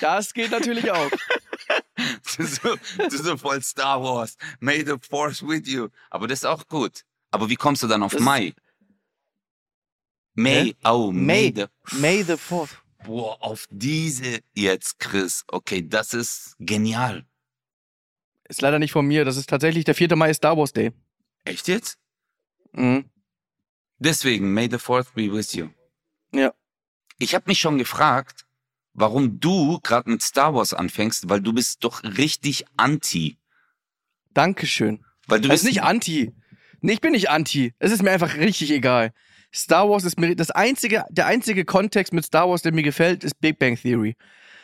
Das 0.00 0.34
geht 0.34 0.50
natürlich 0.50 0.90
auch. 0.90 1.10
du 2.36 2.44
so, 2.44 2.76
du 2.98 3.16
so 3.16 3.36
voll 3.36 3.62
Star 3.62 4.02
Wars. 4.02 4.36
May 4.58 4.84
the 4.84 4.96
Force 5.00 5.46
with 5.46 5.68
you. 5.68 5.90
Aber 6.10 6.26
das 6.26 6.40
ist 6.40 6.44
auch 6.44 6.66
gut. 6.66 7.04
Aber 7.36 7.50
wie 7.50 7.56
kommst 7.56 7.82
du 7.82 7.86
dann 7.86 8.02
auf 8.02 8.12
Das 8.12 8.20
Mai? 8.22 8.54
May, 10.34 10.68
Hä? 10.68 10.74
oh, 10.84 11.12
May, 11.12 11.52
May. 11.52 11.52
the 11.54 11.96
May 11.98 12.22
the 12.22 12.32
4th. 12.34 12.70
Boah, 13.04 13.36
auf 13.42 13.66
diese 13.70 14.40
jetzt, 14.54 14.98
Chris. 14.98 15.44
Okay, 15.48 15.86
das 15.86 16.14
ist 16.14 16.56
genial. 16.58 17.24
Ist 18.48 18.62
leider 18.62 18.78
nicht 18.78 18.92
von 18.92 19.06
mir. 19.06 19.24
Das 19.24 19.36
ist 19.36 19.48
tatsächlich 19.50 19.84
der 19.84 19.94
4. 19.94 20.16
Mai 20.16 20.30
ist 20.30 20.38
Star 20.38 20.56
Wars 20.56 20.72
Day. 20.72 20.92
Echt 21.44 21.68
jetzt? 21.68 21.98
Mhm. 22.72 23.10
Deswegen, 23.98 24.52
may 24.52 24.68
the 24.70 24.78
fourth 24.78 25.12
be 25.14 25.30
with 25.32 25.52
you. 25.52 25.68
Ja. 26.32 26.52
Ich 27.18 27.34
habe 27.34 27.44
mich 27.48 27.58
schon 27.60 27.78
gefragt, 27.78 28.46
warum 28.92 29.40
du 29.40 29.78
gerade 29.82 30.10
mit 30.10 30.22
Star 30.22 30.54
Wars 30.54 30.72
anfängst, 30.74 31.28
weil 31.28 31.40
du 31.40 31.52
bist 31.52 31.84
doch 31.84 32.02
richtig 32.02 32.64
anti. 32.76 33.38
Dankeschön. 34.34 35.04
Weil 35.26 35.40
du 35.40 35.48
Das 35.48 35.54
bist 35.56 35.64
ist 35.64 35.68
nicht 35.70 35.82
anti. 35.82 36.34
Nee, 36.86 36.92
ich 36.92 37.00
bin 37.00 37.10
nicht 37.10 37.30
anti. 37.30 37.74
Es 37.80 37.90
ist 37.90 38.04
mir 38.04 38.12
einfach 38.12 38.36
richtig 38.36 38.70
egal. 38.70 39.12
Star 39.52 39.90
Wars 39.90 40.04
ist 40.04 40.20
mir 40.20 40.36
das 40.36 40.52
einzige, 40.52 41.04
der 41.10 41.26
einzige 41.26 41.64
Kontext 41.64 42.12
mit 42.12 42.24
Star 42.24 42.48
Wars, 42.48 42.62
der 42.62 42.70
mir 42.70 42.84
gefällt, 42.84 43.24
ist 43.24 43.40
Big 43.40 43.58
Bang 43.58 43.76
Theory. 43.76 44.14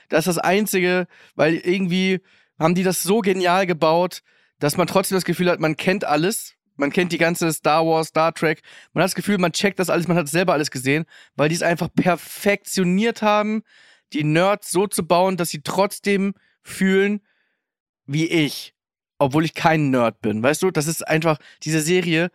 Das 0.09 0.29
ist 0.29 0.37
das 0.37 0.39
einzige, 0.39 1.09
weil 1.35 1.55
irgendwie 1.57 2.21
haben 2.61 2.77
die 2.77 2.85
das 2.85 3.03
so 3.03 3.23
genial 3.23 3.67
gebaut, 3.67 4.23
dass 4.61 4.77
man 4.77 4.87
trotzdem 4.87 5.17
das 5.17 5.25
Gefühl 5.25 5.51
hat, 5.51 5.59
man 5.59 5.77
kennt 5.77 6.05
alles. 6.05 6.55
Man 6.77 6.93
kennt 6.93 7.11
die 7.11 7.19
ganze 7.19 7.53
Star 7.53 7.85
Wars, 7.85 8.09
Star 8.09 8.33
Trek. 8.33 8.63
Man 8.93 9.03
hat 9.03 9.09
das 9.09 9.17
Gefühl, 9.17 9.39
man 9.39 9.51
checkt 9.51 9.81
das 9.81 9.91
alles, 9.91 10.07
man 10.07 10.17
hat 10.17 10.29
selber 10.29 10.53
alles 10.53 10.71
gesehen, 10.71 11.07
weil 11.35 11.49
die 11.49 11.57
es 11.57 11.63
einfach 11.63 11.89
perfektioniert 11.93 13.23
haben, 13.23 13.65
die 14.13 14.23
Nerds 14.23 14.71
so 14.71 14.87
zu 14.87 15.05
bauen, 15.05 15.37
dass 15.37 15.51
sie 15.51 15.63
trotzdem 15.63 16.35
fühlen 16.63 17.21
wie 18.07 18.27
ich 18.27 18.75
obwohl 19.23 19.45
ich 19.45 19.55
kein 19.55 19.91
Nerd 19.91 20.21
bin. 20.21 20.43
Weißt 20.43 20.63
du, 20.63 20.71
das 20.71 20.87
ist 20.87 21.07
einfach 21.07 21.39
diese 21.63 21.81
Serie. 21.81 22.31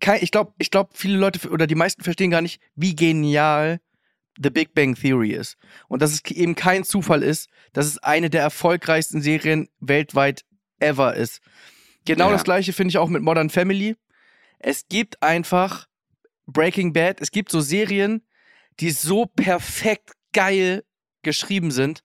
Kein, 0.00 0.22
ich 0.22 0.30
glaube, 0.30 0.52
ich 0.58 0.70
glaub, 0.70 0.96
viele 0.96 1.16
Leute 1.16 1.48
oder 1.48 1.66
die 1.66 1.74
meisten 1.74 2.02
verstehen 2.02 2.30
gar 2.30 2.42
nicht, 2.42 2.60
wie 2.74 2.94
genial 2.94 3.80
The 4.42 4.50
Big 4.50 4.74
Bang 4.74 4.94
Theory 4.94 5.30
ist. 5.32 5.56
Und 5.88 6.02
dass 6.02 6.12
es 6.12 6.24
eben 6.30 6.54
kein 6.54 6.84
Zufall 6.84 7.22
ist, 7.22 7.48
dass 7.72 7.86
es 7.86 7.98
eine 7.98 8.30
der 8.30 8.42
erfolgreichsten 8.42 9.20
Serien 9.20 9.68
weltweit 9.80 10.44
ever 10.78 11.14
ist. 11.14 11.40
Genau 12.04 12.26
Ja. 12.26 12.32
das 12.32 12.44
gleiche 12.44 12.72
finde 12.72 12.90
ich 12.90 12.98
auch 12.98 13.08
mit 13.08 13.22
Modern 13.22 13.50
Family. 13.50 13.96
Es 14.58 14.88
gibt 14.88 15.22
einfach 15.22 15.86
Breaking 16.46 16.92
Bad, 16.92 17.20
es 17.20 17.30
gibt 17.30 17.50
so 17.50 17.60
Serien, 17.60 18.22
die 18.80 18.90
so 18.90 19.26
perfekt 19.26 20.12
geil 20.32 20.82
geschrieben 21.22 21.70
sind, 21.70 22.02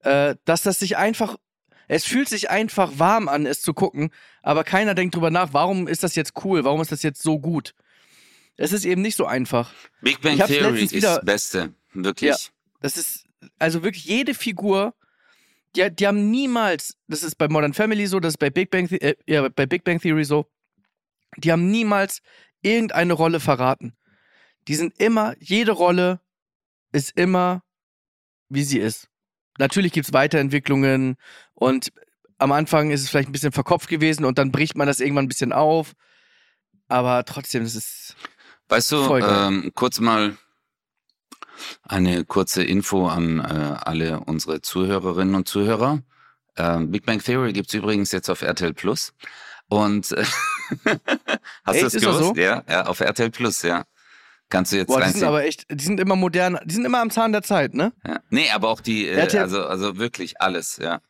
äh, 0.00 0.36
dass 0.44 0.62
das 0.62 0.78
sich 0.78 0.96
einfach 0.96 1.36
es 1.92 2.04
fühlt 2.04 2.28
sich 2.28 2.50
einfach 2.50 3.00
warm 3.00 3.28
an, 3.28 3.46
es 3.46 3.62
zu 3.62 3.74
gucken, 3.74 4.10
aber 4.42 4.62
keiner 4.62 4.94
denkt 4.94 5.16
drüber 5.16 5.32
nach, 5.32 5.52
warum 5.52 5.88
ist 5.88 6.04
das 6.04 6.14
jetzt 6.14 6.34
cool, 6.44 6.62
warum 6.62 6.80
ist 6.80 6.92
das 6.92 7.02
jetzt 7.02 7.20
so 7.20 7.40
gut. 7.40 7.74
Es 8.56 8.70
ist 8.70 8.84
eben 8.84 9.02
nicht 9.02 9.16
so 9.16 9.26
einfach. 9.26 9.72
Big 10.00 10.20
Bang 10.20 10.38
Theory 10.38 10.84
ist 10.84 11.02
das 11.02 11.20
Beste. 11.24 11.74
Wirklich. 11.92 12.52
Das 12.80 12.96
ist, 12.96 13.24
also 13.58 13.82
wirklich 13.82 14.04
jede 14.04 14.34
Figur, 14.34 14.94
die, 15.74 15.90
die 15.90 16.06
haben 16.06 16.30
niemals, 16.30 16.96
das 17.08 17.24
ist 17.24 17.34
bei 17.34 17.48
Modern 17.48 17.74
Family 17.74 18.06
so, 18.06 18.20
das 18.20 18.34
ist 18.34 18.38
bei 18.38 18.50
Big 18.50 18.70
Bang, 18.70 18.88
äh, 18.92 19.16
ja, 19.26 19.48
bei 19.48 19.66
Big 19.66 19.82
Bang 19.82 20.00
Theory 20.00 20.24
so, 20.24 20.46
die 21.38 21.50
haben 21.50 21.72
niemals 21.72 22.22
irgendeine 22.62 23.14
Rolle 23.14 23.40
verraten. 23.40 23.96
Die 24.68 24.76
sind 24.76 24.94
immer, 25.00 25.34
jede 25.40 25.72
Rolle 25.72 26.20
ist 26.92 27.16
immer, 27.16 27.64
wie 28.48 28.62
sie 28.62 28.78
ist. 28.78 29.08
Natürlich 29.60 29.92
gibt 29.92 30.06
es 30.06 30.14
Weiterentwicklungen 30.14 31.16
und 31.52 31.92
am 32.38 32.50
Anfang 32.50 32.90
ist 32.90 33.02
es 33.02 33.10
vielleicht 33.10 33.28
ein 33.28 33.32
bisschen 33.32 33.52
verkopft 33.52 33.90
gewesen 33.90 34.24
und 34.24 34.38
dann 34.38 34.52
bricht 34.52 34.74
man 34.74 34.86
das 34.86 35.00
irgendwann 35.00 35.26
ein 35.26 35.28
bisschen 35.28 35.52
auf. 35.52 35.92
Aber 36.88 37.26
trotzdem, 37.26 37.64
es 37.64 37.74
ist. 37.76 38.16
Weißt 38.70 38.90
du, 38.90 39.16
ähm, 39.18 39.70
kurz 39.74 40.00
mal 40.00 40.38
eine 41.82 42.24
kurze 42.24 42.64
Info 42.64 43.06
an 43.06 43.40
äh, 43.40 43.76
alle 43.82 44.20
unsere 44.20 44.62
Zuhörerinnen 44.62 45.34
und 45.34 45.46
Zuhörer. 45.46 46.00
Ähm, 46.56 46.90
Big 46.90 47.04
Bang 47.04 47.22
Theory 47.22 47.52
gibt's 47.52 47.74
übrigens 47.74 48.12
jetzt 48.12 48.30
auf 48.30 48.40
RTL 48.40 48.72
Plus. 48.72 49.12
Und 49.68 50.10
äh, 50.12 50.24
hast 51.64 51.80
du 51.80 51.84
das 51.84 51.92
gewusst? 51.92 52.18
so? 52.18 52.34
Ja, 52.34 52.64
ja, 52.66 52.86
auf 52.86 53.00
RTL 53.00 53.30
Plus, 53.30 53.60
ja. 53.60 53.84
Kannst 54.50 54.72
du 54.72 54.76
jetzt 54.76 54.88
Boah, 54.88 55.00
die 55.00 55.10
sind 55.10 55.22
aber 55.22 55.44
echt, 55.44 55.66
die 55.70 55.84
sind 55.84 56.00
immer 56.00 56.16
modern, 56.16 56.58
die 56.64 56.74
sind 56.74 56.84
immer 56.84 57.00
am 57.00 57.10
Zahn 57.10 57.32
der 57.32 57.42
Zeit, 57.42 57.72
ne? 57.74 57.92
ja. 58.06 58.20
Nee, 58.30 58.50
aber 58.50 58.68
auch 58.68 58.80
die, 58.80 59.06
äh, 59.06 59.38
also, 59.38 59.64
also 59.64 59.96
wirklich 59.96 60.40
alles, 60.40 60.76
ja. 60.76 61.00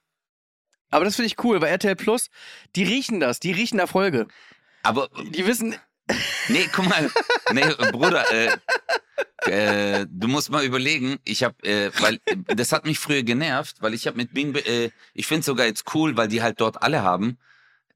Aber 0.91 1.05
das 1.05 1.17
finde 1.17 1.27
ich 1.27 1.43
cool, 1.43 1.61
weil 1.61 1.71
RTL 1.71 1.97
Plus, 1.97 2.29
die 2.77 2.85
riechen 2.85 3.21
das, 3.21 3.41
die 3.41 3.53
riechen 3.53 3.79
Erfolge. 3.79 4.27
Aber 4.83 5.09
Die 5.33 5.47
wissen, 5.47 5.75
Nee, 6.49 6.69
guck 6.73 6.89
mal. 6.89 7.11
Nee, 7.53 7.65
Bruder, 7.93 8.25
äh, 8.33 8.51
äh, 9.47 10.07
du 10.09 10.29
musst 10.29 10.51
mal 10.51 10.65
überlegen, 10.65 11.19
ich 11.25 11.43
habe, 11.43 11.63
äh, 11.63 11.91
weil 12.01 12.21
das 12.47 12.73
hat 12.73 12.85
mich 12.85 12.99
früher 12.99 13.23
genervt, 13.23 13.77
weil 13.81 13.95
ich 13.95 14.07
habe 14.07 14.17
mit 14.17 14.35
Bing, 14.35 14.55
äh, 14.55 14.91
ich 15.15 15.27
finde 15.27 15.45
sogar 15.45 15.67
jetzt 15.67 15.95
cool, 15.95 16.17
weil 16.17 16.29
die 16.29 16.43
halt 16.43 16.61
dort 16.61 16.83
alle 16.83 17.03
haben, 17.03 17.39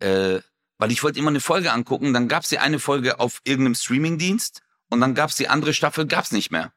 äh, 0.01 0.41
weil 0.79 0.93
ich 0.93 1.03
wollte 1.03 1.19
immer 1.19 1.31
eine 1.31 1.41
Folge 1.41 1.73
angucken, 1.73 2.13
dann 2.13 2.29
gab's 2.29 2.49
die 2.49 2.59
eine 2.59 2.79
Folge 2.79 3.21
auf 3.21 3.41
irgendeinem 3.45 3.75
Streamingdienst 3.75 4.63
und 4.91 5.01
dann 5.01 5.15
gab's 5.15 5.37
die 5.37 5.49
andere 5.49 5.75
Staffel, 5.75 6.07
gab's 6.07 6.33
nicht 6.33 6.51
mehr. 6.51 6.73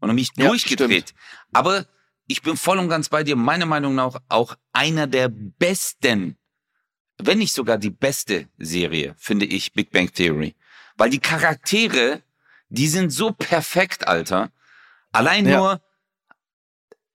Und 0.00 0.08
dann 0.08 0.16
bin 0.16 0.22
ich 0.22 0.30
Ja, 0.36 0.48
durchgedreht. 0.48 1.14
Aber 1.52 1.86
ich 2.26 2.42
bin 2.42 2.56
voll 2.56 2.78
und 2.78 2.88
ganz 2.88 3.08
bei 3.08 3.22
dir, 3.22 3.36
meiner 3.36 3.66
Meinung 3.66 3.94
nach 3.94 4.20
auch 4.28 4.56
einer 4.72 5.06
der 5.06 5.28
besten, 5.28 6.36
wenn 7.18 7.38
nicht 7.38 7.54
sogar 7.54 7.78
die 7.78 7.90
beste 7.90 8.48
Serie, 8.58 9.14
finde 9.18 9.46
ich, 9.46 9.72
Big 9.72 9.90
Bang 9.90 10.12
Theory. 10.12 10.54
Weil 10.96 11.10
die 11.10 11.20
Charaktere, 11.20 12.22
die 12.68 12.88
sind 12.88 13.10
so 13.10 13.32
perfekt, 13.32 14.06
Alter. 14.06 14.50
Allein 15.12 15.46
Ja. 15.46 15.58
nur 15.58 15.82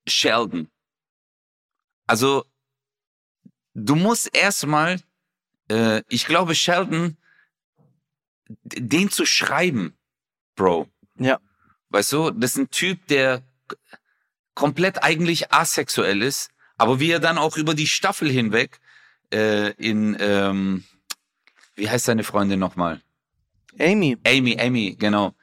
Sheldon. 0.08 0.70
Also, 2.08 2.46
du 3.74 3.96
musst 3.96 4.36
erstmal, 4.36 5.00
äh, 5.70 6.02
ich 6.10 6.26
glaube, 6.26 6.56
Sheldon, 6.56 7.18
den 8.48 9.10
zu 9.10 9.26
schreiben, 9.26 9.98
Bro. 10.56 10.88
Ja. 11.18 11.40
Weißt 11.90 12.12
du, 12.14 12.32
das 12.32 12.52
ist 12.52 12.58
ein 12.58 12.70
Typ, 12.70 13.08
der 13.08 13.42
komplett 14.54 15.04
eigentlich 15.04 15.52
asexuell 15.52 16.22
ist, 16.22 16.50
aber 16.78 17.00
wie 17.00 17.12
er 17.12 17.20
dann 17.20 17.38
auch 17.38 17.58
über 17.58 17.74
die 17.74 17.88
Staffel 17.88 18.30
hinweg 18.30 18.80
äh, 19.34 19.72
in, 19.72 20.18
ähm, 20.20 20.84
wie 21.76 21.90
heißt 21.90 22.06
seine 22.06 22.24
Freundin 22.24 22.60
nochmal? 22.60 23.02
Amy, 23.80 24.18
Amy, 24.26 24.60
Amy, 24.60 24.96
genau. 24.98 25.34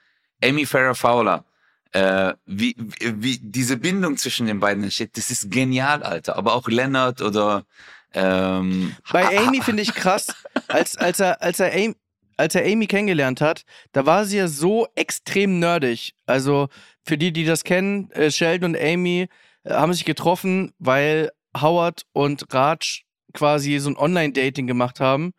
Amy 0.42 0.66
Farrah 0.66 0.94
Fowler. 0.94 1.44
Äh, 1.92 2.34
wie, 2.44 2.76
wie, 2.76 3.22
wie 3.22 3.38
diese 3.38 3.78
Bindung 3.78 4.18
zwischen 4.18 4.46
den 4.46 4.60
beiden 4.60 4.84
entsteht, 4.84 5.16
das 5.16 5.30
ist 5.30 5.50
genial, 5.50 6.02
Alter. 6.02 6.36
Aber 6.36 6.54
auch 6.54 6.68
Leonard 6.68 7.22
oder 7.22 7.64
ähm, 8.12 8.94
Bei 9.10 9.38
Amy 9.38 9.62
finde 9.62 9.82
ich 9.82 9.94
krass, 9.94 10.34
als, 10.68 10.96
als, 10.96 11.20
er, 11.20 11.42
als, 11.42 11.60
er 11.60 11.72
Amy, 11.72 11.94
als 12.38 12.54
er 12.54 12.64
Amy 12.64 12.86
kennengelernt 12.86 13.40
hat, 13.40 13.64
da 13.92 14.06
war 14.06 14.24
sie 14.24 14.38
ja 14.38 14.48
so 14.48 14.86
extrem 14.94 15.58
nerdig. 15.58 16.14
Also 16.24 16.68
für 17.04 17.18
die, 17.18 17.32
die 17.32 17.44
das 17.44 17.64
kennen, 17.64 18.10
äh, 18.12 18.30
Sheldon 18.30 18.74
und 18.74 18.80
Amy 18.80 19.28
äh, 19.64 19.74
haben 19.74 19.92
sich 19.92 20.04
getroffen, 20.04 20.72
weil 20.78 21.30
Howard 21.60 22.02
und 22.12 22.52
Raj 22.52 23.02
quasi 23.34 23.78
so 23.78 23.90
ein 23.90 23.96
Online-Dating 23.96 24.66
gemacht 24.66 25.00
haben. 25.00 25.32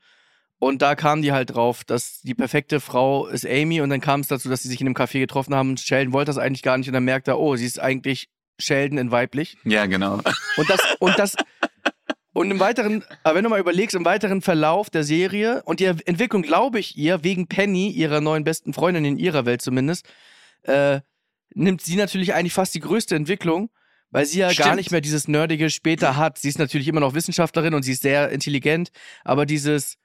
Und 0.59 0.81
da 0.81 0.95
kamen 0.95 1.21
die 1.21 1.31
halt 1.31 1.55
drauf, 1.55 1.85
dass 1.85 2.19
die 2.21 2.35
perfekte 2.35 2.81
Frau 2.81 3.27
ist 3.27 3.45
Amy 3.45 3.79
und 3.79 3.89
dann 3.89 4.01
kam 4.01 4.19
es 4.19 4.27
dazu, 4.27 4.49
dass 4.49 4.62
sie 4.62 4.67
sich 4.67 4.81
in 4.81 4.88
einem 4.88 4.95
Café 4.95 5.19
getroffen 5.19 5.55
haben 5.55 5.69
und 5.69 5.79
Sheldon 5.79 6.12
wollte 6.12 6.29
das 6.29 6.38
eigentlich 6.38 6.63
gar 6.63 6.77
nicht 6.77 6.88
und 6.88 6.93
dann 6.93 7.05
merkt 7.05 7.29
er, 7.29 7.39
oh, 7.39 7.55
sie 7.55 7.65
ist 7.65 7.79
eigentlich 7.79 8.27
Sheldon 8.59 8.97
in 8.97 9.09
weiblich. 9.09 9.57
ja, 9.63 9.85
genau. 9.85 10.19
Und 10.57 10.69
das, 10.69 10.81
und 10.99 11.17
das, 11.17 11.35
und 12.39 12.52
im 12.52 12.60
weiteren, 12.62 13.04
aber 13.23 13.36
wenn 13.36 13.43
du 13.43 13.49
mal 13.49 13.60
überlegst, 13.60 13.97
im 13.97 14.06
weiteren 14.06 14.41
Verlauf 14.41 14.89
der 14.89 15.04
Serie 15.04 15.62
und 15.65 15.82
die 15.82 15.86
Entwicklung, 15.86 16.41
glaube 16.41 16.80
ich, 16.80 16.97
ihr, 16.97 17.21
wegen 17.21 17.47
Penny, 17.47 17.89
ihrer 17.89 18.21
neuen 18.21 18.45
besten 18.45 18.71
Freundin 18.71 19.04
in 19.04 19.17
ihrer 19.17 19.45
Welt 19.45 19.62
zumindest, 19.62 20.08
äh, 20.63 21.02
nimmt 21.54 21.82
sie 21.82 21.97
natürlich 21.97 22.34
eigentlich 22.34 22.54
fast 22.54 22.73
die 22.73 22.80
größte 22.80 23.13
Entwicklung, 23.13 23.69
weil 24.10 24.25
sie 24.25 24.39
ja 24.39 24.47
gar 24.47 24.54
Stimmt. 24.54 24.75
nicht 24.78 24.91
mehr 24.91 25.02
dieses 25.02 25.28
Nerdige 25.28 25.69
später 25.69 26.15
hat. 26.15 26.38
Sie 26.38 26.47
ist 26.47 26.60
natürlich 26.60 26.88
immer 26.88 27.02
noch 27.02 27.13
Wissenschaftlerin 27.13 27.73
und 27.73 27.84
sie 27.84 27.91
ist 27.91 28.04
sehr 28.04 28.30
intelligent, 28.30 28.91
aber 29.25 29.45
dieses, 29.45 29.97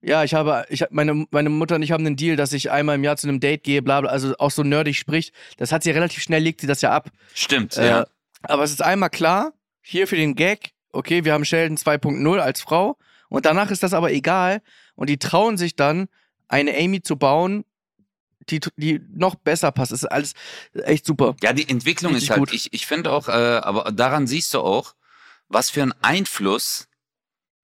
ja, 0.00 0.24
ich 0.24 0.32
habe, 0.32 0.64
ich 0.70 0.86
meine, 0.88 1.26
meine 1.30 1.50
Mutter 1.50 1.74
und 1.74 1.82
ich 1.82 1.92
haben 1.92 2.06
einen 2.06 2.16
Deal, 2.16 2.36
dass 2.36 2.54
ich 2.54 2.70
einmal 2.70 2.94
im 2.94 3.04
Jahr 3.04 3.18
zu 3.18 3.28
einem 3.28 3.40
Date 3.40 3.62
gehe, 3.62 3.82
bla 3.82 4.00
bla, 4.00 4.08
also 4.08 4.34
auch 4.38 4.50
so 4.50 4.62
nerdig 4.62 4.96
spricht. 4.96 5.34
Das 5.58 5.70
hat 5.70 5.82
sie 5.82 5.90
relativ 5.90 6.22
schnell, 6.22 6.42
legt 6.42 6.62
sie 6.62 6.66
das 6.66 6.80
ja 6.80 6.92
ab. 6.92 7.10
Stimmt, 7.34 7.76
Äh, 7.76 7.88
ja. 7.88 8.06
Aber 8.40 8.64
es 8.64 8.70
ist 8.70 8.80
einmal 8.82 9.10
klar, 9.10 9.52
hier 9.82 10.08
für 10.08 10.16
den 10.16 10.34
Gag, 10.34 10.72
okay, 10.92 11.24
wir 11.24 11.32
haben 11.32 11.44
Sheldon 11.44 11.76
2.0 11.76 12.38
als 12.38 12.60
Frau 12.60 12.98
und 13.28 13.46
danach 13.46 13.70
ist 13.70 13.82
das 13.82 13.94
aber 13.94 14.12
egal 14.12 14.62
und 14.94 15.08
die 15.08 15.18
trauen 15.18 15.56
sich 15.56 15.74
dann, 15.76 16.08
eine 16.48 16.76
Amy 16.76 17.02
zu 17.02 17.16
bauen, 17.16 17.64
die, 18.50 18.60
die 18.76 19.00
noch 19.10 19.36
besser 19.36 19.72
passt. 19.72 19.92
Es 19.92 20.02
ist 20.02 20.10
alles 20.10 20.34
echt 20.74 21.06
super. 21.06 21.34
Ja, 21.42 21.52
die 21.52 21.68
Entwicklung 21.68 22.12
Richtig 22.12 22.28
ist 22.28 22.30
halt, 22.30 22.40
gut. 22.40 22.52
ich, 22.52 22.72
ich 22.72 22.86
finde 22.86 23.10
auch, 23.12 23.28
äh, 23.28 23.32
aber 23.32 23.92
daran 23.92 24.26
siehst 24.26 24.52
du 24.54 24.60
auch, 24.60 24.94
was 25.48 25.70
für 25.70 25.82
ein 25.82 25.94
Einfluss, 26.02 26.88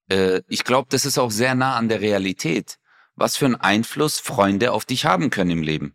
äh, 0.08 0.42
ich 0.48 0.64
glaube, 0.64 0.88
das 0.90 1.04
ist 1.04 1.18
auch 1.18 1.30
sehr 1.30 1.54
nah 1.54 1.76
an 1.76 1.88
der 1.88 2.00
Realität, 2.00 2.78
was 3.14 3.36
für 3.36 3.46
einen 3.46 3.56
Einfluss 3.56 4.20
Freunde 4.20 4.72
auf 4.72 4.84
dich 4.84 5.04
haben 5.04 5.30
können 5.30 5.50
im 5.50 5.62
Leben. 5.62 5.94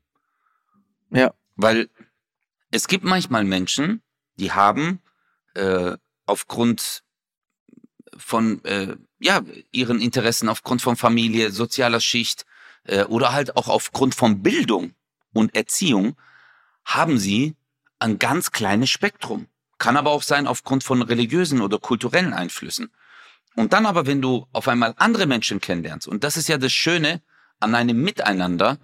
Ja. 1.10 1.34
Weil 1.56 1.90
es 2.72 2.88
gibt 2.88 3.04
manchmal 3.04 3.44
Menschen, 3.44 4.02
die 4.36 4.52
haben 4.52 5.02
äh, 5.56 5.96
aufgrund 6.26 7.04
von 8.18 8.64
äh, 8.66 8.96
ja, 9.20 9.42
ihren 9.72 10.00
Interessen, 10.00 10.50
aufgrund 10.50 10.82
von 10.82 10.96
Familie, 10.96 11.52
sozialer 11.52 12.00
Schicht 12.00 12.46
äh, 12.84 13.04
oder 13.06 13.34
halt 13.34 13.56
auch 13.56 13.68
aufgrund 13.68 14.16
von 14.16 14.42
Bildung 14.42 14.94
und 15.34 15.56
Erziehung, 15.56 16.16
haben 16.86 17.18
sie 17.18 17.56
ein 18.00 18.20
ganz 18.20 18.52
kleines 18.52 18.90
Spektrum. 18.90 19.48
Kann 19.78 19.98
aber 19.98 20.12
auch 20.12 20.24
sein 20.24 20.48
aufgrund 20.48 20.84
von 20.84 21.02
religiösen 21.02 21.62
oder 21.62 21.80
kulturellen 21.80 22.34
Einflüssen. 22.34 22.92
Und 23.56 23.74
dann 23.74 23.86
aber, 23.86 24.06
wenn 24.06 24.22
du 24.22 24.48
auf 24.52 24.68
einmal 24.68 24.94
andere 24.98 25.26
Menschen 25.26 25.62
kennenlernst, 25.62 26.08
und 26.08 26.24
das 26.24 26.38
ist 26.38 26.50
ja 26.50 26.58
das 26.58 26.74
Schöne 26.74 27.22
an 27.60 27.76
einem 27.76 28.02
Miteinander, 28.02 28.78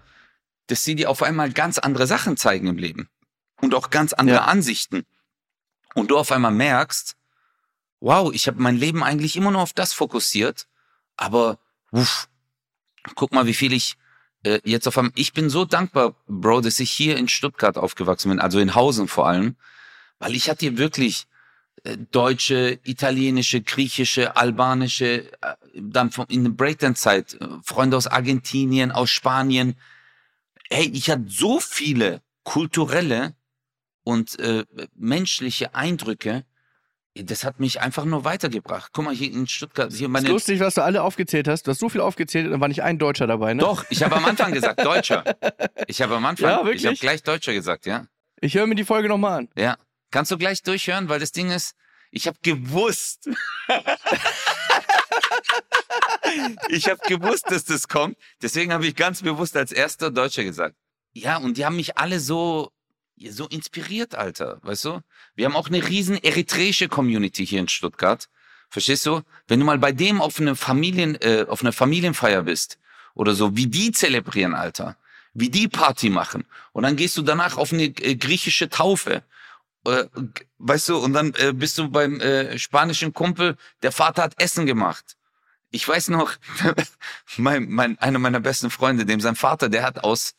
dass 0.67 0.83
sie 0.83 0.95
dir 0.95 1.09
auf 1.09 1.23
einmal 1.23 1.51
ganz 1.51 1.79
andere 1.79 2.05
Sachen 2.07 2.37
zeigen 2.37 2.67
im 2.67 2.77
Leben 2.77 3.09
und 3.61 3.73
auch 3.73 3.89
ganz 3.89 4.13
andere 4.13 4.37
Ja. 4.37 4.45
Ansichten. 4.45 5.05
Und 5.95 6.11
du 6.11 6.17
auf 6.17 6.31
einmal 6.31 6.51
merkst, 6.51 7.15
wow, 7.99 8.33
ich 8.33 8.47
habe 8.47 8.61
mein 8.61 8.77
Leben 8.77 9.03
eigentlich 9.03 9.35
immer 9.35 9.51
nur 9.51 9.61
auf 9.61 9.73
das 9.73 9.93
fokussiert, 9.93 10.67
aber 11.17 11.59
uff, 11.91 12.29
guck 13.15 13.33
mal, 13.33 13.45
wie 13.45 13.53
viel 13.53 13.73
ich 13.73 13.97
äh, 14.43 14.59
jetzt 14.63 14.87
auf 14.87 14.97
einmal, 14.97 15.11
ich 15.15 15.33
bin 15.33 15.49
so 15.49 15.65
dankbar, 15.65 16.15
Bro, 16.27 16.61
dass 16.61 16.79
ich 16.79 16.91
hier 16.91 17.17
in 17.17 17.27
Stuttgart 17.27 17.77
aufgewachsen 17.77 18.29
bin, 18.29 18.39
also 18.39 18.59
in 18.59 18.75
Hausen 18.75 19.07
vor 19.07 19.27
allem, 19.27 19.55
weil 20.19 20.35
ich 20.35 20.49
hatte 20.49 20.61
hier 20.61 20.77
wirklich 20.77 21.27
äh, 21.83 21.97
deutsche, 21.97 22.79
italienische, 22.83 23.61
griechische, 23.61 24.35
albanische, 24.35 25.31
äh, 25.41 25.55
dann 25.75 26.11
von, 26.11 26.25
in 26.27 26.43
der 26.43 26.51
Breakdance-Zeit, 26.51 27.35
äh, 27.35 27.47
Freunde 27.63 27.97
aus 27.97 28.07
Argentinien, 28.07 28.91
aus 28.91 29.09
Spanien. 29.09 29.75
Hey, 30.69 30.89
ich 30.93 31.09
hatte 31.09 31.25
so 31.27 31.59
viele 31.59 32.21
kulturelle 32.43 33.35
und 34.03 34.39
äh, 34.39 34.65
menschliche 34.95 35.75
Eindrücke, 35.75 36.45
das 37.15 37.43
hat 37.43 37.59
mich 37.59 37.81
einfach 37.81 38.05
nur 38.05 38.23
weitergebracht. 38.23 38.91
Guck 38.93 39.05
mal, 39.05 39.13
hier 39.13 39.31
in 39.31 39.47
Stuttgart, 39.47 39.91
hier 39.91 40.07
ist 40.07 40.11
meine. 40.11 40.29
lustig, 40.29 40.59
was 40.59 40.75
du 40.75 40.83
alle 40.83 41.03
aufgezählt 41.03 41.47
hast. 41.47 41.63
Du 41.63 41.71
hast 41.71 41.79
so 41.79 41.89
viel 41.89 42.01
aufgezählt, 42.01 42.51
dann 42.51 42.61
war 42.61 42.67
nicht 42.67 42.83
ein 42.83 42.97
Deutscher 42.97 43.27
dabei, 43.27 43.53
ne? 43.53 43.61
Doch, 43.61 43.85
ich 43.89 44.03
habe 44.03 44.15
am 44.15 44.25
Anfang 44.25 44.53
gesagt 44.53 44.83
Deutscher. 44.85 45.23
Ich 45.87 46.01
habe 46.01 46.15
am 46.15 46.25
Anfang, 46.25 46.49
Ja, 46.49 46.71
ich 46.71 46.85
habe 46.85 46.95
gleich 46.95 47.23
Deutscher 47.23 47.53
gesagt, 47.53 47.85
ja. 47.85 48.05
Ich 48.41 48.55
höre 48.55 48.67
mir 48.67 48.75
die 48.75 48.85
Folge 48.85 49.09
nochmal 49.09 49.39
an. 49.39 49.49
Ja. 49.57 49.77
Kannst 50.11 50.31
du 50.31 50.37
gleich 50.37 50.63
durchhören, 50.63 51.09
weil 51.09 51.19
das 51.19 51.31
Ding 51.31 51.51
ist, 51.51 51.73
ich 52.11 52.27
habe 52.27 52.37
gewusst. 52.41 53.29
ich 56.69 56.89
habe 56.89 56.99
gewusst, 57.07 57.45
dass 57.49 57.65
das 57.65 57.87
kommt. 57.87 58.17
Deswegen 58.41 58.73
habe 58.73 58.87
ich 58.87 58.95
ganz 58.95 59.21
bewusst 59.21 59.55
als 59.57 59.71
erster 59.71 60.11
Deutscher 60.11 60.43
gesagt. 60.43 60.75
Ja, 61.13 61.37
und 61.37 61.57
die 61.57 61.65
haben 61.65 61.75
mich 61.75 61.97
alle 61.97 62.19
so, 62.19 62.71
so 63.29 63.47
inspiriert, 63.47 64.15
Alter. 64.15 64.59
Weißt 64.63 64.85
du? 64.85 65.01
Wir 65.35 65.45
haben 65.45 65.55
auch 65.55 65.67
eine 65.67 65.87
riesen 65.87 66.21
eritreische 66.23 66.87
Community 66.87 67.45
hier 67.45 67.59
in 67.59 67.67
Stuttgart. 67.67 68.29
Verstehst 68.69 69.05
du? 69.05 69.21
Wenn 69.47 69.59
du 69.59 69.65
mal 69.65 69.79
bei 69.79 69.91
dem 69.91 70.21
auf 70.21 70.39
eine 70.39 70.55
Familien, 70.55 71.15
äh, 71.21 71.45
auf 71.47 71.61
einer 71.61 71.73
Familienfeier 71.73 72.43
bist 72.43 72.77
oder 73.15 73.33
so, 73.33 73.55
wie 73.55 73.67
die 73.67 73.91
zelebrieren, 73.91 74.53
Alter. 74.53 74.95
Wie 75.33 75.49
die 75.49 75.67
Party 75.67 76.09
machen. 76.09 76.45
Und 76.71 76.83
dann 76.83 76.95
gehst 76.95 77.17
du 77.17 77.21
danach 77.21 77.57
auf 77.57 77.73
eine 77.73 77.85
äh, 77.85 78.15
griechische 78.15 78.69
Taufe. 78.69 79.23
Äh, 79.85 80.05
weißt 80.57 80.89
du, 80.89 80.97
und 80.97 81.13
dann 81.13 81.33
äh, 81.35 81.53
bist 81.53 81.77
du 81.77 81.89
beim 81.89 82.19
äh, 82.19 82.57
spanischen 82.57 83.13
Kumpel, 83.13 83.57
der 83.81 83.91
Vater 83.91 84.23
hat 84.23 84.41
Essen 84.41 84.65
gemacht. 84.65 85.15
Ich 85.71 85.87
weiß 85.87 86.09
noch, 86.09 86.33
mein, 87.37 87.69
mein, 87.69 87.97
einer 87.99 88.19
meiner 88.19 88.39
besten 88.39 88.69
Freunde, 88.69 89.05
dem 89.05 89.21
sein 89.21 89.35
Vater, 89.35 89.69
der 89.69 89.83
hat 89.83 90.03
aus 90.03 90.33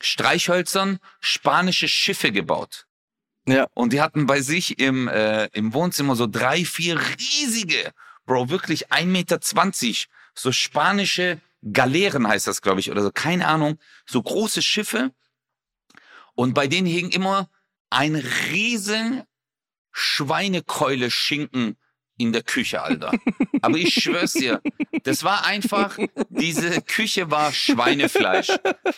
Streichhölzern 0.00 0.98
spanische 1.20 1.88
Schiffe 1.88 2.32
gebaut. 2.32 2.86
Ja. 3.46 3.66
Und 3.74 3.92
die 3.92 4.00
hatten 4.00 4.26
bei 4.26 4.40
sich 4.40 4.78
im, 4.78 5.08
äh, 5.08 5.46
im 5.46 5.72
Wohnzimmer 5.72 6.16
so 6.16 6.26
drei, 6.26 6.64
vier 6.64 6.98
riesige, 6.98 7.92
Bro, 8.26 8.50
wirklich 8.50 8.90
1,20 8.90 9.06
Meter, 9.06 9.38
so 10.34 10.52
spanische 10.52 11.40
Galeeren 11.72 12.28
heißt 12.28 12.46
das, 12.46 12.62
glaube 12.62 12.80
ich, 12.80 12.90
oder 12.90 13.02
so, 13.02 13.10
keine 13.10 13.48
Ahnung, 13.48 13.78
so 14.06 14.22
große 14.22 14.62
Schiffe. 14.62 15.12
Und 16.34 16.54
bei 16.54 16.68
denen 16.68 16.86
hing 16.86 17.10
immer 17.10 17.48
ein 17.90 18.14
riesen 18.14 19.24
Schweinekeule 19.90 21.10
Schinken 21.10 21.76
in 22.18 22.32
der 22.32 22.42
Küche, 22.42 22.82
Alter. 22.82 23.12
Aber 23.62 23.76
ich 23.78 23.94
schwör's 23.94 24.32
dir, 24.32 24.60
das 25.04 25.24
war 25.24 25.44
einfach, 25.46 25.96
diese 26.28 26.82
Küche 26.82 27.30
war 27.30 27.52
Schweinefleisch. 27.52 28.48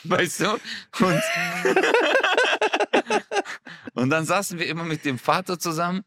Weißt 0.05 0.41
du? 0.41 0.59
Und, 1.01 1.23
und 3.95 4.11
dann 4.11 4.25
saßen 4.25 4.59
wir 4.59 4.67
immer 4.67 4.85
mit 4.85 5.05
dem 5.05 5.19
Vater 5.19 5.59
zusammen 5.59 6.03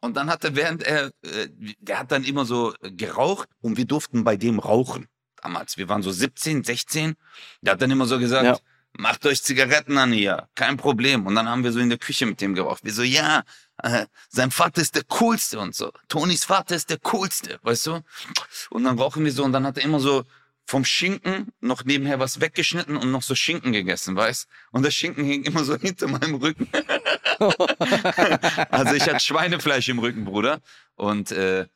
und 0.00 0.16
dann 0.16 0.30
hat 0.30 0.44
er, 0.44 0.56
während 0.56 0.82
er, 0.82 1.06
äh, 1.22 1.48
der 1.80 1.98
hat 2.00 2.12
dann 2.12 2.24
immer 2.24 2.44
so 2.44 2.74
geraucht 2.82 3.48
und 3.60 3.76
wir 3.76 3.84
durften 3.84 4.24
bei 4.24 4.36
dem 4.36 4.58
rauchen. 4.58 5.08
Damals, 5.42 5.76
wir 5.76 5.88
waren 5.88 6.02
so 6.02 6.10
17, 6.10 6.64
16. 6.64 7.14
Der 7.62 7.72
hat 7.74 7.82
dann 7.82 7.90
immer 7.90 8.06
so 8.06 8.18
gesagt, 8.18 8.44
Ja. 8.44 8.58
macht 8.92 9.24
euch 9.26 9.42
Zigaretten 9.42 9.96
an 9.98 10.12
hier, 10.12 10.48
kein 10.54 10.76
Problem. 10.76 11.26
Und 11.26 11.34
dann 11.34 11.48
haben 11.48 11.64
wir 11.64 11.72
so 11.72 11.80
in 11.80 11.88
der 11.88 11.98
Küche 11.98 12.26
mit 12.26 12.40
dem 12.40 12.54
geraucht. 12.54 12.84
Wir 12.84 12.92
so, 12.92 13.02
ja, 13.02 13.42
äh, 13.82 14.06
sein 14.28 14.50
Vater 14.50 14.80
ist 14.80 14.94
der 14.94 15.04
coolste 15.04 15.58
und 15.58 15.74
so. 15.74 15.92
Tonys 16.08 16.44
Vater 16.44 16.76
ist 16.76 16.90
der 16.90 16.98
coolste, 16.98 17.58
weißt 17.62 17.86
du? 17.88 18.00
Und 18.70 18.84
dann 18.84 18.98
rauchen 18.98 19.24
wir 19.24 19.32
so 19.32 19.44
und 19.44 19.52
dann 19.52 19.66
hat 19.66 19.78
er 19.78 19.84
immer 19.84 20.00
so 20.00 20.24
vom 20.66 20.84
Schinken 20.84 21.52
noch 21.60 21.84
nebenher 21.84 22.20
was 22.20 22.40
weggeschnitten 22.40 22.96
und 22.96 23.10
noch 23.10 23.22
so 23.22 23.34
Schinken 23.34 23.72
gegessen, 23.72 24.14
weißt? 24.14 24.46
Und 24.70 24.84
der 24.84 24.92
Schinken 24.92 25.24
hing 25.24 25.42
immer 25.42 25.64
so 25.64 25.76
hinter 25.80 26.06
meinem 26.06 26.36
Rücken. 26.36 26.68
also 28.70 28.94
ich 28.94 29.02
hatte 29.02 29.20
Schweinefleisch 29.20 29.88
im 29.88 29.98
Rücken, 29.98 30.24
Bruder. 30.24 30.60
Und 30.94 31.32
äh, 31.32 31.66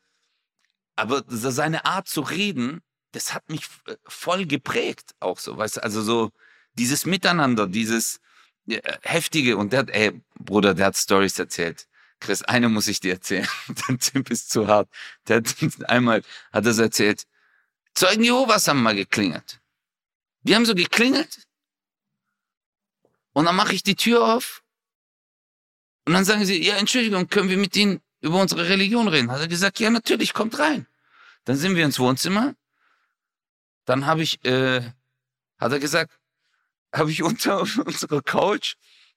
aber 0.96 1.24
seine 1.26 1.84
Art 1.86 2.08
zu 2.08 2.20
reden, 2.20 2.82
das 3.10 3.34
hat 3.34 3.48
mich 3.50 3.64
äh, 3.86 3.96
voll 4.04 4.46
geprägt, 4.46 5.14
auch 5.18 5.38
so, 5.38 5.56
weißt 5.56 5.78
du? 5.78 5.82
Also 5.82 6.02
so 6.02 6.30
dieses 6.74 7.04
Miteinander, 7.04 7.66
dieses 7.66 8.20
äh, 8.68 8.80
heftige 9.02 9.56
und 9.56 9.72
der 9.72 9.80
hat, 9.80 9.90
ey, 9.90 10.20
Bruder, 10.38 10.74
der 10.74 10.86
hat 10.86 10.96
Stories 10.96 11.38
erzählt. 11.38 11.88
Chris, 12.20 12.42
eine 12.42 12.68
muss 12.68 12.88
ich 12.88 13.00
dir 13.00 13.14
erzählen. 13.14 13.48
Der 13.88 13.98
Typ 13.98 14.30
ist 14.30 14.50
zu 14.50 14.66
hart. 14.66 14.88
Der 15.28 15.36
hat 15.38 15.54
einmal 15.88 16.22
hat 16.52 16.66
er 16.66 16.72
so 16.72 16.82
erzählt, 16.82 17.26
Zeugen 17.94 18.24
Jehovas 18.24 18.66
haben 18.66 18.82
mal 18.82 18.96
geklingelt. 18.96 19.60
Die 20.42 20.54
haben 20.54 20.66
so 20.66 20.74
geklingelt. 20.74 21.46
Und 23.32 23.46
dann 23.46 23.56
mache 23.56 23.74
ich 23.74 23.82
die 23.82 23.94
Tür 23.94 24.34
auf. 24.34 24.62
Und 26.04 26.12
dann 26.12 26.24
sagen 26.24 26.44
sie, 26.44 26.62
ja, 26.62 26.76
Entschuldigung, 26.76 27.28
können 27.28 27.48
wir 27.48 27.56
mit 27.56 27.76
Ihnen 27.76 28.02
über 28.20 28.40
unsere 28.40 28.68
Religion 28.68 29.08
reden? 29.08 29.30
Hat 29.30 29.40
er 29.40 29.48
gesagt, 29.48 29.80
ja, 29.80 29.90
natürlich, 29.90 30.34
kommt 30.34 30.58
rein. 30.58 30.86
Dann 31.44 31.56
sind 31.56 31.76
wir 31.76 31.84
ins 31.84 31.98
Wohnzimmer. 31.98 32.54
Dann 33.84 34.06
habe 34.06 34.22
ich, 34.22 34.44
äh, 34.44 34.82
hat 35.58 35.72
er 35.72 35.78
gesagt, 35.78 36.18
habe 36.92 37.10
ich 37.10 37.22
unter 37.22 37.60
unserer 37.86 38.22
Couch 38.22 38.74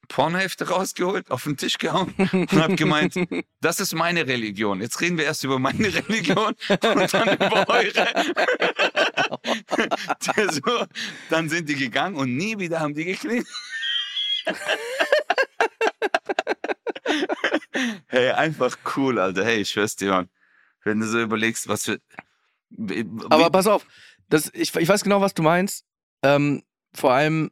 Pornohefte 0.08 0.70
rausgeholt, 0.70 1.30
auf 1.32 1.44
den 1.44 1.58
Tisch 1.58 1.78
gehauen 1.78 2.14
und 2.32 2.52
habe 2.54 2.76
gemeint, 2.76 3.16
das 3.62 3.80
ist 3.80 3.94
meine 3.94 4.28
Religion. 4.28 4.82
Jetzt 4.82 5.02
reden 5.02 5.18
wir 5.18 5.26
erst 5.26 5.44
über 5.44 5.60
meine 5.60 5.94
Religion 5.94 6.56
und 6.70 7.14
dann 7.14 7.36
über 7.36 7.70
eure. 7.70 8.08
So, 10.52 10.86
dann 11.30 11.50
sind 11.50 11.70
die 11.70 11.76
gegangen 11.76 12.16
und 12.16 12.36
nie 12.36 12.58
wieder 12.60 12.80
haben 12.80 12.94
die 12.94 13.06
geklingelt. 13.06 13.48
hey, 18.08 18.32
einfach 18.32 18.78
cool, 18.96 19.20
Alter. 19.20 19.46
Hey, 19.46 19.62
ich 19.62 19.72
schwör's 19.72 19.96
dir, 19.96 20.12
Mann. 20.12 20.30
Wenn 20.84 21.00
du 21.00 21.08
so 21.08 21.20
überlegst, 21.20 21.68
was 21.68 21.86
für. 21.86 22.00
Aber 23.30 23.50
pass 23.50 23.66
auf, 23.68 23.86
das, 24.30 24.52
ich, 24.54 24.76
ich 24.76 24.88
weiß 24.88 25.04
genau, 25.04 25.22
was 25.22 25.34
du 25.34 25.42
meinst. 25.44 25.86
Ähm, 26.24 26.64
vor 26.94 27.14
allem, 27.14 27.52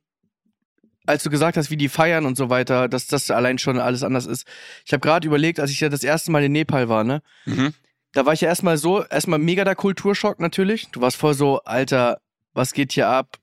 als 1.06 1.24
du 1.24 1.30
gesagt 1.30 1.58
hast, 1.58 1.70
wie 1.72 1.78
die 1.78 1.90
feiern 1.90 2.26
und 2.26 2.36
so 2.38 2.50
weiter, 2.50 2.88
dass 2.88 3.08
das 3.08 3.30
allein 3.32 3.58
schon 3.58 3.80
alles 3.80 4.04
anders 4.04 4.26
ist. 4.26 4.48
Ich 4.86 4.94
habe 4.94 5.02
gerade 5.02 5.28
überlegt, 5.28 5.60
als 5.60 5.72
ich 5.72 5.80
ja 5.80 5.90
das 5.90 6.04
erste 6.04 6.32
Mal 6.32 6.44
in 6.44 6.52
Nepal 6.52 6.90
war, 6.90 7.04
ne? 7.04 7.22
Mhm. 7.46 7.74
Da 8.14 8.26
war 8.26 8.34
ich 8.34 8.42
ja 8.42 8.48
erstmal 8.48 8.78
so, 8.78 9.04
erstmal 9.04 9.40
mega 9.40 9.64
der 9.66 9.76
Kulturschock 9.76 10.40
natürlich. 10.40 10.88
Du 10.92 11.02
warst 11.02 11.18
voll 11.18 11.34
so, 11.34 11.60
Alter, 11.64 12.20
was 12.54 12.72
geht 12.74 12.94
hier 12.94 13.08
ab? 13.10 13.38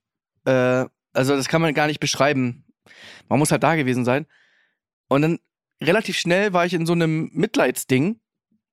Äh, 0.47 0.87
also 1.13 1.37
das 1.37 1.49
kann 1.49 1.61
man 1.61 1.75
gar 1.75 1.87
nicht 1.87 2.01
beschreiben. 2.01 2.65
Man 3.29 3.39
muss 3.39 3.53
halt 3.53 3.63
da 3.63 3.75
gewesen 3.77 4.05
sein. 4.07 4.27
Und 5.09 5.23
dann 5.23 5.39
relativ 5.83 6.17
schnell 6.17 6.53
war 6.55 6.65
ich 6.65 6.73
in 6.73 6.87
so 6.87 6.95
einem 6.95 7.31
Mitleidsding. 7.35 8.19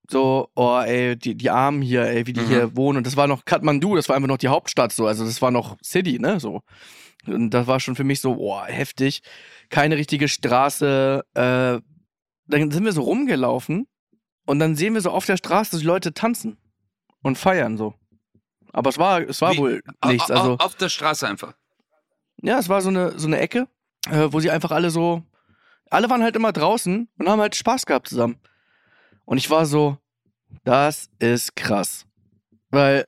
So, 0.10 0.50
oh, 0.56 0.80
ey, 0.80 1.18
die, 1.18 1.36
die 1.36 1.50
Armen 1.50 1.82
hier, 1.82 2.04
ey, 2.04 2.26
wie 2.26 2.34
die 2.34 2.42
Mhm. 2.42 2.48
hier 2.48 2.76
wohnen. 2.78 2.98
Und 3.00 3.06
das 3.06 3.18
war 3.18 3.28
noch 3.28 3.46
Kathmandu, 3.46 3.96
das 3.96 4.08
war 4.10 4.16
einfach 4.16 4.30
noch 4.30 4.38
die 4.38 4.48
Hauptstadt 4.48 4.92
so. 4.94 5.06
Also 5.06 5.26
das 5.26 5.42
war 5.42 5.52
noch 5.52 5.78
City, 5.84 6.18
ne? 6.18 6.40
So. 6.40 6.62
Und 7.30 7.52
das 7.52 7.68
war 7.68 7.80
schon 7.80 7.96
für 7.96 8.04
mich 8.04 8.22
so, 8.22 8.36
boah, 8.36 8.66
heftig. 8.66 9.22
Keine 9.70 9.98
richtige 9.98 10.28
Straße. 10.28 11.24
Äh, 11.34 11.82
dann 12.48 12.72
sind 12.72 12.84
wir 12.84 12.92
so 12.92 13.02
rumgelaufen 13.02 13.88
und 14.46 14.60
dann 14.60 14.76
sehen 14.76 14.96
wir 14.96 15.02
so 15.02 15.12
auf 15.12 15.26
der 15.26 15.38
Straße, 15.38 15.72
dass 15.72 15.82
die 15.82 15.86
Leute 15.86 16.14
tanzen 16.14 16.58
und 17.22 17.38
feiern 17.38 17.78
so. 17.78 17.94
Aber 18.74 18.90
es 18.90 18.98
war, 18.98 19.22
es 19.22 19.42
war 19.42 19.54
Wie? 19.54 19.58
wohl 19.58 19.84
nichts. 20.06 20.30
Also, 20.32 20.58
Auf 20.58 20.76
der 20.76 20.90
Straße 20.90 21.28
einfach. 21.28 21.54
ja, 22.42 22.58
es 22.60 22.70
war 22.70 22.82
so 22.82 22.90
eine, 22.90 23.18
so 23.18 23.28
eine 23.28 23.40
Ecke, 23.40 23.68
äh, 24.08 24.28
wo 24.32 24.40
sie 24.40 24.52
einfach 24.52 24.72
alle 24.72 24.90
so, 24.90 25.24
alle 25.90 26.10
waren 26.10 26.24
halt 26.24 26.36
immer 26.36 26.52
draußen 26.52 27.08
und 27.18 27.30
haben 27.30 27.42
halt 27.42 27.56
Spaß 27.56 27.86
gehabt 27.86 28.10
zusammen. 28.10 28.40
Und 29.26 29.38
ich 29.38 29.50
war 29.50 29.66
so, 29.66 29.98
das 30.64 31.10
ist 31.20 31.56
krass. 31.56 32.06
Weil, 32.72 33.06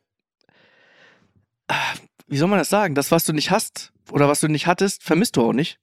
ah, 1.67 1.93
wie 2.27 2.38
soll 2.38 2.47
man 2.47 2.60
das 2.60 2.69
sagen? 2.69 2.95
Das, 2.95 3.12
was 3.12 3.25
du 3.25 3.34
nicht 3.34 3.51
hast 3.51 3.90
oder 4.12 4.28
was 4.28 4.39
du 4.39 4.47
nicht 4.47 4.67
hattest, 4.67 5.04
vermisst 5.04 5.38
du 5.38 5.43
auch 5.43 5.54
nicht. 5.54 5.80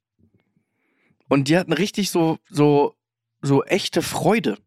Und 1.29 1.49
die 1.49 1.59
hatten 1.59 1.73
richtig 1.73 2.11
so, 2.11 2.39
so, 2.49 2.97
so 3.43 3.65
echte 3.65 4.03
Freude. 4.03 4.59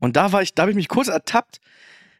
Und 0.00 0.16
da 0.16 0.32
war 0.32 0.42
ich, 0.42 0.54
da 0.54 0.62
habe 0.62 0.70
ich 0.70 0.76
mich 0.76 0.88
kurz 0.88 1.08
ertappt, 1.08 1.60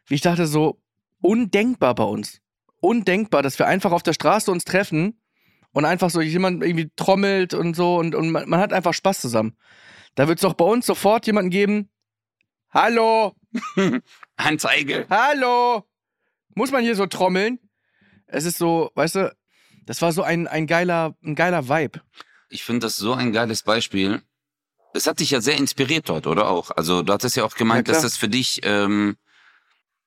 wie 0.07 0.15
ich 0.15 0.21
dachte, 0.21 0.47
so 0.47 0.81
undenkbar 1.21 1.95
bei 1.95 2.03
uns. 2.03 2.41
Undenkbar, 2.81 3.41
dass 3.41 3.59
wir 3.59 3.67
einfach 3.67 3.91
auf 3.91 4.03
der 4.03 4.13
Straße 4.13 4.51
uns 4.51 4.65
treffen 4.65 5.19
und 5.71 5.85
einfach 5.85 6.09
so 6.09 6.21
jemand 6.21 6.63
irgendwie 6.63 6.89
trommelt 6.95 7.53
und 7.53 7.75
so 7.75 7.97
und, 7.97 8.15
und 8.15 8.31
man, 8.31 8.49
man 8.49 8.59
hat 8.59 8.73
einfach 8.73 8.93
Spaß 8.93 9.21
zusammen. 9.21 9.55
Da 10.15 10.27
wird 10.27 10.39
es 10.39 10.41
doch 10.41 10.53
bei 10.53 10.65
uns 10.65 10.85
sofort 10.85 11.27
jemanden 11.27 11.51
geben. 11.51 11.89
Hallo, 12.71 13.35
Anzeige. 14.35 15.05
hallo. 15.09 15.83
Muss 16.55 16.71
man 16.71 16.83
hier 16.83 16.95
so 16.95 17.05
trommeln? 17.05 17.59
Es 18.25 18.45
ist 18.45 18.57
so, 18.57 18.91
weißt 18.95 19.15
du, 19.15 19.35
das 19.89 20.03
war 20.03 20.11
so 20.11 20.21
ein, 20.21 20.45
ein 20.47 20.67
geiler, 20.67 21.15
ein 21.23 21.33
geiler 21.33 21.67
Vibe. 21.67 22.01
Ich 22.49 22.63
finde 22.63 22.81
das 22.81 22.95
so 22.95 23.13
ein 23.13 23.33
geiles 23.33 23.63
Beispiel. 23.63 24.21
Es 24.93 25.07
hat 25.07 25.19
dich 25.19 25.31
ja 25.31 25.41
sehr 25.41 25.57
inspiriert 25.57 26.09
dort, 26.09 26.27
oder 26.27 26.47
auch? 26.47 26.69
Also 26.69 27.01
du 27.01 27.11
hattest 27.11 27.35
ja 27.35 27.43
auch 27.43 27.55
gemeint, 27.55 27.87
Ja, 27.87 27.95
dass 27.95 28.03
das 28.03 28.15
für 28.15 28.29
dich 28.29 28.59
ähm, 28.61 29.17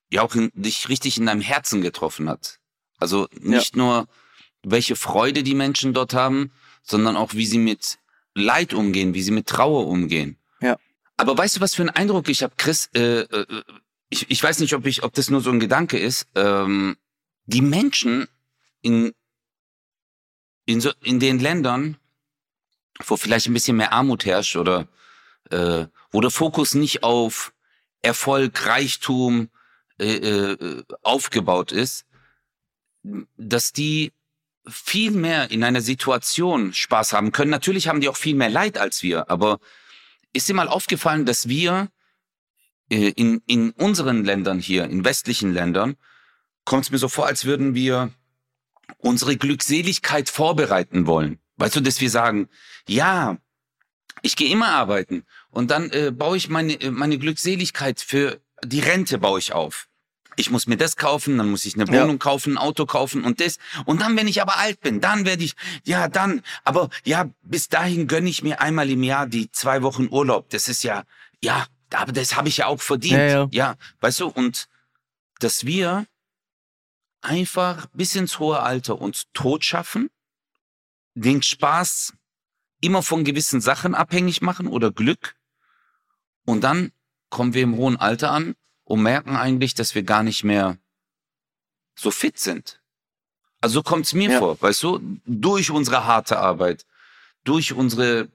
ja 0.08 0.22
auch 0.22 0.36
in, 0.36 0.52
dich 0.54 0.88
richtig 0.88 1.18
in 1.18 1.26
deinem 1.26 1.40
Herzen 1.40 1.82
getroffen 1.82 2.28
hat. 2.28 2.60
Also 2.98 3.26
nicht 3.40 3.74
nur, 3.74 4.06
welche 4.62 4.94
Freude 4.94 5.42
die 5.42 5.56
Menschen 5.56 5.94
dort 5.94 6.14
haben, 6.14 6.52
sondern 6.84 7.16
auch, 7.16 7.34
wie 7.34 7.46
sie 7.46 7.58
mit 7.58 7.98
Leid 8.34 8.74
umgehen, 8.74 9.14
wie 9.14 9.22
sie 9.22 9.32
mit 9.32 9.48
Trauer 9.48 9.88
umgehen. 9.88 10.38
Ja. 10.60 10.76
Aber 11.16 11.36
weißt 11.36 11.56
du, 11.56 11.60
was 11.60 11.74
für 11.74 11.82
einen 11.82 11.90
Eindruck 11.90 12.28
ich 12.28 12.44
habe, 12.44 12.54
Chris? 12.56 12.88
Äh, 12.94 13.22
äh, 13.22 13.62
ich, 14.10 14.30
ich 14.30 14.40
weiß 14.40 14.60
nicht, 14.60 14.74
ob 14.74 14.86
ich, 14.86 15.02
ob 15.02 15.12
das 15.14 15.28
nur 15.28 15.40
so 15.40 15.50
ein 15.50 15.58
Gedanke 15.58 15.98
ist. 15.98 16.28
Ähm, 16.36 16.96
die 17.46 17.62
Menschen 17.62 18.28
in 18.80 19.12
in, 20.66 20.80
so, 20.80 20.92
in 21.02 21.20
den 21.20 21.38
Ländern, 21.38 21.96
wo 23.06 23.16
vielleicht 23.16 23.46
ein 23.46 23.54
bisschen 23.54 23.76
mehr 23.76 23.92
Armut 23.92 24.24
herrscht 24.24 24.56
oder 24.56 24.88
äh, 25.50 25.86
wo 26.10 26.20
der 26.20 26.30
Fokus 26.30 26.74
nicht 26.74 27.02
auf 27.02 27.52
Erfolg, 28.02 28.66
Reichtum 28.66 29.48
äh, 29.98 30.16
äh, 30.16 30.82
aufgebaut 31.02 31.72
ist, 31.72 32.04
dass 33.36 33.72
die 33.72 34.12
viel 34.66 35.10
mehr 35.10 35.50
in 35.50 35.64
einer 35.64 35.80
Situation 35.80 36.72
Spaß 36.72 37.12
haben 37.12 37.32
können. 37.32 37.50
Natürlich 37.50 37.88
haben 37.88 38.00
die 38.00 38.08
auch 38.08 38.16
viel 38.16 38.34
mehr 38.34 38.50
Leid 38.50 38.78
als 38.78 39.02
wir, 39.02 39.28
aber 39.30 39.58
ist 40.32 40.48
dir 40.48 40.54
mal 40.54 40.68
aufgefallen, 40.68 41.26
dass 41.26 41.48
wir 41.48 41.88
äh, 42.90 43.10
in, 43.10 43.42
in 43.46 43.70
unseren 43.72 44.24
Ländern 44.24 44.58
hier, 44.58 44.84
in 44.84 45.04
westlichen 45.04 45.52
Ländern, 45.52 45.96
kommt 46.64 46.84
es 46.84 46.90
mir 46.90 46.98
so 46.98 47.08
vor, 47.08 47.26
als 47.26 47.44
würden 47.44 47.74
wir 47.74 48.12
unsere 49.02 49.36
Glückseligkeit 49.36 50.30
vorbereiten 50.30 51.06
wollen. 51.06 51.38
Weißt 51.56 51.76
du, 51.76 51.80
dass 51.80 52.00
wir 52.00 52.10
sagen, 52.10 52.48
ja, 52.88 53.36
ich 54.22 54.36
gehe 54.36 54.50
immer 54.50 54.68
arbeiten 54.68 55.24
und 55.50 55.70
dann 55.70 55.90
äh, 55.90 56.10
baue 56.12 56.36
ich 56.36 56.48
meine, 56.48 56.80
äh, 56.80 56.90
meine 56.90 57.18
Glückseligkeit 57.18 58.00
für 58.00 58.40
die 58.64 58.80
Rente 58.80 59.18
baue 59.18 59.38
ich 59.38 59.52
auf. 59.52 59.88
Ich 60.36 60.50
muss 60.50 60.66
mir 60.66 60.76
das 60.78 60.96
kaufen, 60.96 61.36
dann 61.36 61.50
muss 61.50 61.66
ich 61.66 61.74
eine 61.74 61.92
Ja. 61.92 62.02
Wohnung 62.02 62.18
kaufen, 62.18 62.54
ein 62.54 62.58
Auto 62.58 62.86
kaufen 62.86 63.24
und 63.24 63.40
das. 63.40 63.58
Und 63.84 64.00
dann, 64.00 64.16
wenn 64.16 64.28
ich 64.28 64.40
aber 64.40 64.56
alt 64.58 64.80
bin, 64.80 65.00
dann 65.00 65.26
werde 65.26 65.44
ich, 65.44 65.54
ja, 65.84 66.08
dann, 66.08 66.42
aber 66.64 66.88
ja, 67.04 67.28
bis 67.42 67.68
dahin 67.68 68.06
gönne 68.06 68.30
ich 68.30 68.42
mir 68.42 68.60
einmal 68.60 68.88
im 68.88 69.02
Jahr 69.02 69.26
die 69.26 69.50
zwei 69.50 69.82
Wochen 69.82 70.08
Urlaub. 70.10 70.48
Das 70.50 70.68
ist 70.68 70.84
ja, 70.84 71.04
ja, 71.42 71.66
aber 71.92 72.12
das 72.12 72.34
habe 72.36 72.48
ich 72.48 72.58
ja 72.58 72.66
auch 72.66 72.80
verdient. 72.80 73.12
Ja, 73.12 73.26
ja. 73.26 73.48
ja, 73.50 73.74
weißt 74.00 74.20
du, 74.20 74.28
und 74.28 74.68
dass 75.40 75.66
wir 75.66 76.06
einfach 77.22 77.86
bis 77.94 78.14
ins 78.14 78.38
hohe 78.38 78.60
Alter 78.60 79.00
uns 79.00 79.26
tot 79.32 79.64
schaffen, 79.64 80.10
den 81.14 81.42
Spaß 81.42 82.14
immer 82.80 83.02
von 83.02 83.24
gewissen 83.24 83.60
Sachen 83.60 83.94
abhängig 83.94 84.42
machen 84.42 84.66
oder 84.66 84.90
Glück. 84.90 85.36
Und 86.44 86.62
dann 86.62 86.92
kommen 87.30 87.54
wir 87.54 87.62
im 87.62 87.76
hohen 87.76 87.96
Alter 87.96 88.32
an 88.32 88.56
und 88.84 89.02
merken 89.02 89.36
eigentlich, 89.36 89.74
dass 89.74 89.94
wir 89.94 90.02
gar 90.02 90.22
nicht 90.22 90.42
mehr 90.44 90.78
so 91.94 92.10
fit 92.10 92.38
sind. 92.38 92.80
Also 93.60 93.74
so 93.74 93.82
kommt's 93.82 94.12
mir 94.12 94.30
Ja. 94.32 94.38
vor, 94.38 94.60
weißt 94.60 94.82
du, 94.82 95.00
durch 95.24 95.70
unsere 95.70 96.04
harte 96.04 96.38
Arbeit, 96.38 96.84
durch 97.44 97.72
unsere, 97.72 98.28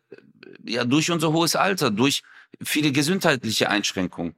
ja, 0.63 0.85
durch 0.85 1.11
unser 1.11 1.33
hohes 1.33 1.55
Alter, 1.57 1.91
durch 1.91 2.23
viele 2.63 2.91
gesundheitliche 2.93 3.69
Einschränkungen. 3.69 4.35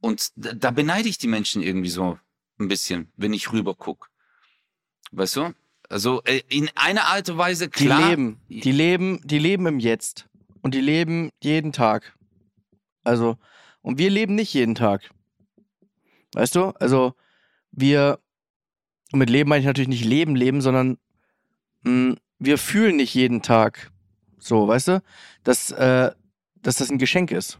Und 0.00 0.30
da, 0.36 0.52
da 0.52 0.70
beneide 0.70 1.08
ich 1.08 1.16
die 1.16 1.26
Menschen 1.26 1.62
irgendwie 1.62 1.88
so 1.88 2.18
ein 2.58 2.68
bisschen, 2.68 3.12
wenn 3.16 3.32
ich 3.32 3.52
rüber 3.52 3.74
guck. 3.74 4.10
Weißt 5.12 5.36
du? 5.36 5.52
Also 5.88 6.22
äh, 6.24 6.42
in 6.48 6.70
einer 6.74 7.04
Art 7.04 7.28
und 7.30 7.38
Weise 7.38 7.68
Die 7.68 7.84
klar. 7.84 8.08
leben, 8.10 8.40
die 8.48 8.72
leben, 8.72 9.20
die 9.24 9.38
leben 9.38 9.66
im 9.66 9.78
Jetzt. 9.78 10.28
Und 10.62 10.74
die 10.74 10.80
leben 10.80 11.30
jeden 11.42 11.72
Tag. 11.72 12.16
Also, 13.04 13.38
und 13.82 13.98
wir 13.98 14.10
leben 14.10 14.34
nicht 14.34 14.52
jeden 14.52 14.74
Tag. 14.74 15.08
Weißt 16.34 16.56
du? 16.56 16.70
Also, 16.80 17.14
wir, 17.70 18.18
und 19.12 19.20
mit 19.20 19.30
Leben 19.30 19.48
meine 19.48 19.60
ich 19.60 19.66
natürlich 19.66 19.88
nicht 19.88 20.04
Leben, 20.04 20.34
Leben, 20.34 20.60
sondern 20.60 20.98
mh, 21.82 22.16
wir 22.40 22.58
fühlen 22.58 22.96
nicht 22.96 23.14
jeden 23.14 23.42
Tag 23.42 23.92
so, 24.38 24.66
weißt 24.68 24.88
du? 24.88 25.02
Dass, 25.44 25.70
äh, 25.70 26.12
dass 26.56 26.76
das 26.76 26.90
ein 26.90 26.98
Geschenk 26.98 27.30
ist. 27.30 27.58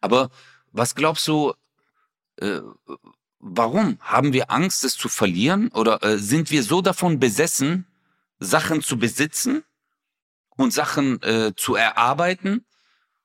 Aber 0.00 0.30
was 0.72 0.94
glaubst 0.94 1.26
du, 1.28 1.52
äh, 2.36 2.60
warum? 3.42 3.98
Haben 4.00 4.32
wir 4.32 4.50
Angst, 4.50 4.84
es 4.84 4.96
zu 4.96 5.08
verlieren? 5.10 5.68
Oder 5.72 6.02
äh, 6.02 6.16
sind 6.16 6.50
wir 6.50 6.62
so 6.62 6.80
davon 6.80 7.18
besessen, 7.20 7.86
Sachen 8.38 8.82
zu 8.82 8.96
besitzen 8.98 9.62
und 10.56 10.72
Sachen 10.72 11.20
äh, 11.22 11.52
zu 11.54 11.74
erarbeiten? 11.74 12.64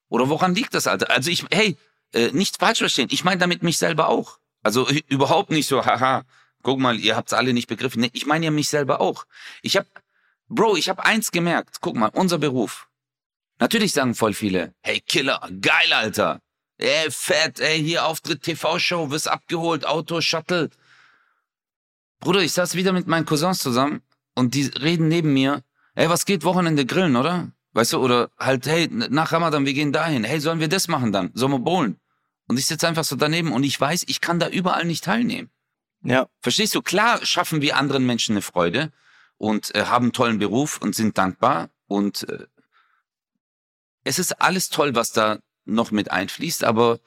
Oder 0.09 0.27
woran 0.29 0.55
liegt 0.55 0.73
das, 0.73 0.87
Alter? 0.87 1.09
Also 1.11 1.29
ich, 1.31 1.45
hey, 1.51 1.77
äh, 2.13 2.31
nicht 2.31 2.57
falsch 2.59 2.79
verstehen, 2.79 3.07
ich 3.11 3.23
meine 3.23 3.39
damit 3.39 3.63
mich 3.63 3.77
selber 3.77 4.09
auch. 4.09 4.39
Also 4.63 4.87
ü- 4.89 5.01
überhaupt 5.07 5.51
nicht 5.51 5.67
so, 5.67 5.85
haha, 5.85 6.23
guck 6.63 6.79
mal, 6.79 6.97
ihr 6.99 7.15
habt's 7.15 7.33
alle 7.33 7.53
nicht 7.53 7.67
begriffen. 7.67 8.01
Nee, 8.01 8.09
ich 8.13 8.25
meine 8.25 8.45
ja 8.45 8.51
mich 8.51 8.69
selber 8.69 8.99
auch. 9.01 9.25
Ich 9.61 9.77
hab, 9.77 9.85
Bro, 10.49 10.77
ich 10.77 10.89
hab 10.89 10.99
eins 10.99 11.31
gemerkt. 11.31 11.77
Guck 11.81 11.95
mal, 11.95 12.09
unser 12.13 12.37
Beruf. 12.37 12.87
Natürlich 13.59 13.91
sagen 13.91 14.15
voll 14.15 14.33
viele, 14.33 14.73
hey 14.81 15.01
Killer, 15.01 15.41
geil, 15.61 15.91
Alter. 15.91 16.39
Ey, 16.77 17.09
fett, 17.09 17.59
ey, 17.59 17.83
hier 17.83 18.05
Auftritt, 18.05 18.43
TV-Show, 18.43 19.09
wirst 19.09 19.27
abgeholt, 19.27 19.85
Auto, 19.85 20.21
Shuttle. 20.21 20.69
Bruder, 22.19 22.41
ich 22.41 22.53
saß 22.53 22.75
wieder 22.75 22.93
mit 22.93 23.07
meinen 23.07 23.25
Cousins 23.25 23.59
zusammen 23.59 24.01
und 24.35 24.53
die 24.53 24.67
reden 24.67 25.07
neben 25.07 25.33
mir, 25.33 25.63
ey, 25.95 26.09
was 26.09 26.25
geht, 26.25 26.43
Wochenende 26.43 26.85
grillen, 26.85 27.15
oder? 27.15 27.51
Weißt 27.73 27.93
du, 27.93 27.99
oder 27.99 28.31
halt, 28.37 28.65
hey, 28.67 28.87
nach 28.89 29.31
Ramadan, 29.31 29.65
wir 29.65 29.73
gehen 29.73 29.91
dahin. 29.91 30.23
Hey, 30.23 30.39
sollen 30.39 30.59
wir 30.59 30.67
das 30.67 30.87
machen 30.87 31.11
dann? 31.11 31.31
Sollen 31.33 31.51
wir 31.51 31.59
bowlen? 31.59 31.99
Und 32.47 32.57
ich 32.57 32.65
sitze 32.65 32.87
einfach 32.87 33.03
so 33.03 33.15
daneben 33.15 33.51
und 33.51 33.63
ich 33.63 33.79
weiß, 33.79 34.05
ich 34.07 34.21
kann 34.21 34.39
da 34.39 34.47
überall 34.47 34.85
nicht 34.85 35.03
teilnehmen. 35.03 35.49
Ja. 36.03 36.27
Verstehst 36.41 36.73
du? 36.75 36.81
Klar 36.81 37.25
schaffen 37.25 37.61
wir 37.61 37.75
anderen 37.75 38.05
Menschen 38.05 38.33
eine 38.33 38.41
Freude 38.41 38.91
und 39.37 39.75
äh, 39.75 39.85
haben 39.85 40.05
einen 40.05 40.13
tollen 40.13 40.39
Beruf 40.39 40.79
und 40.81 40.95
sind 40.95 41.17
dankbar 41.17 41.69
und 41.87 42.27
äh, 42.29 42.45
es 44.03 44.19
ist 44.19 44.41
alles 44.41 44.69
toll, 44.69 44.95
was 44.95 45.11
da 45.11 45.39
noch 45.67 45.91
mit 45.91 46.11
einfließt, 46.11 46.63
aber 46.63 46.99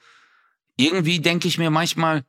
irgendwie 0.77 1.19
denke 1.19 1.47
ich 1.47 1.57
mir 1.57 1.69
manchmal, 1.69 2.23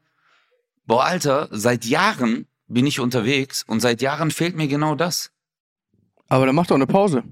boah, 0.86 1.04
Alter, 1.04 1.48
seit 1.50 1.84
Jahren 1.84 2.46
bin 2.66 2.86
ich 2.86 3.00
unterwegs 3.00 3.64
und 3.66 3.80
seit 3.80 4.02
Jahren 4.02 4.30
fehlt 4.30 4.56
mir 4.56 4.68
genau 4.68 4.94
das. 4.94 5.30
Aber 6.28 6.46
dann 6.46 6.54
mach 6.54 6.66
doch 6.66 6.76
eine 6.76 6.86
Pause. 6.86 7.24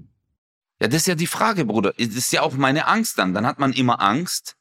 Ja, 0.79 0.87
das 0.87 1.01
ist 1.01 1.07
ja 1.07 1.15
die 1.15 1.27
Frage, 1.27 1.65
Bruder. 1.65 1.93
Das 1.97 2.07
ist 2.07 2.31
ja 2.33 2.41
auch 2.41 2.53
meine 2.53 2.87
Angst 2.87 3.17
dann. 3.19 3.33
Dann 3.33 3.45
hat 3.45 3.59
man 3.59 3.73
immer 3.73 4.01
Angst, 4.01 4.55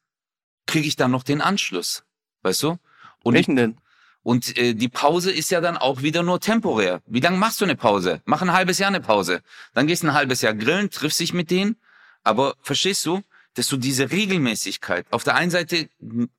kriege 0.67 0.87
ich 0.87 0.97
dann 0.97 1.11
noch 1.11 1.23
den 1.23 1.41
Anschluss. 1.41 2.05
Weißt 2.43 2.63
du? 2.63 2.79
Und 3.23 3.35
Welchen 3.35 3.57
denn? 3.57 3.81
Und 4.23 4.57
äh, 4.59 4.75
die 4.75 4.89
Pause 4.89 5.31
ist 5.31 5.51
ja 5.51 5.61
dann 5.61 5.77
auch 5.79 6.03
wieder 6.03 6.23
nur 6.23 6.41
temporär. 6.41 7.01
Wie 7.07 7.21
lange 7.21 7.39
machst 7.39 7.61
du 7.61 7.65
eine 7.65 7.77
Pause? 7.77 8.21
Mach 8.27 8.43
ein 8.43 8.53
halbes 8.53 8.79
Jahr 8.79 8.89
eine 8.89 9.01
Pause. 9.01 9.43
Dann 9.73 9.87
gehst 9.87 10.05
ein 10.05 10.13
halbes 10.13 10.43
Jahr 10.43 10.55
grillen, 10.55 10.91
triffst 10.91 11.21
dich 11.21 11.33
mit 11.33 11.51
denen. 11.51 11.77
Aber 12.23 12.55
verstehst 12.61 13.05
du, 13.07 13.23
dass 13.55 13.69
du 13.69 13.77
diese 13.77 14.11
Regelmäßigkeit, 14.11 15.07
auf 15.11 15.25
der 15.25 15.35
einen 15.35 15.51
Seite 15.51 15.89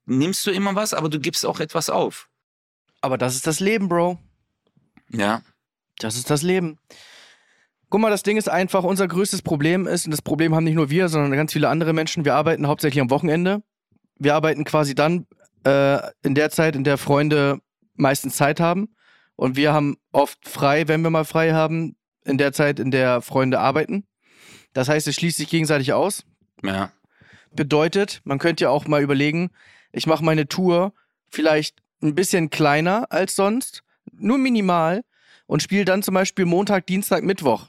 nimmst 0.06 0.46
du 0.46 0.52
immer 0.52 0.76
was, 0.76 0.94
aber 0.94 1.10
du 1.10 1.20
gibst 1.20 1.46
auch 1.46 1.60
etwas 1.60 1.90
auf. 1.90 2.30
Aber 3.02 3.18
das 3.18 3.36
ist 3.36 3.48
das 3.48 3.60
Leben, 3.60 3.90
Bro. 3.90 4.20
Ja. 5.10 5.42
Das 6.00 6.16
ist 6.16 6.30
das 6.30 6.42
Leben. 6.42 6.78
Guck 7.90 8.00
mal, 8.00 8.10
das 8.10 8.24
Ding 8.24 8.38
ist 8.38 8.50
einfach, 8.50 8.84
unser 8.84 9.08
größtes 9.08 9.42
Problem 9.42 9.86
ist, 9.86 10.06
und 10.06 10.12
das 10.12 10.22
Problem 10.22 10.56
haben 10.56 10.64
nicht 10.64 10.76
nur 10.76 10.90
wir, 10.90 11.10
sondern 11.10 11.32
ganz 11.34 11.52
viele 11.52 11.68
andere 11.68 11.92
Menschen, 11.92 12.24
wir 12.24 12.36
arbeiten 12.36 12.68
hauptsächlich 12.68 13.02
am 13.02 13.10
Wochenende. 13.10 13.64
Wir 14.18 14.36
arbeiten 14.36 14.64
quasi 14.64 14.96
dann 14.96 15.28
äh, 15.66 16.00
in 16.24 16.34
der 16.34 16.52
Zeit, 16.52 16.76
in 16.76 16.86
der 16.86 16.98
Freunde 16.98 17.60
meistens 17.96 18.38
Zeit 18.38 18.60
haben. 18.60 18.96
Und 19.36 19.58
wir 19.58 19.74
haben 19.74 19.98
oft 20.12 20.48
frei, 20.48 20.88
wenn 20.88 21.02
wir 21.02 21.10
mal 21.10 21.26
frei 21.26 21.52
haben, 21.52 21.98
in 22.24 22.38
der 22.38 22.54
Zeit, 22.54 22.80
in 22.80 22.92
der 22.92 23.22
Freunde 23.22 23.60
arbeiten. 23.60 24.06
Das 24.74 24.88
heißt, 24.88 25.08
es 25.08 25.16
schließt 25.16 25.38
sich 25.38 25.50
gegenseitig 25.50 25.92
aus. 25.92 26.24
Ja. 26.64 26.92
Bedeutet, 27.54 28.22
man 28.24 28.40
könnte 28.40 28.66
ja 28.66 28.70
auch 28.70 28.88
mal 28.88 29.02
überlegen, 29.02 29.52
ich 29.92 30.08
mache 30.08 30.24
meine 30.24 30.48
Tour 30.48 30.94
vielleicht 31.30 31.82
ein 32.02 32.16
bisschen 32.16 32.50
kleiner 32.50 33.08
als 33.12 33.36
sonst, 33.36 33.84
nur 34.12 34.38
minimal 34.38 35.04
und 35.48 35.62
spiele 35.62 35.86
dann 35.86 36.04
zum 36.04 36.14
Beispiel 36.14 36.46
Montag, 36.46 36.88
Dienstag, 36.88 37.24
Mittwoch 37.24 37.68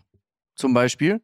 zum 0.55 0.73
Beispiel 0.75 1.21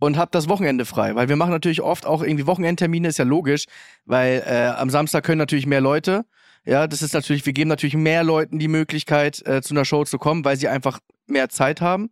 und 0.00 0.16
habe 0.16 0.30
das 0.32 0.48
Wochenende 0.48 0.84
frei, 0.84 1.14
weil 1.14 1.28
wir 1.28 1.36
machen 1.36 1.52
natürlich 1.52 1.82
oft 1.82 2.06
auch 2.06 2.22
irgendwie 2.22 2.46
Wochenendtermine, 2.46 3.08
ist 3.08 3.18
ja 3.18 3.24
logisch, 3.24 3.66
weil 4.04 4.42
äh, 4.46 4.66
am 4.76 4.90
Samstag 4.90 5.24
können 5.24 5.38
natürlich 5.38 5.66
mehr 5.66 5.80
Leute. 5.80 6.24
Ja, 6.64 6.86
das 6.86 7.02
ist 7.02 7.14
natürlich, 7.14 7.44
wir 7.46 7.52
geben 7.52 7.68
natürlich 7.68 7.94
mehr 7.94 8.24
Leuten 8.24 8.58
die 8.58 8.68
Möglichkeit, 8.68 9.46
äh, 9.46 9.62
zu 9.62 9.74
einer 9.74 9.84
Show 9.84 10.04
zu 10.04 10.18
kommen, 10.18 10.44
weil 10.44 10.56
sie 10.56 10.68
einfach 10.68 10.98
mehr 11.26 11.48
Zeit 11.48 11.80
haben. 11.80 12.10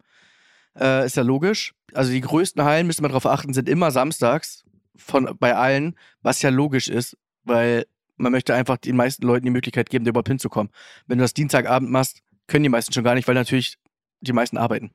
Äh, 0.78 1.07
ist 1.07 1.16
ja 1.16 1.22
logisch. 1.22 1.74
Also 1.95 2.12
die 2.12 2.20
größten 2.20 2.62
Hallen, 2.62 2.87
müssen 2.87 3.03
wir 3.03 3.09
darauf 3.09 3.26
achten, 3.26 3.53
sind 3.53 3.68
immer 3.68 3.91
samstags 3.91 4.64
von 5.03 5.36
bei 5.38 5.55
allen, 5.55 5.96
was 6.22 6.42
ja 6.42 6.50
logisch 6.50 6.88
ist, 6.88 7.16
weil 7.44 7.86
man 8.16 8.32
möchte 8.32 8.55
einfach 8.55 8.76
den 8.76 8.96
meisten 8.96 9.26
Leuten 9.26 9.44
die 9.44 9.50
Möglichkeit 9.50 9.90
geben, 9.90 10.05
da 10.05 10.11
überhaupt 10.11 10.28
hinzukommen. 10.28 10.72
Wenn 11.07 11.18
du 11.18 11.24
das 11.24 11.34
Dienstagabend 11.34 11.90
machst, 11.90 12.22
können 12.46 12.62
die 12.62 12.68
meisten 12.68 12.92
schon 12.92 13.05
gar 13.05 13.14
nicht, 13.14 13.26
weil 13.28 13.34
natürlich 13.34 13.78
die 14.20 14.32
meisten 14.32 14.57
arbeiten. 14.57 14.92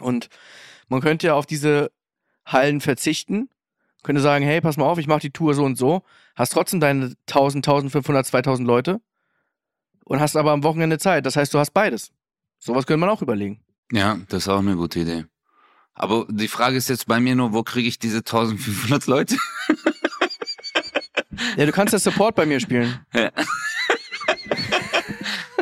Und 0.00 0.28
man 0.88 1.00
könnte 1.00 1.28
ja 1.28 1.34
auf 1.34 1.46
diese 1.46 1.90
Hallen 2.44 2.80
verzichten, 2.80 3.48
könnte 4.02 4.20
sagen, 4.20 4.44
hey, 4.44 4.60
pass 4.60 4.76
mal 4.76 4.84
auf, 4.84 4.98
ich 4.98 5.06
mache 5.06 5.20
die 5.20 5.30
Tour 5.30 5.54
so 5.54 5.64
und 5.64 5.78
so, 5.78 6.02
hast 6.34 6.52
trotzdem 6.52 6.80
deine 6.80 7.14
1000, 7.28 7.66
1500, 7.66 8.26
2000 8.26 8.66
Leute 8.66 9.00
und 10.04 10.20
hast 10.20 10.36
aber 10.36 10.52
am 10.52 10.62
Wochenende 10.62 10.98
Zeit. 10.98 11.26
Das 11.26 11.36
heißt, 11.36 11.54
du 11.54 11.58
hast 11.58 11.70
beides. 11.70 12.12
Sowas 12.58 12.86
könnte 12.86 13.00
man 13.00 13.08
auch 13.08 13.22
überlegen. 13.22 13.60
Ja, 13.92 14.18
das 14.28 14.44
ist 14.44 14.48
auch 14.48 14.58
eine 14.58 14.76
gute 14.76 15.00
Idee. 15.00 15.24
Aber 15.94 16.26
die 16.28 16.48
Frage 16.48 16.76
ist 16.76 16.88
jetzt 16.88 17.06
bei 17.06 17.20
mir 17.20 17.36
nur, 17.36 17.52
wo 17.52 17.62
kriege 17.62 17.88
ich 17.88 17.98
diese 17.98 18.18
1500 18.18 19.06
Leute? 19.06 19.36
Ja, 21.56 21.66
du 21.66 21.72
kannst 21.72 21.92
ja 21.92 21.98
Support 21.98 22.36
bei 22.36 22.46
mir 22.46 22.60
spielen. 22.60 23.04
Ja. 23.12 23.30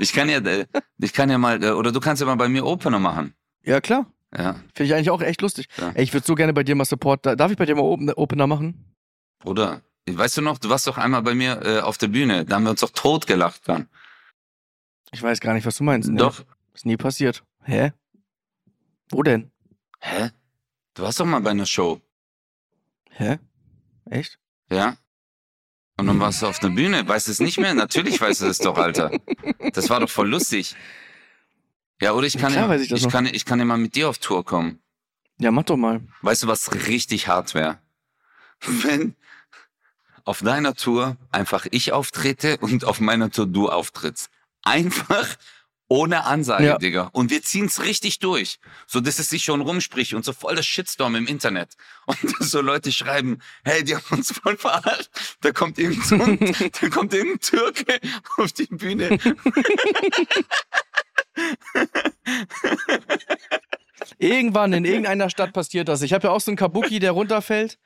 Ich 0.00 0.12
kann 0.12 0.28
ja, 0.28 0.38
äh, 0.38 0.66
ich 0.98 1.12
kann 1.12 1.30
ja 1.30 1.38
mal, 1.38 1.62
äh, 1.62 1.70
oder 1.70 1.92
du 1.92 2.00
kannst 2.00 2.20
ja 2.20 2.26
mal 2.26 2.34
bei 2.34 2.48
mir 2.48 2.64
Opener 2.64 2.98
machen. 2.98 3.34
Ja, 3.62 3.80
klar. 3.80 4.06
Ja, 4.36 4.54
Finde 4.74 4.84
ich 4.84 4.94
eigentlich 4.94 5.10
auch 5.10 5.20
echt 5.20 5.42
lustig. 5.42 5.68
Ja. 5.76 5.90
Ey, 5.90 6.02
ich 6.04 6.12
würde 6.12 6.26
so 6.26 6.34
gerne 6.34 6.52
bei 6.52 6.64
dir 6.64 6.74
mal 6.74 6.84
Support. 6.84 7.26
Darf 7.26 7.50
ich 7.50 7.56
bei 7.56 7.66
dir 7.66 7.74
mal 7.74 7.82
Open 7.82 8.10
Opener 8.14 8.46
machen? 8.46 8.94
Bruder. 9.38 9.82
Weißt 10.10 10.36
du 10.36 10.42
noch, 10.42 10.58
du 10.58 10.68
warst 10.68 10.86
doch 10.86 10.98
einmal 10.98 11.22
bei 11.22 11.34
mir 11.34 11.60
äh, 11.64 11.80
auf 11.80 11.98
der 11.98 12.08
Bühne, 12.08 12.44
da 12.44 12.56
haben 12.56 12.64
wir 12.64 12.70
uns 12.70 12.80
doch 12.80 12.90
totgelacht 12.90 13.68
dann. 13.68 13.88
Ich 15.12 15.22
weiß 15.22 15.40
gar 15.40 15.54
nicht, 15.54 15.66
was 15.66 15.76
du 15.76 15.84
meinst. 15.84 16.08
Nee, 16.08 16.18
Doch. 16.18 16.42
Ist 16.74 16.86
nie 16.86 16.96
passiert. 16.96 17.44
Hä? 17.62 17.92
Wo 19.10 19.22
denn? 19.22 19.52
Hä? 20.02 20.30
Du 20.94 21.04
warst 21.04 21.20
doch 21.20 21.24
mal 21.24 21.40
bei 21.40 21.50
einer 21.50 21.64
Show, 21.64 22.00
Hä? 23.10 23.38
Echt? 24.10 24.38
ja? 24.68 24.96
Und 25.96 26.06
dann 26.08 26.18
warst 26.18 26.42
du 26.42 26.46
auf 26.46 26.58
der 26.58 26.70
Bühne, 26.70 27.06
weißt 27.06 27.28
du 27.28 27.30
es 27.32 27.38
nicht 27.38 27.58
mehr? 27.58 27.74
Natürlich 27.74 28.20
weißt 28.20 28.40
du 28.40 28.46
es 28.46 28.58
doch, 28.58 28.76
Alter. 28.76 29.12
Das 29.72 29.88
war 29.90 30.00
doch 30.00 30.10
voll 30.10 30.28
lustig. 30.28 30.74
Ja, 32.00 32.12
oder 32.12 32.26
ich 32.26 32.36
kann, 32.36 32.52
ja, 32.52 32.74
ich 32.74 32.90
ich, 32.90 33.08
kann, 33.08 33.26
ich 33.26 33.44
kann 33.44 33.64
mal 33.64 33.78
mit 33.78 33.94
dir 33.94 34.08
auf 34.08 34.18
Tour 34.18 34.44
kommen. 34.44 34.82
Ja, 35.38 35.52
mach 35.52 35.62
doch 35.62 35.76
mal. 35.76 36.00
Weißt 36.22 36.42
du, 36.42 36.46
was 36.48 36.74
richtig 36.88 37.28
hart 37.28 37.54
wäre? 37.54 37.78
Wenn 38.60 39.14
auf 40.24 40.40
deiner 40.40 40.74
Tour 40.74 41.16
einfach 41.30 41.66
ich 41.70 41.92
auftrete 41.92 42.56
und 42.58 42.84
auf 42.84 42.98
meiner 42.98 43.30
Tour 43.30 43.46
du 43.46 43.68
auftrittst. 43.68 44.30
Einfach 44.62 45.28
ohne 45.92 46.24
Ansage, 46.24 46.64
Ja. 46.64 46.78
Digga. 46.78 47.10
Und 47.12 47.30
wir 47.30 47.42
ziehen's 47.42 47.82
richtig 47.82 48.18
durch. 48.18 48.58
So, 48.86 49.00
dass 49.00 49.18
es 49.18 49.28
sich 49.28 49.44
schon 49.44 49.60
rumspricht 49.60 50.14
und 50.14 50.24
so 50.24 50.32
voll 50.32 50.54
das 50.56 50.64
Shitstorm 50.66 51.14
im 51.16 51.26
Internet. 51.26 51.74
Und 52.06 52.18
so 52.40 52.60
Leute 52.60 52.90
schreiben, 52.90 53.38
hey, 53.64 53.84
die 53.84 53.94
haben 53.94 54.04
uns 54.10 54.32
voll 54.32 54.56
verarscht. 54.56 55.08
Da 55.42 55.52
kommt 55.52 55.78
irgend 55.78 56.04
so 56.04 56.16
ein, 56.16 56.38
da 56.80 56.88
kommt 56.88 57.14
irgendein 57.14 57.40
Türke 57.40 58.00
auf 58.38 58.52
die 58.52 58.66
Bühne. 58.66 59.18
Irgendwann 64.18 64.72
in 64.72 64.84
irgendeiner 64.84 65.30
Stadt 65.30 65.52
passiert 65.52 65.88
das. 65.88 66.02
Ich 66.02 66.12
habe 66.12 66.26
ja 66.28 66.32
auch 66.32 66.40
so 66.40 66.50
einen 66.50 66.56
Kabuki, 66.56 66.98
der 66.98 67.12
runterfällt. 67.12 67.78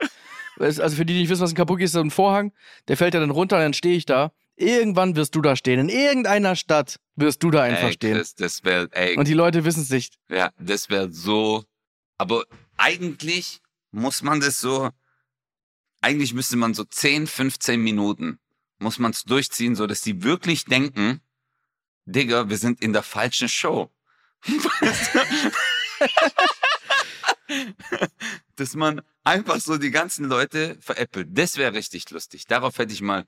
Es- 0.58 0.80
Also 0.80 0.96
für 0.96 1.04
die, 1.04 1.12
die 1.14 1.20
nicht 1.20 1.28
wissen, 1.30 1.42
was 1.42 1.52
ein 1.52 1.56
Kabuki 1.56 1.84
ist, 1.84 1.92
so 1.92 2.00
ein 2.00 2.10
Vorhang. 2.10 2.52
Der 2.88 2.96
fällt 2.96 3.14
ja 3.14 3.20
dann 3.20 3.30
runter, 3.30 3.58
dann 3.58 3.74
stehe 3.74 3.96
ich 3.96 4.06
da. 4.06 4.32
Irgendwann 4.56 5.16
wirst 5.16 5.34
du 5.34 5.42
da 5.42 5.54
stehen. 5.54 5.78
In 5.80 5.88
irgendeiner 5.88 6.56
Stadt 6.56 6.98
wirst 7.14 7.42
du 7.42 7.50
da 7.50 7.62
einfach 7.62 7.88
ey, 7.88 7.92
stehen. 7.92 8.16
Chris, 8.16 8.34
das 8.34 8.64
wäre, 8.64 8.88
ey, 8.92 9.16
Und 9.16 9.28
die 9.28 9.34
Leute 9.34 9.64
wissen 9.64 9.82
es 9.82 9.90
nicht. 9.90 10.18
Ja, 10.28 10.50
das 10.58 10.88
wäre 10.88 11.12
so. 11.12 11.64
Aber 12.16 12.44
eigentlich 12.76 13.60
muss 13.90 14.22
man 14.22 14.40
das 14.40 14.60
so. 14.60 14.90
Eigentlich 16.00 16.32
müsste 16.32 16.56
man 16.56 16.72
so 16.72 16.84
10, 16.84 17.26
15 17.26 17.80
Minuten 17.80 18.38
muss 18.78 18.98
man 18.98 19.12
es 19.12 19.24
durchziehen, 19.24 19.74
so 19.74 19.86
dass 19.86 20.02
die 20.02 20.22
wirklich 20.22 20.64
denken, 20.66 21.20
Digga, 22.04 22.48
wir 22.48 22.58
sind 22.58 22.80
in 22.82 22.92
der 22.92 23.02
falschen 23.02 23.48
Show. 23.48 23.90
Dass 28.56 28.74
man 28.74 29.02
einfach 29.24 29.60
so 29.60 29.78
die 29.78 29.90
ganzen 29.90 30.26
Leute 30.26 30.76
veräppelt. 30.80 31.28
Das 31.32 31.56
wäre 31.56 31.72
richtig 31.74 32.10
lustig. 32.10 32.46
Darauf 32.46 32.78
hätte 32.78 32.92
ich 32.92 33.02
mal 33.02 33.26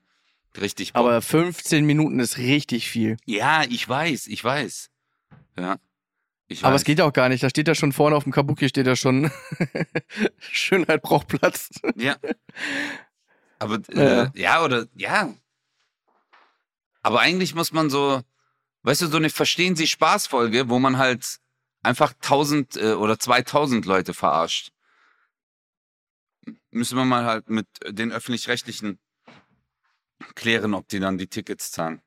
richtig 0.59 0.93
Bock. 0.93 1.01
Aber 1.01 1.21
15 1.21 1.85
Minuten 1.85 2.19
ist 2.19 2.37
richtig 2.37 2.89
viel. 2.89 3.17
ja, 3.25 3.63
ich 3.63 3.87
weiß, 3.87 4.27
ich 4.27 4.43
weiß. 4.43 4.89
Ja. 5.57 5.77
Ich 6.47 6.63
Aber 6.63 6.73
weiß. 6.73 6.81
es 6.81 6.85
geht 6.85 6.99
auch 7.01 7.13
gar 7.13 7.29
nicht. 7.29 7.43
Da 7.43 7.49
steht 7.49 7.67
ja 7.67 7.75
schon 7.75 7.91
vorne 7.91 8.15
auf 8.15 8.23
dem 8.23 8.31
Kabuki, 8.31 8.67
steht 8.69 8.87
ja 8.87 8.95
schon 8.95 9.31
Schönheit 10.39 11.03
braucht 11.03 11.27
Platz. 11.27 11.69
Ja. 11.95 12.17
Aber 13.59 13.79
Ja, 13.93 14.01
äh, 14.01 14.15
ja. 14.23 14.31
ja, 14.33 14.63
oder 14.63 14.87
ja. 14.95 15.33
Aber 17.01 17.19
eigentlich 17.19 17.53
muss 17.53 17.71
man 17.71 17.89
so, 17.89 18.21
weißt 18.83 19.03
du, 19.03 19.07
so 19.07 19.17
eine 19.17 19.29
Verstehen 19.29 19.75
Sie 19.75 19.87
Spaß-Folge, 19.87 20.69
wo 20.69 20.79
man 20.79 20.97
halt 20.97 21.37
einfach 21.83 22.13
1000 22.13 22.77
äh, 22.77 22.93
oder 22.93 23.19
2000 23.19 23.85
Leute 23.85 24.13
verarscht. 24.13 24.71
Müssen 26.71 26.97
wir 26.97 27.05
mal 27.05 27.25
halt 27.25 27.49
mit 27.49 27.67
den 27.87 28.11
öffentlich-rechtlichen 28.11 28.99
klären, 30.35 30.73
ob 30.73 30.87
die 30.87 30.99
dann 30.99 31.17
die 31.17 31.27
Tickets 31.27 31.71
zahlen. 31.71 32.01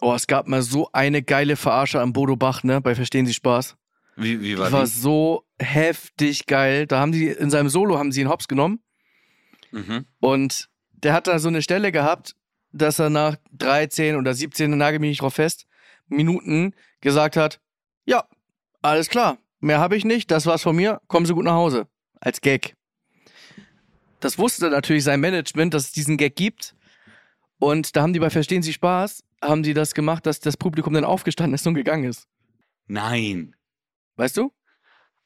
Oh, 0.00 0.12
es 0.14 0.26
gab 0.26 0.46
mal 0.48 0.62
so 0.62 0.90
eine 0.92 1.22
geile 1.22 1.56
Verarsche 1.56 2.00
am 2.00 2.12
Bodo 2.12 2.36
Bach, 2.36 2.62
ne? 2.64 2.80
Bei 2.80 2.94
Verstehen 2.94 3.26
Sie 3.26 3.34
Spaß. 3.34 3.76
Wie, 4.16 4.40
wie 4.40 4.48
Die 4.50 4.58
war 4.58 4.70
war 4.70 4.84
die? 4.84 4.90
so 4.90 5.44
heftig 5.58 6.46
geil. 6.46 6.86
Da 6.86 7.00
haben 7.00 7.12
die 7.12 7.28
in 7.28 7.50
seinem 7.50 7.68
Solo 7.68 7.98
haben 7.98 8.12
sie 8.12 8.20
ihn 8.20 8.28
hops 8.28 8.46
genommen 8.48 8.80
Mhm. 9.72 10.04
und 10.20 10.68
der 10.92 11.12
hat 11.14 11.26
da 11.26 11.38
so 11.40 11.48
eine 11.48 11.62
Stelle 11.62 11.90
gehabt, 11.90 12.36
dass 12.72 13.00
er 13.00 13.10
nach 13.10 13.36
13 13.52 14.14
oder 14.16 14.32
17, 14.32 14.76
nagel 14.76 15.00
mich 15.00 15.08
nicht 15.10 15.20
drauf 15.22 15.34
fest, 15.34 15.66
Minuten 16.06 16.74
gesagt 17.00 17.36
hat, 17.36 17.60
ja, 18.04 18.24
alles 18.82 19.08
klar, 19.08 19.38
mehr 19.58 19.80
habe 19.80 19.96
ich 19.96 20.04
nicht, 20.04 20.30
das 20.30 20.46
war's 20.46 20.62
von 20.62 20.76
mir, 20.76 21.00
kommen 21.08 21.26
Sie 21.26 21.34
gut 21.34 21.44
nach 21.44 21.54
Hause. 21.54 21.88
Als 22.20 22.40
Gag. 22.40 22.76
Das 24.20 24.38
wusste 24.38 24.70
natürlich 24.70 25.02
sein 25.04 25.20
Management, 25.20 25.74
dass 25.74 25.84
es 25.86 25.92
diesen 25.92 26.16
Gag 26.16 26.36
gibt. 26.36 26.74
Und 27.64 27.96
da 27.96 28.02
haben 28.02 28.12
die 28.12 28.18
bei 28.20 28.28
Verstehen 28.28 28.62
Sie 28.62 28.74
Spaß, 28.74 29.24
haben 29.40 29.62
die 29.62 29.72
das 29.72 29.94
gemacht, 29.94 30.26
dass 30.26 30.38
das 30.38 30.58
Publikum 30.58 30.92
dann 30.92 31.04
aufgestanden 31.04 31.54
ist 31.54 31.66
und 31.66 31.72
gegangen 31.72 32.04
ist. 32.04 32.28
Nein. 32.86 33.56
Weißt 34.16 34.36
du? 34.36 34.52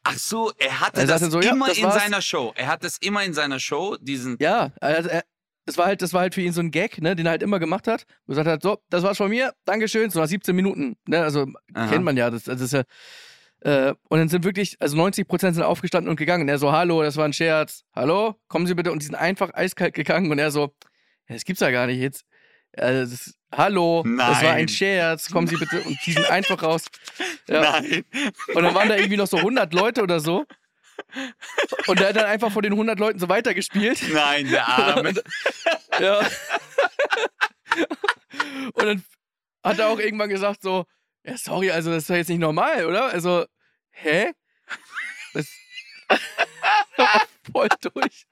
Ach 0.05 0.17
so, 0.17 0.53
er 0.57 0.81
hatte 0.81 1.01
Er 1.01 1.09
das 1.09 1.21
so, 1.21 1.41
ja, 1.41 1.51
immer 1.51 1.67
das 1.67 1.79
in 1.79 1.85
war's. 1.85 2.01
seiner 2.01 2.23
Show. 2.23 2.53
Er 2.55 2.69
hat 2.69 2.85
das 2.85 2.99
immer 2.99 3.25
in 3.25 3.35
seiner 3.35 3.59
Show, 3.59 3.97
diesen 4.01 4.37
Ja, 4.39 4.71
also 4.81 5.09
er, 5.09 5.25
es 5.67 5.77
war 5.77 5.87
halt, 5.87 6.01
das 6.01 6.13
war 6.13 6.21
halt 6.21 6.35
für 6.35 6.41
ihn 6.41 6.53
so 6.53 6.61
ein 6.61 6.71
Gag, 6.71 7.03
ne, 7.03 7.17
den 7.17 7.27
er 7.27 7.31
halt 7.33 7.43
immer 7.43 7.59
gemacht 7.59 7.89
hat. 7.89 8.05
Wo 8.27 8.33
er 8.33 8.37
gesagt 8.37 8.49
hat, 8.49 8.63
so, 8.63 8.79
das 8.89 9.03
war's 9.03 9.17
von 9.17 9.31
mir, 9.31 9.53
Dankeschön, 9.65 10.09
so 10.11 10.21
nach 10.21 10.29
17 10.29 10.55
Minuten. 10.55 10.97
Ne, 11.09 11.21
also 11.21 11.45
Aha. 11.75 11.89
kennt 11.89 12.05
man 12.05 12.17
ja, 12.17 12.31
das, 12.31 12.45
das 12.45 12.61
ist 12.61 12.73
ja. 12.73 12.85
Äh, 13.63 13.95
und 14.09 14.19
dann 14.21 14.29
sind 14.29 14.45
wirklich, 14.45 14.77
also 14.81 14.97
90% 14.97 15.55
sind 15.55 15.63
aufgestanden 15.65 16.09
und 16.09 16.15
gegangen. 16.15 16.43
Und 16.43 16.49
er 16.51 16.59
so, 16.59 16.71
hallo, 16.71 17.03
das 17.03 17.17
war 17.17 17.25
ein 17.25 17.33
Scherz. 17.33 17.83
Hallo, 17.97 18.37
kommen 18.47 18.69
Sie 18.69 18.75
bitte. 18.77 18.93
Und 18.93 19.03
die 19.03 19.07
sind 19.07 19.17
einfach 19.17 19.53
eiskalt 19.55 19.95
gegangen. 19.95 20.31
Und 20.31 20.39
er 20.39 20.53
so, 20.53 20.73
ja, 21.29 21.35
das 21.35 21.45
gibt's 21.45 21.61
ja 21.61 21.73
gar 21.73 21.89
nicht 21.89 21.99
jetzt. 21.99 22.25
Äh, 22.73 22.93
das 22.93 23.35
hallo, 23.53 24.03
das 24.05 24.43
war 24.43 24.51
ein 24.51 24.57
Nein. 24.57 24.69
Scherz, 24.69 25.31
kommen 25.31 25.47
Sie 25.47 25.57
bitte. 25.57 25.81
Und 25.83 25.99
die 26.05 26.13
sind 26.13 26.31
einfach 26.31 26.63
raus. 26.63 26.85
Ja. 27.49 27.81
Nein. 27.81 28.05
Und 28.55 28.63
dann 28.63 28.75
waren 28.75 28.89
da 28.89 28.97
irgendwie 28.97 29.17
noch 29.17 29.27
so 29.27 29.39
100 29.39 29.73
Leute 29.73 30.03
oder 30.03 30.21
so. 30.21 30.45
Und 31.87 32.01
er 32.01 32.09
hat 32.09 32.17
dann 32.17 32.27
einfach 32.27 32.51
von 32.53 32.63
den 32.63 32.73
100 32.73 32.99
Leuten 32.99 33.19
so 33.19 33.29
weitergespielt. 33.29 34.03
Nein, 34.13 34.49
der 34.51 34.67
Arme. 34.67 35.15
Ja. 36.01 36.21
Und 38.73 38.85
dann 38.85 39.05
hat 39.65 39.79
er 39.79 39.89
auch 39.89 39.99
irgendwann 39.99 40.29
gesagt 40.29 40.63
so, 40.63 40.87
ja, 41.25 41.37
sorry, 41.37 41.71
also 41.71 41.91
das 41.91 42.05
ist 42.05 42.11
doch 42.11 42.17
jetzt 42.17 42.29
nicht 42.29 42.39
normal, 42.39 42.85
oder? 42.87 43.07
Also, 43.07 43.45
hä? 43.91 44.33
Das 45.35 45.49
voll 47.53 47.69
durch. 47.81 48.27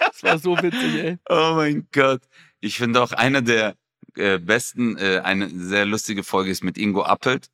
Das 0.00 0.22
war 0.22 0.38
so 0.38 0.56
witzig, 0.62 0.94
ey. 1.04 1.18
Oh 1.28 1.52
mein 1.54 1.86
Gott. 1.92 2.22
Ich 2.60 2.78
finde 2.78 3.02
auch 3.02 3.12
eine 3.12 3.42
der 3.42 3.76
äh, 4.16 4.38
besten, 4.38 4.96
äh, 4.96 5.20
eine 5.24 5.48
sehr 5.50 5.84
lustige 5.86 6.24
Folge 6.24 6.50
ist 6.50 6.64
mit 6.64 6.76
Ingo 6.78 7.02
Appelt, 7.04 7.48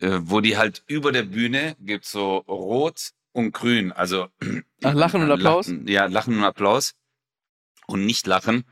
äh, 0.00 0.18
wo 0.20 0.40
die 0.40 0.56
halt 0.56 0.84
über 0.86 1.12
der 1.12 1.22
Bühne 1.24 1.76
gibt 1.80 2.04
so 2.04 2.38
rot 2.38 3.10
und 3.32 3.52
grün, 3.52 3.92
also 3.92 4.28
Ach, 4.82 4.94
Lachen 4.94 5.22
und 5.22 5.30
Applaus? 5.30 5.68
Lachen, 5.68 5.88
ja, 5.88 6.06
Lachen 6.06 6.38
und 6.38 6.44
Applaus 6.44 6.94
und 7.86 8.06
nicht 8.06 8.26
Lachen 8.26 8.64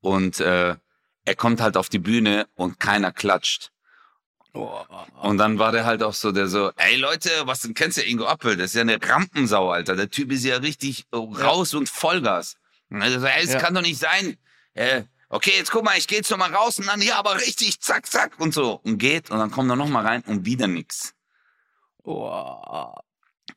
und 0.00 0.40
äh, 0.40 0.76
er 1.26 1.34
kommt 1.36 1.60
halt 1.60 1.76
auf 1.76 1.88
die 1.88 1.98
Bühne 1.98 2.46
und 2.54 2.78
keiner 2.78 3.10
klatscht. 3.10 3.70
Und 4.52 5.38
dann 5.38 5.58
war 5.58 5.72
der 5.72 5.84
halt 5.84 6.02
auch 6.04 6.12
so, 6.14 6.30
der 6.30 6.46
so, 6.46 6.70
ey 6.76 6.96
Leute, 6.96 7.30
was 7.44 7.62
denn 7.62 7.74
kennst 7.74 7.98
du 7.98 8.02
Ingo 8.02 8.26
Appel? 8.26 8.56
Das 8.56 8.66
ist 8.66 8.74
ja 8.74 8.82
eine 8.82 9.00
Rampensau, 9.02 9.70
Alter. 9.70 9.96
Der 9.96 10.10
Typ 10.10 10.30
ist 10.30 10.44
ja 10.44 10.58
richtig 10.58 11.06
raus 11.12 11.74
und 11.74 11.88
Vollgas. 11.88 12.56
Und 12.88 13.00
er 13.02 13.18
so, 13.18 13.26
ey, 13.26 13.42
es 13.42 13.52
Ja. 13.54 13.58
kann 13.58 13.74
doch 13.74 13.82
nicht 13.82 13.98
sein. 13.98 14.36
Äh, 14.74 15.04
okay, 15.28 15.52
jetzt 15.56 15.70
guck 15.70 15.84
mal, 15.84 15.96
ich 15.96 16.06
gehe 16.06 16.18
jetzt 16.18 16.30
noch 16.30 16.38
mal 16.38 16.52
raus 16.54 16.78
und 16.78 16.86
dann 16.86 17.00
ja, 17.02 17.18
aber 17.18 17.36
richtig, 17.36 17.80
zack, 17.80 18.06
zack 18.06 18.38
und 18.40 18.52
so. 18.54 18.80
Und 18.84 18.98
geht 18.98 19.30
und 19.30 19.38
dann 19.38 19.50
kommt 19.50 19.70
er 19.70 19.76
noch 19.76 19.88
mal 19.88 20.06
rein 20.06 20.22
und 20.22 20.44
wieder 20.44 20.66
nix. 20.66 21.14
Oh. 22.02 22.92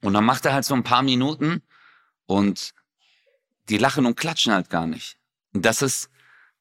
Und 0.02 0.14
dann 0.14 0.26
macht 0.26 0.46
er 0.46 0.54
halt 0.54 0.66
so 0.66 0.74
ein 0.76 0.84
paar 0.84 1.02
Minuten 1.02 1.62
und 2.26 2.74
die 3.70 3.78
lachen 3.78 4.06
und 4.06 4.16
klatschen 4.16 4.54
halt 4.54 4.70
gar 4.70 4.88
nicht. 4.88 5.18
Und 5.54 5.66
das 5.66 5.82
ist, 5.82 6.10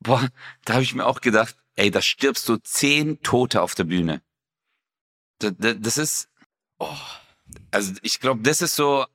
boah, 0.01 0.29
da 0.65 0.75
habe 0.75 0.83
ich 0.83 0.95
mir 0.95 1.07
auch 1.07 1.21
gedacht, 1.21 1.57
ey, 1.77 1.91
da 1.91 2.01
stirbst 2.03 2.49
du 2.49 2.57
zehn 2.57 3.21
Tote 3.23 3.63
auf 3.63 3.75
der 3.75 3.85
Bühne. 3.85 4.23
Das, 5.39 5.53
das, 5.59 5.77
das 5.79 5.99
ist, 5.99 6.29
Oh. 6.79 6.95
also 7.71 7.95
ich 8.03 8.21
glaube, 8.21 8.43
das 8.43 8.61
ist 8.61 8.75
so, 8.77 9.07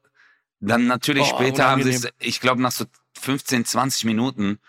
dann 0.59 0.87
natürlich 0.87 1.31
Oh, 1.31 1.35
später 1.35 1.65
haben 1.67 1.83
sie 1.83 1.89
unangenehm. 1.89 2.11
ich 2.19 2.39
glaube, 2.39 2.61
nach 2.61 2.71
so 2.71 2.85
15, 3.19 3.65
20 3.65 4.05
Minuten 4.05 4.59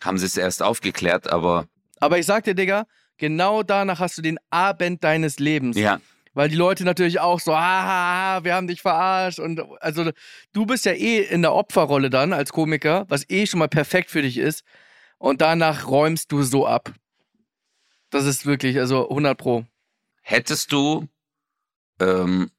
haben 0.00 0.18
sie 0.18 0.26
es 0.26 0.36
erst 0.36 0.62
aufgeklärt, 0.62 1.28
aber 1.30 1.66
Aber 2.00 2.18
ich 2.18 2.26
sag 2.26 2.44
dir, 2.44 2.54
Digga, 2.54 2.86
genau 3.16 3.62
danach 3.62 4.00
hast 4.00 4.18
du 4.18 4.22
den 4.22 4.38
Abend 4.50 5.02
deines 5.04 5.38
Lebens. 5.38 5.76
ja, 5.76 6.00
Weil 6.34 6.48
die 6.48 6.56
Leute 6.56 6.84
natürlich 6.84 7.20
auch 7.20 7.40
so, 7.40 7.54
haha, 7.56 8.42
wir 8.44 8.54
haben 8.54 8.66
dich 8.66 8.82
verarscht. 8.82 9.38
Und 9.38 9.60
also 9.80 10.10
du 10.52 10.66
bist 10.66 10.84
ja 10.84 10.92
eh 10.92 11.20
in 11.22 11.42
der 11.42 11.54
Opferrolle 11.54 12.10
dann 12.10 12.32
als 12.32 12.52
Komiker, 12.52 13.04
was 13.08 13.28
eh 13.30 13.46
schon 13.46 13.58
mal 13.60 13.68
perfekt 13.68 14.10
für 14.10 14.22
dich 14.22 14.36
ist. 14.38 14.64
Und 15.18 15.40
danach 15.40 15.86
räumst 15.86 16.32
du 16.32 16.42
so 16.42 16.66
ab. 16.66 16.92
Das 18.10 18.26
ist 18.26 18.46
wirklich, 18.46 18.78
also 18.78 19.08
100 19.08 19.38
Pro. 19.38 19.64
hättest 20.22 20.72
du 20.72 21.08
ähm, 22.00 22.50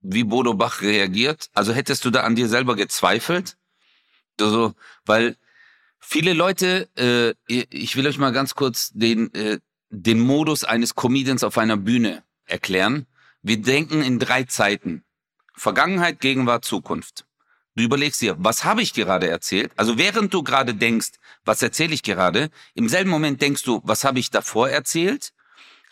wie 0.00 0.24
Bodo 0.24 0.54
Bach 0.54 0.82
reagiert? 0.82 1.48
Also 1.54 1.72
hättest 1.72 2.04
du 2.04 2.10
da 2.10 2.22
an 2.22 2.34
dir 2.36 2.48
selber 2.48 2.76
gezweifelt? 2.76 3.56
Also, 4.40 4.74
weil 5.06 5.36
viele 6.06 6.32
Leute, 6.32 6.88
äh, 6.96 7.34
ich 7.46 7.96
will 7.96 8.06
euch 8.06 8.18
mal 8.18 8.32
ganz 8.32 8.54
kurz 8.54 8.90
den, 8.92 9.32
äh, 9.34 9.58
den 9.90 10.20
Modus 10.20 10.64
eines 10.64 10.94
Comedians 10.94 11.44
auf 11.44 11.58
einer 11.58 11.76
Bühne 11.76 12.22
erklären. 12.46 13.06
Wir 13.42 13.60
denken 13.60 14.02
in 14.02 14.18
drei 14.18 14.44
Zeiten. 14.44 15.04
Vergangenheit, 15.56 16.20
Gegenwart, 16.20 16.64
Zukunft. 16.64 17.26
Du 17.76 17.82
überlegst 17.82 18.20
dir, 18.20 18.36
was 18.38 18.64
habe 18.64 18.82
ich 18.82 18.94
gerade 18.94 19.28
erzählt? 19.28 19.72
Also 19.76 19.98
während 19.98 20.32
du 20.32 20.42
gerade 20.42 20.74
denkst, 20.74 21.12
was 21.44 21.62
erzähle 21.62 21.94
ich 21.94 22.02
gerade, 22.02 22.50
im 22.74 22.88
selben 22.88 23.10
Moment 23.10 23.42
denkst 23.42 23.62
du, 23.62 23.80
was 23.84 24.04
habe 24.04 24.18
ich 24.20 24.30
davor 24.30 24.68
erzählt? 24.68 25.32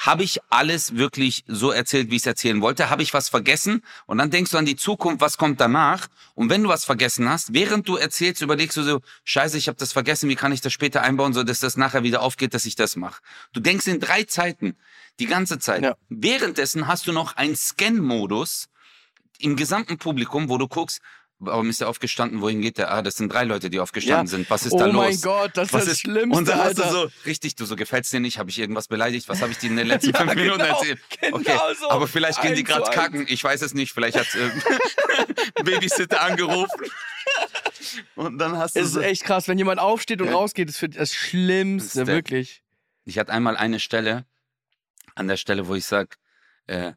Habe 0.04 0.24
ich 0.24 0.40
alles 0.50 0.96
wirklich 0.96 1.44
so 1.46 1.70
erzählt, 1.70 2.10
wie 2.10 2.16
ich 2.16 2.22
es 2.22 2.26
erzählen 2.26 2.60
wollte? 2.60 2.90
Habe 2.90 3.04
ich 3.04 3.14
was 3.14 3.28
vergessen? 3.28 3.84
Und 4.06 4.18
dann 4.18 4.32
denkst 4.32 4.50
du 4.50 4.58
an 4.58 4.66
die 4.66 4.74
Zukunft, 4.74 5.20
was 5.20 5.38
kommt 5.38 5.60
danach? 5.60 6.08
Und 6.34 6.50
wenn 6.50 6.64
du 6.64 6.68
was 6.68 6.84
vergessen 6.84 7.28
hast, 7.28 7.54
während 7.54 7.88
du 7.88 7.94
erzählst, 7.94 8.42
überlegst 8.42 8.76
du 8.76 8.82
so, 8.82 9.00
scheiße, 9.22 9.56
ich 9.56 9.68
habe 9.68 9.78
das 9.78 9.92
vergessen, 9.92 10.28
wie 10.28 10.34
kann 10.34 10.50
ich 10.50 10.60
das 10.60 10.72
später 10.72 11.02
einbauen, 11.02 11.32
so 11.32 11.44
dass 11.44 11.60
das 11.60 11.76
nachher 11.76 12.02
wieder 12.02 12.20
aufgeht, 12.20 12.52
dass 12.52 12.66
ich 12.66 12.74
das 12.74 12.96
mache? 12.96 13.22
Du 13.52 13.60
denkst 13.60 13.86
in 13.86 14.00
drei 14.00 14.24
Zeiten, 14.24 14.76
die 15.20 15.26
ganze 15.26 15.60
Zeit. 15.60 15.84
Ja. 15.84 15.94
Währenddessen 16.08 16.88
hast 16.88 17.06
du 17.06 17.12
noch 17.12 17.36
einen 17.36 17.54
Scan-Modus 17.54 18.70
im 19.38 19.54
gesamten 19.54 19.98
Publikum, 19.98 20.48
wo 20.48 20.58
du 20.58 20.66
guckst, 20.66 21.00
warum 21.44 21.68
ist 21.70 21.80
er 21.80 21.88
aufgestanden, 21.88 22.40
wohin 22.40 22.60
geht 22.60 22.78
der? 22.78 22.90
Ah, 22.92 23.02
das 23.02 23.16
sind 23.16 23.32
drei 23.32 23.44
Leute, 23.44 23.68
die 23.70 23.80
aufgestanden 23.80 24.26
Ja. 24.26 24.30
sind. 24.30 24.48
Was 24.50 24.64
ist 24.66 24.72
oh 24.72 24.78
da 24.78 24.86
los? 24.86 24.94
mein 24.94 25.20
Gott, 25.20 25.50
das 25.54 25.68
ist 25.68 25.72
Was 25.74 25.84
das 25.84 25.92
ist 25.94 26.00
Schlimmste, 26.00 26.38
Und 26.38 26.48
dann 26.48 26.58
hast 26.58 26.78
du 26.78 26.82
so, 26.88 27.08
richtig, 27.26 27.56
du 27.56 27.64
so 27.64 27.76
gefällt's 27.76 28.10
dir 28.10 28.20
nicht, 28.20 28.38
habe 28.38 28.50
ich 28.50 28.58
irgendwas 28.58 28.88
beleidigt, 28.88 29.28
was 29.28 29.42
habe 29.42 29.52
ich 29.52 29.58
dir 29.58 29.70
in 29.70 29.76
den 29.76 29.86
letzten 29.88 30.10
Ja, 30.12 30.18
fünf 30.20 30.34
Minuten 30.34 30.58
genau, 30.58 30.78
erzählt? 30.78 31.00
genau 31.20 31.36
okay, 31.36 31.58
so. 31.78 31.90
aber 31.90 32.06
vielleicht 32.08 32.40
gehen 32.42 32.54
die 32.54 32.64
gerade 32.64 32.90
kacken, 32.90 33.26
ich 33.28 33.42
weiß 33.42 33.62
es 33.62 33.74
nicht, 33.74 33.92
vielleicht 33.92 34.16
hat 34.18 34.26
äh, 34.34 34.50
Babysitter 35.64 36.22
angerufen. 36.22 36.80
Und 38.14 38.38
dann 38.38 38.56
hast 38.58 38.76
du 38.76 38.80
Es 38.80 38.86
ist 38.86 38.92
so, 38.94 39.00
echt 39.00 39.24
krass, 39.24 39.48
wenn 39.48 39.58
jemand 39.58 39.80
aufsteht 39.80 40.20
und 40.22 40.28
rausgeht, 40.28 40.68
ist 40.68 40.78
für 40.78 40.88
das 40.88 41.12
Schlimmste, 41.14 42.00
Das 42.00 42.08
wirklich. 42.08 42.62
ich 43.04 43.18
hatte 43.18 43.32
einmal 43.32 43.56
eine 43.56 43.80
Stelle, 43.80 44.24
an 45.14 45.28
der 45.28 45.36
Stelle, 45.36 45.66
wo 45.68 45.74
ich 45.74 45.84
sag, 45.84 46.16
äh, 46.66 46.92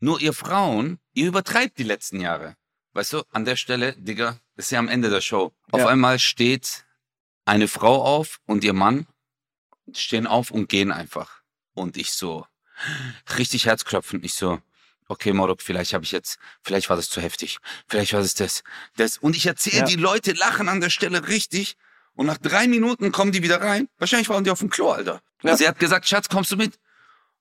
nur 0.00 0.20
ihr 0.20 0.32
Frauen, 0.32 0.98
ihr 1.12 1.28
übertreibt 1.28 1.78
die 1.78 1.82
letzten 1.84 2.20
Jahre. 2.20 2.56
Weißt 2.92 3.12
du, 3.12 3.22
an 3.30 3.44
der 3.44 3.56
Stelle, 3.56 3.94
Digga, 3.96 4.38
ist 4.56 4.70
ja 4.70 4.78
am 4.78 4.88
Ende 4.88 5.10
der 5.10 5.20
Show. 5.20 5.52
Auf 5.70 5.80
Ja. 5.80 5.86
einmal 5.88 6.18
steht 6.18 6.84
eine 7.44 7.68
Frau 7.68 8.02
auf 8.04 8.40
und 8.46 8.64
ihr 8.64 8.72
Mann 8.72 9.06
stehen 9.92 10.26
auf 10.26 10.50
und 10.50 10.68
gehen 10.68 10.90
einfach. 10.92 11.42
Und 11.74 11.96
ich 11.96 12.12
so, 12.12 12.46
richtig 13.38 13.66
herzklopfend, 13.66 14.24
ich 14.24 14.34
so, 14.34 14.60
okay, 15.08 15.32
Morok, 15.32 15.62
vielleicht 15.62 15.92
habe 15.94 16.04
ich 16.04 16.12
jetzt, 16.12 16.38
vielleicht 16.62 16.88
war 16.88 16.96
das 16.96 17.08
zu 17.10 17.20
heftig, 17.20 17.58
vielleicht 17.88 18.12
war 18.12 18.20
das 18.20 18.34
das, 18.34 18.62
das. 18.96 19.18
Und 19.18 19.36
ich 19.36 19.46
erzähle, 19.46 19.78
Ja. 19.78 19.84
die 19.84 19.96
Leute 19.96 20.32
lachen 20.32 20.68
an 20.68 20.80
der 20.80 20.90
Stelle 20.90 21.28
richtig. 21.28 21.76
Und 22.14 22.26
nach 22.26 22.38
drei 22.38 22.66
Minuten 22.66 23.12
kommen 23.12 23.32
die 23.32 23.42
wieder 23.42 23.60
rein. 23.62 23.88
Wahrscheinlich 23.98 24.28
waren 24.28 24.44
die 24.44 24.50
auf 24.50 24.58
dem 24.58 24.68
Klo, 24.68 24.90
Alter. 24.90 25.22
Ja. 25.42 25.56
Sie 25.56 25.66
hat 25.66 25.78
gesagt, 25.78 26.06
Schatz, 26.08 26.28
kommst 26.28 26.50
du 26.52 26.56
mit? 26.56 26.78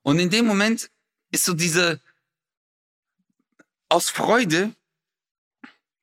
Und 0.03 0.19
in 0.19 0.29
dem 0.29 0.45
Moment 0.45 0.89
ist 1.31 1.43
so 1.43 1.53
diese, 1.53 1.99
aus 3.89 4.09
Freude 4.09 4.73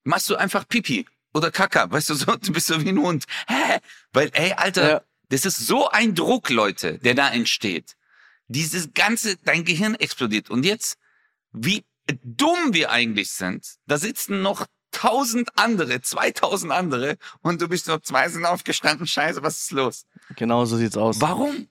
machst 0.06 0.30
du 0.30 0.36
einfach 0.36 0.66
Pipi 0.66 1.06
oder 1.34 1.50
Kaka, 1.50 1.90
weißt 1.90 2.10
du, 2.10 2.14
so, 2.14 2.36
du 2.36 2.52
bist 2.52 2.66
so 2.68 2.80
wie 2.82 2.88
ein 2.88 2.98
Hund. 2.98 3.24
Hä? 3.48 3.78
Weil, 4.12 4.30
ey, 4.32 4.52
Alter, 4.52 4.90
Ja. 4.90 5.02
das 5.28 5.44
ist 5.44 5.58
so 5.66 5.88
ein 5.90 6.14
Druck, 6.14 6.48
Leute, 6.50 6.98
der 6.98 7.14
da 7.14 7.28
entsteht. 7.28 7.96
Dieses 8.48 8.94
ganze, 8.94 9.36
dein 9.38 9.64
Gehirn 9.64 9.94
explodiert. 9.96 10.48
Und 10.50 10.64
jetzt, 10.64 10.96
wie 11.52 11.84
dumm 12.22 12.72
wir 12.72 12.90
eigentlich 12.90 13.30
sind, 13.32 13.66
da 13.86 13.98
sitzen 13.98 14.40
noch 14.42 14.66
tausend 14.92 15.50
andere, 15.58 16.00
2000 16.00 16.72
andere 16.72 17.16
und 17.42 17.60
du 17.60 17.68
bist 17.68 17.88
nur 17.88 18.02
zwei 18.02 18.28
sind 18.28 18.46
aufgestanden, 18.46 19.06
scheiße, 19.06 19.42
was 19.42 19.58
ist 19.58 19.72
los? 19.72 20.06
Genau 20.36 20.64
so 20.64 20.76
sieht's 20.78 20.96
aus. 20.96 21.20
Warum? 21.20 21.68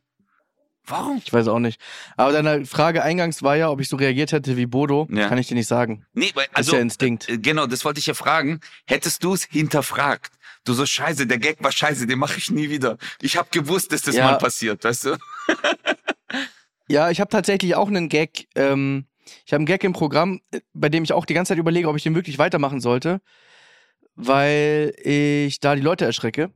Warum? 0.87 1.21
Ich 1.23 1.33
weiß 1.33 1.47
auch 1.47 1.59
nicht. 1.59 1.79
Aber 2.15 2.31
deine 2.31 2.65
Frage 2.65 3.01
eingangs 3.03 3.41
war 3.43 3.55
ja, 3.55 3.69
ob 3.69 3.81
ich 3.81 3.89
so 3.89 3.95
reagiert 3.95 4.31
hätte 4.31 4.55
wie 4.57 4.65
Bodo. 4.65 5.07
Ja. 5.11 5.27
Kann 5.29 5.37
ich 5.37 5.47
dir 5.47 5.55
nicht 5.55 5.67
sagen. 5.67 6.05
Nee, 6.13 6.31
weil, 6.35 6.45
Das 6.47 6.55
also, 6.57 6.71
ist 6.71 6.75
ja 6.75 6.81
Instinkt. 6.81 7.29
äh, 7.29 7.37
genau, 7.37 7.65
das 7.67 7.83
wollte 7.85 7.99
ich 7.99 8.05
ja 8.05 8.13
fragen. 8.13 8.59
Hättest 8.85 9.23
du 9.23 9.33
es 9.33 9.45
hinterfragt? 9.45 10.33
Du 10.63 10.73
so, 10.73 10.85
scheiße, 10.85 11.27
der 11.27 11.37
Gag 11.37 11.63
war 11.63 11.71
scheiße, 11.71 12.07
den 12.07 12.17
mache 12.19 12.37
ich 12.37 12.49
nie 12.49 12.69
wieder. 12.69 12.97
Ich 13.21 13.37
habe 13.37 13.47
gewusst, 13.51 13.91
dass 13.91 14.01
das 14.03 14.15
Ja. 14.15 14.25
mal 14.25 14.37
passiert, 14.37 14.83
weißt 14.83 15.05
du? 15.05 15.17
Ja, 16.87 17.09
ich 17.09 17.19
habe 17.19 17.29
tatsächlich 17.31 17.73
auch 17.75 17.87
einen 17.87 18.09
Gag. 18.09 18.47
Ähm, 18.53 19.07
ich 19.43 19.53
habe 19.53 19.57
einen 19.61 19.65
Gag 19.65 19.83
im 19.83 19.93
Programm, 19.93 20.41
äh, 20.51 20.59
bei 20.73 20.87
dem 20.89 21.03
ich 21.03 21.13
auch 21.13 21.25
die 21.25 21.33
ganze 21.33 21.49
Zeit 21.49 21.57
überlege, 21.57 21.87
ob 21.89 21.95
ich 21.95 22.03
den 22.03 22.13
wirklich 22.13 22.37
weitermachen 22.37 22.79
sollte, 22.79 23.21
weil 24.15 24.93
ich 25.01 25.59
da 25.59 25.75
die 25.75 25.81
Leute 25.81 26.05
erschrecke 26.05 26.51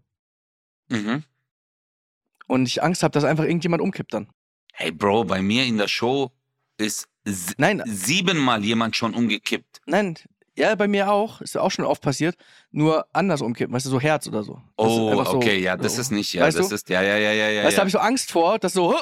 Mhm. 0.92 1.24
Und 2.50 2.68
ich 2.68 2.84
Angst 2.84 3.04
habe, 3.04 3.12
dass 3.12 3.24
einfach 3.24 3.46
irgendjemand 3.46 3.82
umkippt 3.82 4.14
dann. 4.14 4.30
Hey 4.74 4.92
Bro, 4.92 5.26
bei 5.26 5.42
mir 5.42 5.66
in 5.66 5.78
der 5.78 5.88
Show 5.88 6.32
ist 6.78 7.08
Nein, 7.58 7.84
siebenmal 7.86 8.66
jemand 8.66 8.96
schon 8.96 9.14
umgekippt. 9.14 9.82
nein, 9.86 10.16
ja, 10.56 10.74
bei 10.76 10.88
mir 10.88 11.12
auch. 11.12 11.42
Ist 11.42 11.54
ja 11.56 11.62
auch 11.62 11.70
schon 11.70 11.86
oft 11.86 12.02
passiert. 12.02 12.36
Nur 12.72 13.06
anders 13.14 13.42
umkippen, 13.42 13.74
weißt 13.74 13.86
du, 13.86 13.90
so 13.92 14.02
Herz 14.02 14.28
oder 14.28 14.44
so. 14.44 14.56
Das 14.78 14.88
Oh, 14.88 15.10
einfach 15.10 15.26
so- 15.28 15.38
okay, 15.38 15.60
ja, 15.60 15.78
das 15.78 15.96
so. 15.96 16.02
ist 16.02 16.12
nicht, 16.12 16.34
ja, 16.34 16.44
Weißt 16.46 16.58
das 16.58 16.70
du? 16.70 16.76
ist, 16.76 16.90
ja, 16.90 17.02
ja, 17.04 17.18
ja, 17.18 17.32
ja, 17.32 17.50
ja. 17.50 17.64
Weißt 17.66 17.74
du, 17.74 17.76
ja. 17.76 17.80
habe 17.82 17.88
ich 17.90 17.94
so 17.94 18.00
Angst 18.00 18.32
vor, 18.32 18.58
dass 18.58 18.74
so, 18.74 19.00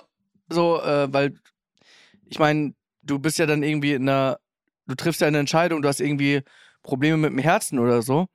so, 0.49 0.81
äh, 0.81 1.11
weil 1.13 1.39
ich 2.25 2.37
meine, 2.39 2.73
du 3.01 3.17
bist 3.19 3.37
ja 3.39 3.45
dann 3.45 3.63
irgendwie 3.63 3.93
in 3.93 4.09
einer, 4.09 4.39
du 4.87 4.95
triffst 4.95 5.21
ja 5.21 5.27
eine 5.27 5.39
Entscheidung, 5.39 5.81
du 5.81 5.87
hast 5.87 6.01
irgendwie 6.01 6.41
Probleme 6.83 7.17
mit 7.17 7.31
dem 7.31 7.39
Herzen 7.39 7.79
oder 7.79 8.01
so 8.01 8.27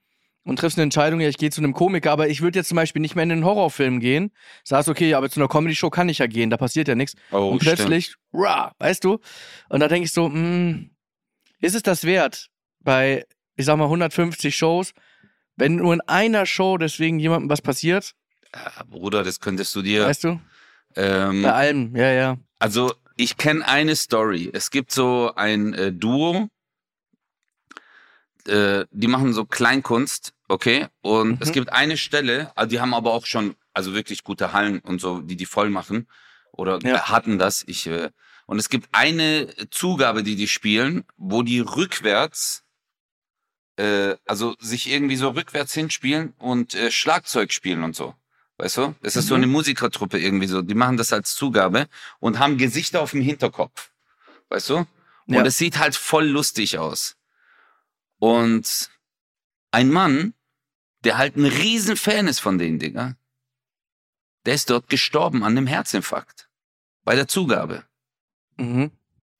und 0.44 0.58
triffst 0.58 0.78
eine 0.78 0.84
Entscheidung, 0.84 1.20
ja, 1.20 1.28
ich 1.28 1.38
gehe 1.38 1.50
zu 1.50 1.60
einem 1.60 1.72
Komiker, 1.72 2.10
aber 2.10 2.28
ich 2.28 2.40
würde 2.40 2.58
jetzt 2.58 2.68
zum 2.68 2.76
Beispiel 2.76 3.00
nicht 3.00 3.14
mehr 3.14 3.22
in 3.24 3.32
einen 3.32 3.44
Horrorfilm 3.44 4.00
gehen. 4.00 4.32
Sagst, 4.64 4.88
okay, 4.88 5.14
aber 5.14 5.30
zu 5.30 5.40
einer 5.40 5.48
Comedy-Show 5.48 5.90
kann 5.90 6.08
ich 6.08 6.18
ja 6.18 6.26
gehen, 6.26 6.50
da 6.50 6.56
passiert 6.56 6.88
ja 6.88 6.94
nichts. 6.94 7.14
oh, 7.30 7.48
und 7.50 7.58
plötzlich, 7.60 8.14
rah, 8.32 8.72
weißt 8.78 9.04
du? 9.04 9.18
Und 9.68 9.80
da 9.80 9.88
denke 9.88 10.06
ich 10.06 10.12
so, 10.12 10.28
mh, 10.28 10.86
ist 11.60 11.74
es 11.74 11.82
das 11.82 12.04
wert, 12.04 12.48
bei, 12.80 13.24
ich 13.56 13.66
sag 13.66 13.76
mal, 13.76 13.84
150 13.84 14.54
Shows, 14.56 14.92
wenn 15.56 15.76
nur 15.76 15.94
in 15.94 16.00
einer 16.02 16.46
Show 16.46 16.76
deswegen 16.78 17.18
jemandem 17.20 17.48
was 17.50 17.62
passiert. 17.62 18.12
Ja, 18.54 18.84
Bruder, 18.88 19.22
das 19.22 19.38
könntest 19.38 19.74
du 19.76 19.82
dir. 19.82 20.06
weißt 20.06 20.24
du? 20.24 20.40
ähm, 20.96 21.42
Bei 21.42 21.52
allem, 21.52 21.94
ja, 21.96 22.10
ja. 22.10 22.36
Also, 22.58 22.92
ich 23.16 23.36
kenne 23.36 23.66
eine 23.66 23.94
Story. 23.94 24.50
Es 24.52 24.70
gibt 24.70 24.90
so 24.92 25.32
ein 25.36 25.72
äh, 25.74 25.92
Duo, 25.92 26.48
äh, 28.48 28.86
die 28.90 29.06
machen 29.08 29.32
so 29.32 29.44
Kleinkunst, 29.44 30.32
okay? 30.48 30.88
Und 31.00 31.30
Mhm. 31.32 31.36
es 31.40 31.52
gibt 31.52 31.72
eine 31.72 31.96
Stelle, 31.96 32.52
also 32.56 32.68
die 32.70 32.80
haben 32.80 32.94
aber 32.94 33.12
auch 33.12 33.26
schon, 33.26 33.54
also 33.72 33.94
wirklich 33.94 34.24
gute 34.24 34.52
Hallen 34.52 34.80
und 34.80 35.00
so, 35.00 35.20
die 35.20 35.36
die 35.36 35.46
voll 35.46 35.70
machen 35.70 36.08
oder 36.52 36.78
Ja. 36.82 37.08
hatten 37.10 37.38
das. 37.38 37.64
Ich 37.66 37.86
äh, 37.86 38.10
und 38.46 38.58
es 38.58 38.68
gibt 38.68 38.88
eine 38.92 39.48
Zugabe, 39.70 40.22
die 40.22 40.36
die 40.36 40.48
spielen, 40.48 41.04
wo 41.16 41.42
die 41.42 41.60
rückwärts, 41.60 42.64
äh, 43.76 44.16
also 44.26 44.54
sich 44.60 44.90
irgendwie 44.90 45.16
so 45.16 45.30
rückwärts 45.30 45.72
hinspielen 45.72 46.34
und 46.38 46.74
äh, 46.74 46.90
Schlagzeug 46.90 47.52
spielen 47.52 47.82
und 47.84 47.96
so. 47.96 48.14
Weißt 48.58 48.76
du? 48.76 48.94
Es 49.00 49.16
ist 49.16 49.28
so 49.28 49.34
Mhm. 49.34 49.42
eine 49.44 49.46
Musikertruppe 49.52 50.18
irgendwie 50.18 50.46
so. 50.46 50.60
Die 50.62 50.74
machen 50.74 50.96
das 50.96 51.12
als 51.12 51.34
Zugabe 51.34 51.88
und 52.20 52.38
haben 52.38 52.58
Gesichter 52.58 53.00
auf 53.00 53.12
dem 53.12 53.22
Hinterkopf. 53.22 53.90
Weißt 54.50 54.68
du? 54.70 54.76
Und 54.76 55.34
Ja. 55.34 55.44
es 55.44 55.56
sieht 55.56 55.78
halt 55.78 55.96
voll 55.96 56.26
lustig 56.26 56.78
aus. 56.78 57.16
Und 58.22 58.88
ein 59.72 59.90
Mann, 59.90 60.34
der 61.02 61.18
halt 61.18 61.34
ein 61.34 61.44
Riesenfan 61.44 62.28
ist 62.28 62.38
von 62.38 62.56
den 62.56 62.78
Dinger, 62.78 63.16
der 64.46 64.54
ist 64.54 64.70
dort 64.70 64.88
gestorben 64.88 65.42
an 65.42 65.58
einem 65.58 65.66
Herzinfarkt. 65.66 66.48
Bei 67.02 67.16
der 67.16 67.26
Zugabe. 67.26 67.82
Mhm. 68.58 68.92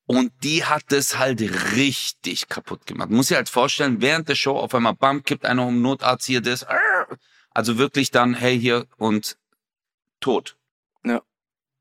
Und 0.05 0.33
die 0.43 0.65
hat 0.65 0.91
es 0.91 1.17
halt 1.17 1.39
richtig 1.77 2.49
kaputt 2.49 2.85
gemacht. 2.85 3.09
Muss 3.09 3.27
dir 3.27 3.37
halt 3.37 3.47
vorstellen, 3.47 4.01
während 4.01 4.27
der 4.27 4.35
Show 4.35 4.57
auf 4.57 4.75
einmal, 4.75 4.95
bam, 4.95 5.23
kippt 5.23 5.45
einer 5.45 5.65
um 5.65 5.81
Notarzt 5.81 6.25
hier 6.25 6.41
das. 6.41 6.65
Also 7.51 7.77
wirklich 7.77 8.11
dann, 8.11 8.33
hey, 8.33 8.59
hier 8.59 8.85
und 8.97 9.37
tot. 10.19 10.57
Ja. 11.05 11.21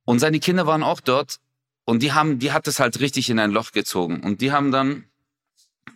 Und 0.04 0.20
seine 0.20 0.38
Kinder 0.38 0.68
waren 0.68 0.84
auch 0.84 1.00
dort 1.00 1.40
und 1.84 2.00
die 2.00 2.12
haben, 2.12 2.38
die 2.38 2.52
hat 2.52 2.68
es 2.68 2.78
halt 2.78 3.00
richtig 3.00 3.28
in 3.28 3.40
ein 3.40 3.50
Loch 3.50 3.72
gezogen. 3.72 4.22
Und 4.22 4.40
die 4.40 4.52
haben 4.52 4.70
dann, 4.70 5.08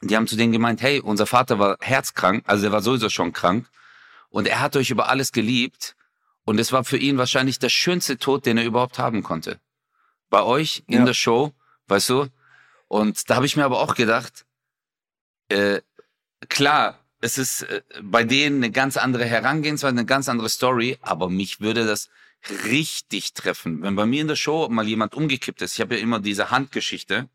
die 0.02 0.16
haben 0.16 0.26
zu 0.26 0.36
denen 0.36 0.52
gemeint, 0.52 0.82
hey, 0.82 1.00
unser 1.00 1.26
Vater 1.26 1.58
war 1.58 1.76
herzkrank, 1.80 2.44
also 2.46 2.66
er 2.66 2.72
war 2.72 2.82
sowieso 2.82 3.08
schon 3.08 3.32
krank. 3.32 3.66
Und 4.28 4.46
er 4.46 4.60
hat 4.60 4.76
euch 4.76 4.90
über 4.90 5.08
alles 5.08 5.32
geliebt. 5.32 5.94
Und 6.44 6.60
es 6.60 6.72
war 6.72 6.84
für 6.84 6.96
ihn 6.98 7.18
wahrscheinlich 7.18 7.58
der 7.58 7.70
schönste 7.70 8.18
Tod, 8.18 8.46
den 8.46 8.58
er 8.58 8.64
überhaupt 8.64 8.98
haben 8.98 9.22
konnte. 9.22 9.58
Bei 10.30 10.42
euch 10.42 10.84
in 10.86 10.98
Ja. 11.00 11.04
der 11.04 11.14
Show, 11.14 11.52
weißt 11.88 12.08
du? 12.10 12.26
Und 12.88 13.28
da 13.30 13.36
habe 13.36 13.46
ich 13.46 13.56
mir 13.56 13.64
aber 13.64 13.80
auch 13.80 13.94
gedacht, 13.94 14.44
äh, 15.48 15.80
klar, 16.48 16.98
es 17.20 17.38
ist 17.38 17.62
äh, 17.62 17.82
bei 18.02 18.24
denen 18.24 18.62
eine 18.62 18.70
ganz 18.70 18.96
andere 18.96 19.24
Herangehensweise, 19.24 19.92
eine 19.96 20.04
ganz 20.04 20.28
andere 20.28 20.48
Story, 20.48 20.98
aber 21.00 21.28
mich 21.30 21.60
würde 21.60 21.84
das 21.86 22.10
richtig 22.64 23.34
treffen. 23.34 23.82
Wenn 23.82 23.96
bei 23.96 24.06
mir 24.06 24.20
in 24.20 24.28
der 24.28 24.36
Show 24.36 24.68
mal 24.68 24.86
jemand 24.86 25.14
umgekippt 25.14 25.62
ist, 25.62 25.74
ich 25.74 25.80
habe 25.80 25.96
ja 25.96 26.00
immer 26.00 26.20
diese 26.20 26.50
Handgeschichte, 26.50 27.28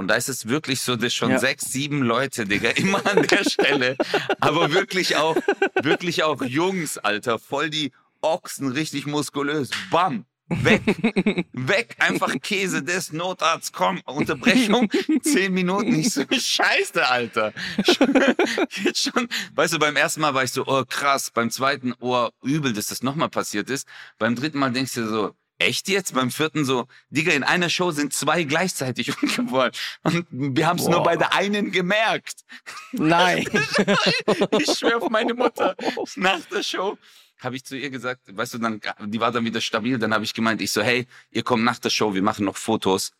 und 0.00 0.08
da 0.08 0.14
ist 0.14 0.30
es 0.30 0.48
wirklich 0.48 0.80
so, 0.80 0.96
dass 0.96 1.12
schon 1.12 1.28
Ja. 1.32 1.38
sechs, 1.38 1.70
sieben 1.70 2.00
Leute, 2.00 2.46
Digga, 2.46 2.70
immer 2.76 3.04
an 3.06 3.22
der 3.26 3.44
Stelle. 3.44 3.98
Aber 4.40 4.72
wirklich 4.72 5.16
auch, 5.16 5.36
wirklich 5.82 6.22
auch 6.22 6.40
Jungs, 6.42 6.96
Alter, 6.96 7.38
voll 7.38 7.68
die 7.68 7.92
Ochsen, 8.22 8.72
richtig 8.72 9.04
muskulös. 9.04 9.68
Bam! 9.90 10.24
Weg! 10.48 10.80
Weg! 11.52 11.96
Einfach 11.98 12.34
Käse 12.40 12.82
des 12.82 13.12
Notarzt, 13.12 13.74
komm! 13.74 14.00
Unterbrechung, 14.06 14.90
zehn 15.22 15.52
Minuten. 15.52 15.94
Ich 15.94 16.14
so, 16.14 16.22
scheiße, 16.30 17.06
Alter. 17.06 17.52
Jetzt 18.82 19.02
schon, 19.12 19.28
weißt 19.54 19.74
du, 19.74 19.78
beim 19.78 19.96
ersten 19.96 20.22
Mal 20.22 20.32
war 20.32 20.44
ich 20.44 20.52
so, 20.52 20.66
oh 20.66 20.82
krass. 20.88 21.30
Beim 21.30 21.50
zweiten, 21.50 21.92
oh 22.00 22.30
übel, 22.42 22.72
dass 22.72 22.86
das 22.86 23.02
nochmal 23.02 23.28
passiert 23.28 23.68
ist. 23.68 23.86
Beim 24.18 24.34
dritten 24.34 24.58
Mal 24.58 24.72
denkst 24.72 24.94
du 24.94 25.06
so, 25.06 25.34
echt 25.60 25.88
jetzt? 25.88 26.14
Beim 26.14 26.30
vierten 26.30 26.64
so, 26.64 26.86
Digga, 27.10 27.32
in 27.32 27.42
einer 27.44 27.68
Show 27.68 27.90
sind 27.90 28.12
zwei 28.12 28.44
gleichzeitig 28.44 29.10
umgeworfen. 29.22 29.72
Und 30.02 30.26
wir 30.30 30.66
haben 30.66 30.78
es 30.78 30.86
nur 30.88 31.02
bei 31.02 31.16
der 31.16 31.34
einen 31.34 31.70
gemerkt. 31.70 32.44
Nein. 32.92 33.46
Ich 34.58 34.78
schwöre 34.78 34.96
auf 35.02 35.10
meine 35.10 35.34
Mutter. 35.34 35.76
Nach 36.16 36.40
der 36.52 36.62
Show 36.62 36.98
habe 37.40 37.56
ich 37.56 37.64
zu 37.64 37.76
ihr 37.76 37.90
gesagt, 37.90 38.20
weißt 38.26 38.54
du, 38.54 38.58
dann, 38.58 38.80
die 39.06 39.20
war 39.20 39.32
dann 39.32 39.44
wieder 39.44 39.60
stabil. 39.60 39.98
Dann 39.98 40.12
habe 40.12 40.24
ich 40.24 40.34
gemeint, 40.34 40.60
ich 40.60 40.72
so, 40.72 40.82
hey, 40.82 41.06
ihr 41.30 41.42
kommt 41.42 41.64
nach 41.64 41.78
der 41.78 41.90
Show, 41.90 42.14
wir 42.14 42.22
machen 42.22 42.44
noch 42.44 42.56
Fotos. 42.56 43.12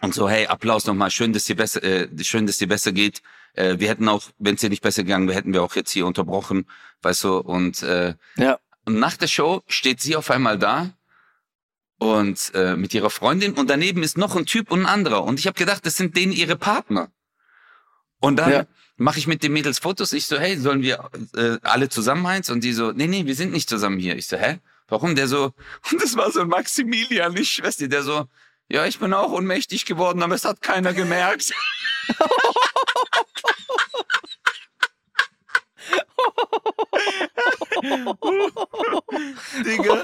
Und 0.00 0.14
so, 0.14 0.28
hey, 0.28 0.46
Applaus 0.46 0.86
nochmal, 0.86 1.10
schön, 1.10 1.32
dass 1.32 1.44
dir 1.44 1.56
besser, 1.56 1.82
äh, 1.82 2.08
schön, 2.24 2.46
dass 2.46 2.58
dir 2.58 2.68
besser 2.68 2.92
geht. 2.92 3.22
Äh, 3.54 3.78
wir 3.78 3.88
hätten 3.88 4.08
auch, 4.08 4.24
wenn 4.38 4.56
es 4.56 4.60
dir 4.60 4.70
nicht 4.70 4.82
besser 4.82 5.04
gegangen 5.04 5.28
wäre, 5.28 5.36
hätten 5.38 5.52
wir 5.52 5.62
auch 5.62 5.74
jetzt 5.76 5.90
hier 5.92 6.06
unterbrochen, 6.06 6.66
weißt 7.02 7.24
du. 7.24 7.38
Und, 7.38 7.82
äh, 7.82 8.14
Ja. 8.36 8.58
und 8.84 8.98
nach 8.98 9.16
der 9.16 9.28
Show 9.28 9.62
steht 9.68 10.00
sie 10.00 10.16
auf 10.16 10.30
einmal 10.30 10.58
da 10.58 10.90
und 11.98 12.52
äh, 12.54 12.76
mit 12.76 12.92
ihrer 12.94 13.10
Freundin 13.10 13.54
und 13.54 13.70
daneben 13.70 14.02
ist 14.02 14.18
noch 14.18 14.36
ein 14.36 14.46
Typ 14.46 14.70
und 14.70 14.80
ein 14.80 14.86
anderer. 14.86 15.24
Und 15.24 15.38
ich 15.38 15.46
habe 15.46 15.58
gedacht, 15.58 15.86
das 15.86 15.96
sind 15.96 16.16
denen 16.16 16.32
ihre 16.32 16.56
Partner. 16.56 17.10
Und 18.20 18.36
dann 18.36 18.50
Ja. 18.52 18.66
mache 18.96 19.18
ich 19.18 19.26
mit 19.26 19.42
den 19.42 19.52
Mädels 19.52 19.78
Fotos. 19.78 20.12
Ich 20.12 20.26
so, 20.26 20.38
hey, 20.38 20.56
sollen 20.58 20.82
wir 20.82 21.10
äh, 21.36 21.58
alle 21.62 21.88
zusammen 21.88 22.24
eins? 22.26 22.50
Und 22.50 22.64
die 22.64 22.72
so, 22.72 22.92
nee, 22.92 23.06
nee, 23.06 23.26
wir 23.26 23.34
sind 23.34 23.52
nicht 23.52 23.68
zusammen 23.68 23.98
hier. 23.98 24.16
Ich 24.16 24.26
so, 24.26 24.36
hä? 24.36 24.58
Warum? 24.88 25.14
Der 25.14 25.28
so, 25.28 25.52
und 25.90 26.02
das 26.02 26.16
war 26.16 26.30
so 26.30 26.40
ein 26.40 26.48
Maximilian, 26.48 27.32
nicht 27.32 27.52
Schwester, 27.52 27.88
der 27.88 28.02
so, 28.02 28.26
ja, 28.68 28.86
ich 28.86 28.98
bin 28.98 29.12
auch 29.12 29.30
ohnmächtig 29.32 29.84
geworden, 29.84 30.22
aber 30.22 30.34
es 30.34 30.44
hat 30.44 30.60
keiner 30.62 30.92
gemerkt. 30.94 31.52
Digga. 39.64 40.02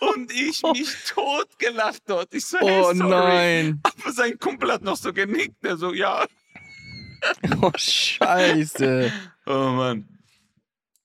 Und 0.14 0.32
ich 0.32 0.62
mich 0.62 0.88
totgelacht 1.08 2.02
dort. 2.06 2.34
Ich 2.34 2.46
so, 2.46 2.58
hey, 2.58 2.80
Oh 2.80 2.92
sorry. 2.94 3.08
nein. 3.08 3.80
Aber 3.82 4.12
sein 4.12 4.38
Kumpel 4.38 4.72
hat 4.72 4.82
noch 4.82 4.96
so 4.96 5.12
genickt. 5.12 5.62
Der 5.64 5.76
so, 5.76 5.92
ja. 5.92 6.26
Oh, 7.60 7.70
scheiße. 7.76 9.12
Oh 9.44 9.52
Mann. 9.52 10.08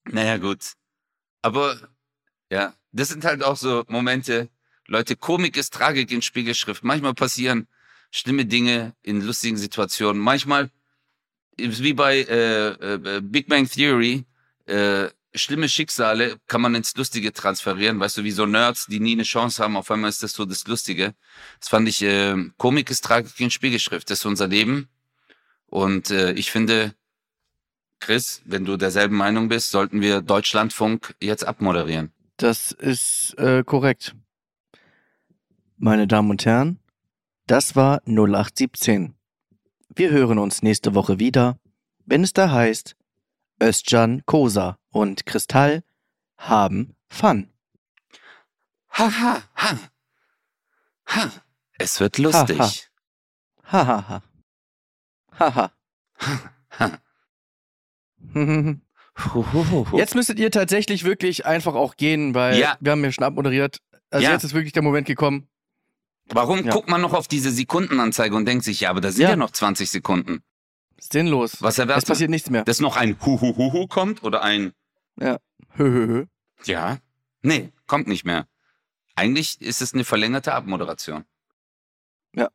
Naja, 0.05 0.37
gut. 0.37 0.59
Aber 1.41 1.75
ja, 2.49 2.73
das 2.93 3.09
sind 3.09 3.25
halt 3.25 3.43
auch 3.43 3.57
so 3.57 3.83
Momente. 3.89 4.49
Leute, 4.87 5.15
Komik 5.17 5.57
ist 5.57 5.73
Tragik 5.73 6.11
in 6.11 6.21
Spiegelschrift. 6.21 6.83
Manchmal 6.85 7.13
passieren 7.15 7.67
schlimme 8.11 8.45
Dinge 8.45 8.95
in 9.03 9.19
lustigen 9.21 9.57
Situationen. 9.57 10.21
Manchmal 10.21 10.69
wie 11.57 11.93
bei 11.93 12.19
äh, 12.19 12.69
äh, 12.69 13.21
Big 13.21 13.47
Bang 13.49 13.67
Theory. 13.69 14.25
Äh, 14.67 15.09
schlimme 15.37 15.69
Schicksale 15.69 16.37
kann 16.47 16.61
man 16.61 16.75
ins 16.75 16.95
Lustige 16.95 17.33
transferieren. 17.33 17.99
Weißt 17.99 18.17
du, 18.17 18.23
wie 18.23 18.31
so 18.31 18.45
Nerds, 18.45 18.87
die 18.87 18.99
nie 18.99 19.13
eine 19.13 19.23
Chance 19.23 19.63
haben. 19.63 19.77
Auf 19.77 19.91
einmal 19.91 20.09
ist 20.09 20.23
das 20.23 20.33
so 20.33 20.45
das 20.45 20.67
Lustige. 20.67 21.13
Das 21.59 21.69
fand 21.69 21.87
ich, 21.87 22.01
äh, 22.01 22.35
Komik 22.57 22.89
ist 22.89 23.03
Tragik 23.03 23.39
in 23.39 23.51
Spiegelschrift. 23.51 24.09
Das 24.09 24.19
ist 24.19 24.25
unser 24.25 24.47
Leben. 24.47 24.89
Und 25.67 26.11
äh, 26.11 26.31
ich 26.33 26.51
finde, 26.51 26.95
Chris, 27.99 28.41
wenn 28.45 28.65
du 28.65 28.77
derselben 28.77 29.15
Meinung 29.15 29.49
bist, 29.49 29.71
sollten 29.71 30.01
wir 30.01 30.21
Deutschlandfunk 30.21 31.15
jetzt 31.19 31.45
abmoderieren. 31.45 32.11
Das 32.37 32.71
ist 32.71 33.33
äh, 33.37 33.63
korrekt. 33.63 34.15
Meine 35.77 36.07
Damen 36.07 36.29
und 36.29 36.45
Herren, 36.45 36.79
das 37.47 37.75
war 37.75 38.01
0817. 38.05 39.15
Wir 39.93 40.09
hören 40.09 40.39
uns 40.39 40.61
nächste 40.61 40.93
Woche 40.93 41.19
wieder, 41.19 41.57
wenn 42.05 42.23
es 42.23 42.33
da 42.33 42.51
heißt, 42.51 42.95
Özcan 43.61 44.23
Kosa 44.25 44.77
und 44.89 45.25
Kristall 45.25 45.83
haben 46.37 46.95
Fun. 47.07 47.49
Ha, 48.91 49.09
ha, 49.11 49.43
ha. 49.55 49.79
Ha. 51.09 51.31
Es 51.77 51.99
wird 51.99 52.17
lustig. 52.17 52.89
Hahaha. 53.63 54.21
Haha. 55.37 55.71
Ha. 56.79 56.99
Hu, 58.33 58.75
hu, 59.33 59.45
hu, 59.53 59.91
hu. 59.91 59.97
Jetzt 59.97 60.15
müsstet 60.15 60.39
ihr 60.39 60.51
tatsächlich 60.51 61.03
wirklich 61.03 61.45
einfach 61.45 61.73
auch 61.75 61.95
gehen, 61.95 62.33
weil 62.35 62.57
Ja. 62.59 62.77
wir 62.79 62.91
haben 62.91 63.03
ja 63.03 63.11
schon 63.11 63.23
abmoderiert. 63.23 63.81
Also 64.09 64.25
Ja. 64.25 64.31
jetzt 64.33 64.43
ist 64.43 64.53
wirklich 64.53 64.73
der 64.73 64.81
Moment 64.83 65.07
gekommen. 65.07 65.47
Warum 66.27 66.65
Ja. 66.65 66.71
guckt 66.73 66.89
man 66.89 67.01
noch 67.01 67.13
auf 67.13 67.27
diese 67.27 67.51
Sekundenanzeige 67.51 68.35
und 68.35 68.45
denkt 68.45 68.63
sich, 68.65 68.79
ja, 68.81 68.89
aber 68.89 69.01
da 69.01 69.11
sind 69.11 69.21
ja, 69.23 69.29
Ja. 69.31 69.35
noch 69.35 69.51
20 69.51 69.89
Sekunden. 69.89 70.41
Sinnlos. 71.11 71.61
Was 71.61 71.75
Es 71.75 71.79
erwartet 71.79 72.07
passiert 72.07 72.29
nichts 72.29 72.49
mehr. 72.49 72.63
Dass 72.63 72.79
noch 72.79 72.97
ein 72.97 73.17
Hu, 73.25 73.39
hu, 73.39 73.55
hu, 73.55 73.71
hu 73.73 73.87
kommt 73.87 74.23
oder 74.23 74.41
ein, 74.41 74.73
Hö, 75.19 75.37
hö, 75.77 76.07
hö. 76.07 76.25
ja, 76.65 76.97
nee, 77.41 77.71
kommt 77.87 78.07
nicht 78.07 78.25
mehr. 78.25 78.47
Eigentlich 79.15 79.61
ist 79.61 79.81
es 79.81 79.93
eine 79.93 80.03
verlängerte 80.03 80.53
Abmoderation. 80.53 81.23
Ja. 82.35 82.49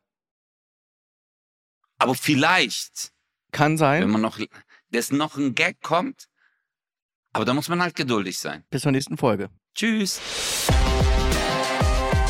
Aber 1.97 2.13
vielleicht 2.15 3.11
Kann 3.51 3.71
wenn 3.73 3.77
sein. 3.77 4.09
man 4.09 4.21
noch, 4.21 4.39
dass 4.91 5.11
noch 5.11 5.37
ein 5.37 5.55
Gag 5.55 5.81
kommt. 5.81 6.27
Aber 7.33 7.45
da 7.45 7.53
muss 7.53 7.69
man 7.69 7.81
halt 7.81 7.95
geduldig 7.95 8.37
sein. 8.39 8.63
Bis 8.69 8.81
zur 8.81 8.91
nächsten 8.91 9.17
Folge. 9.17 9.49
Tschüss. 9.73 10.19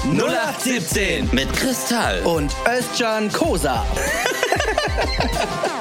0817 0.04 1.30
Mit 1.34 1.52
Kristall. 1.54 2.22
Und 2.24 2.54
Özcan 2.68 3.32
Kosa. 3.32 3.86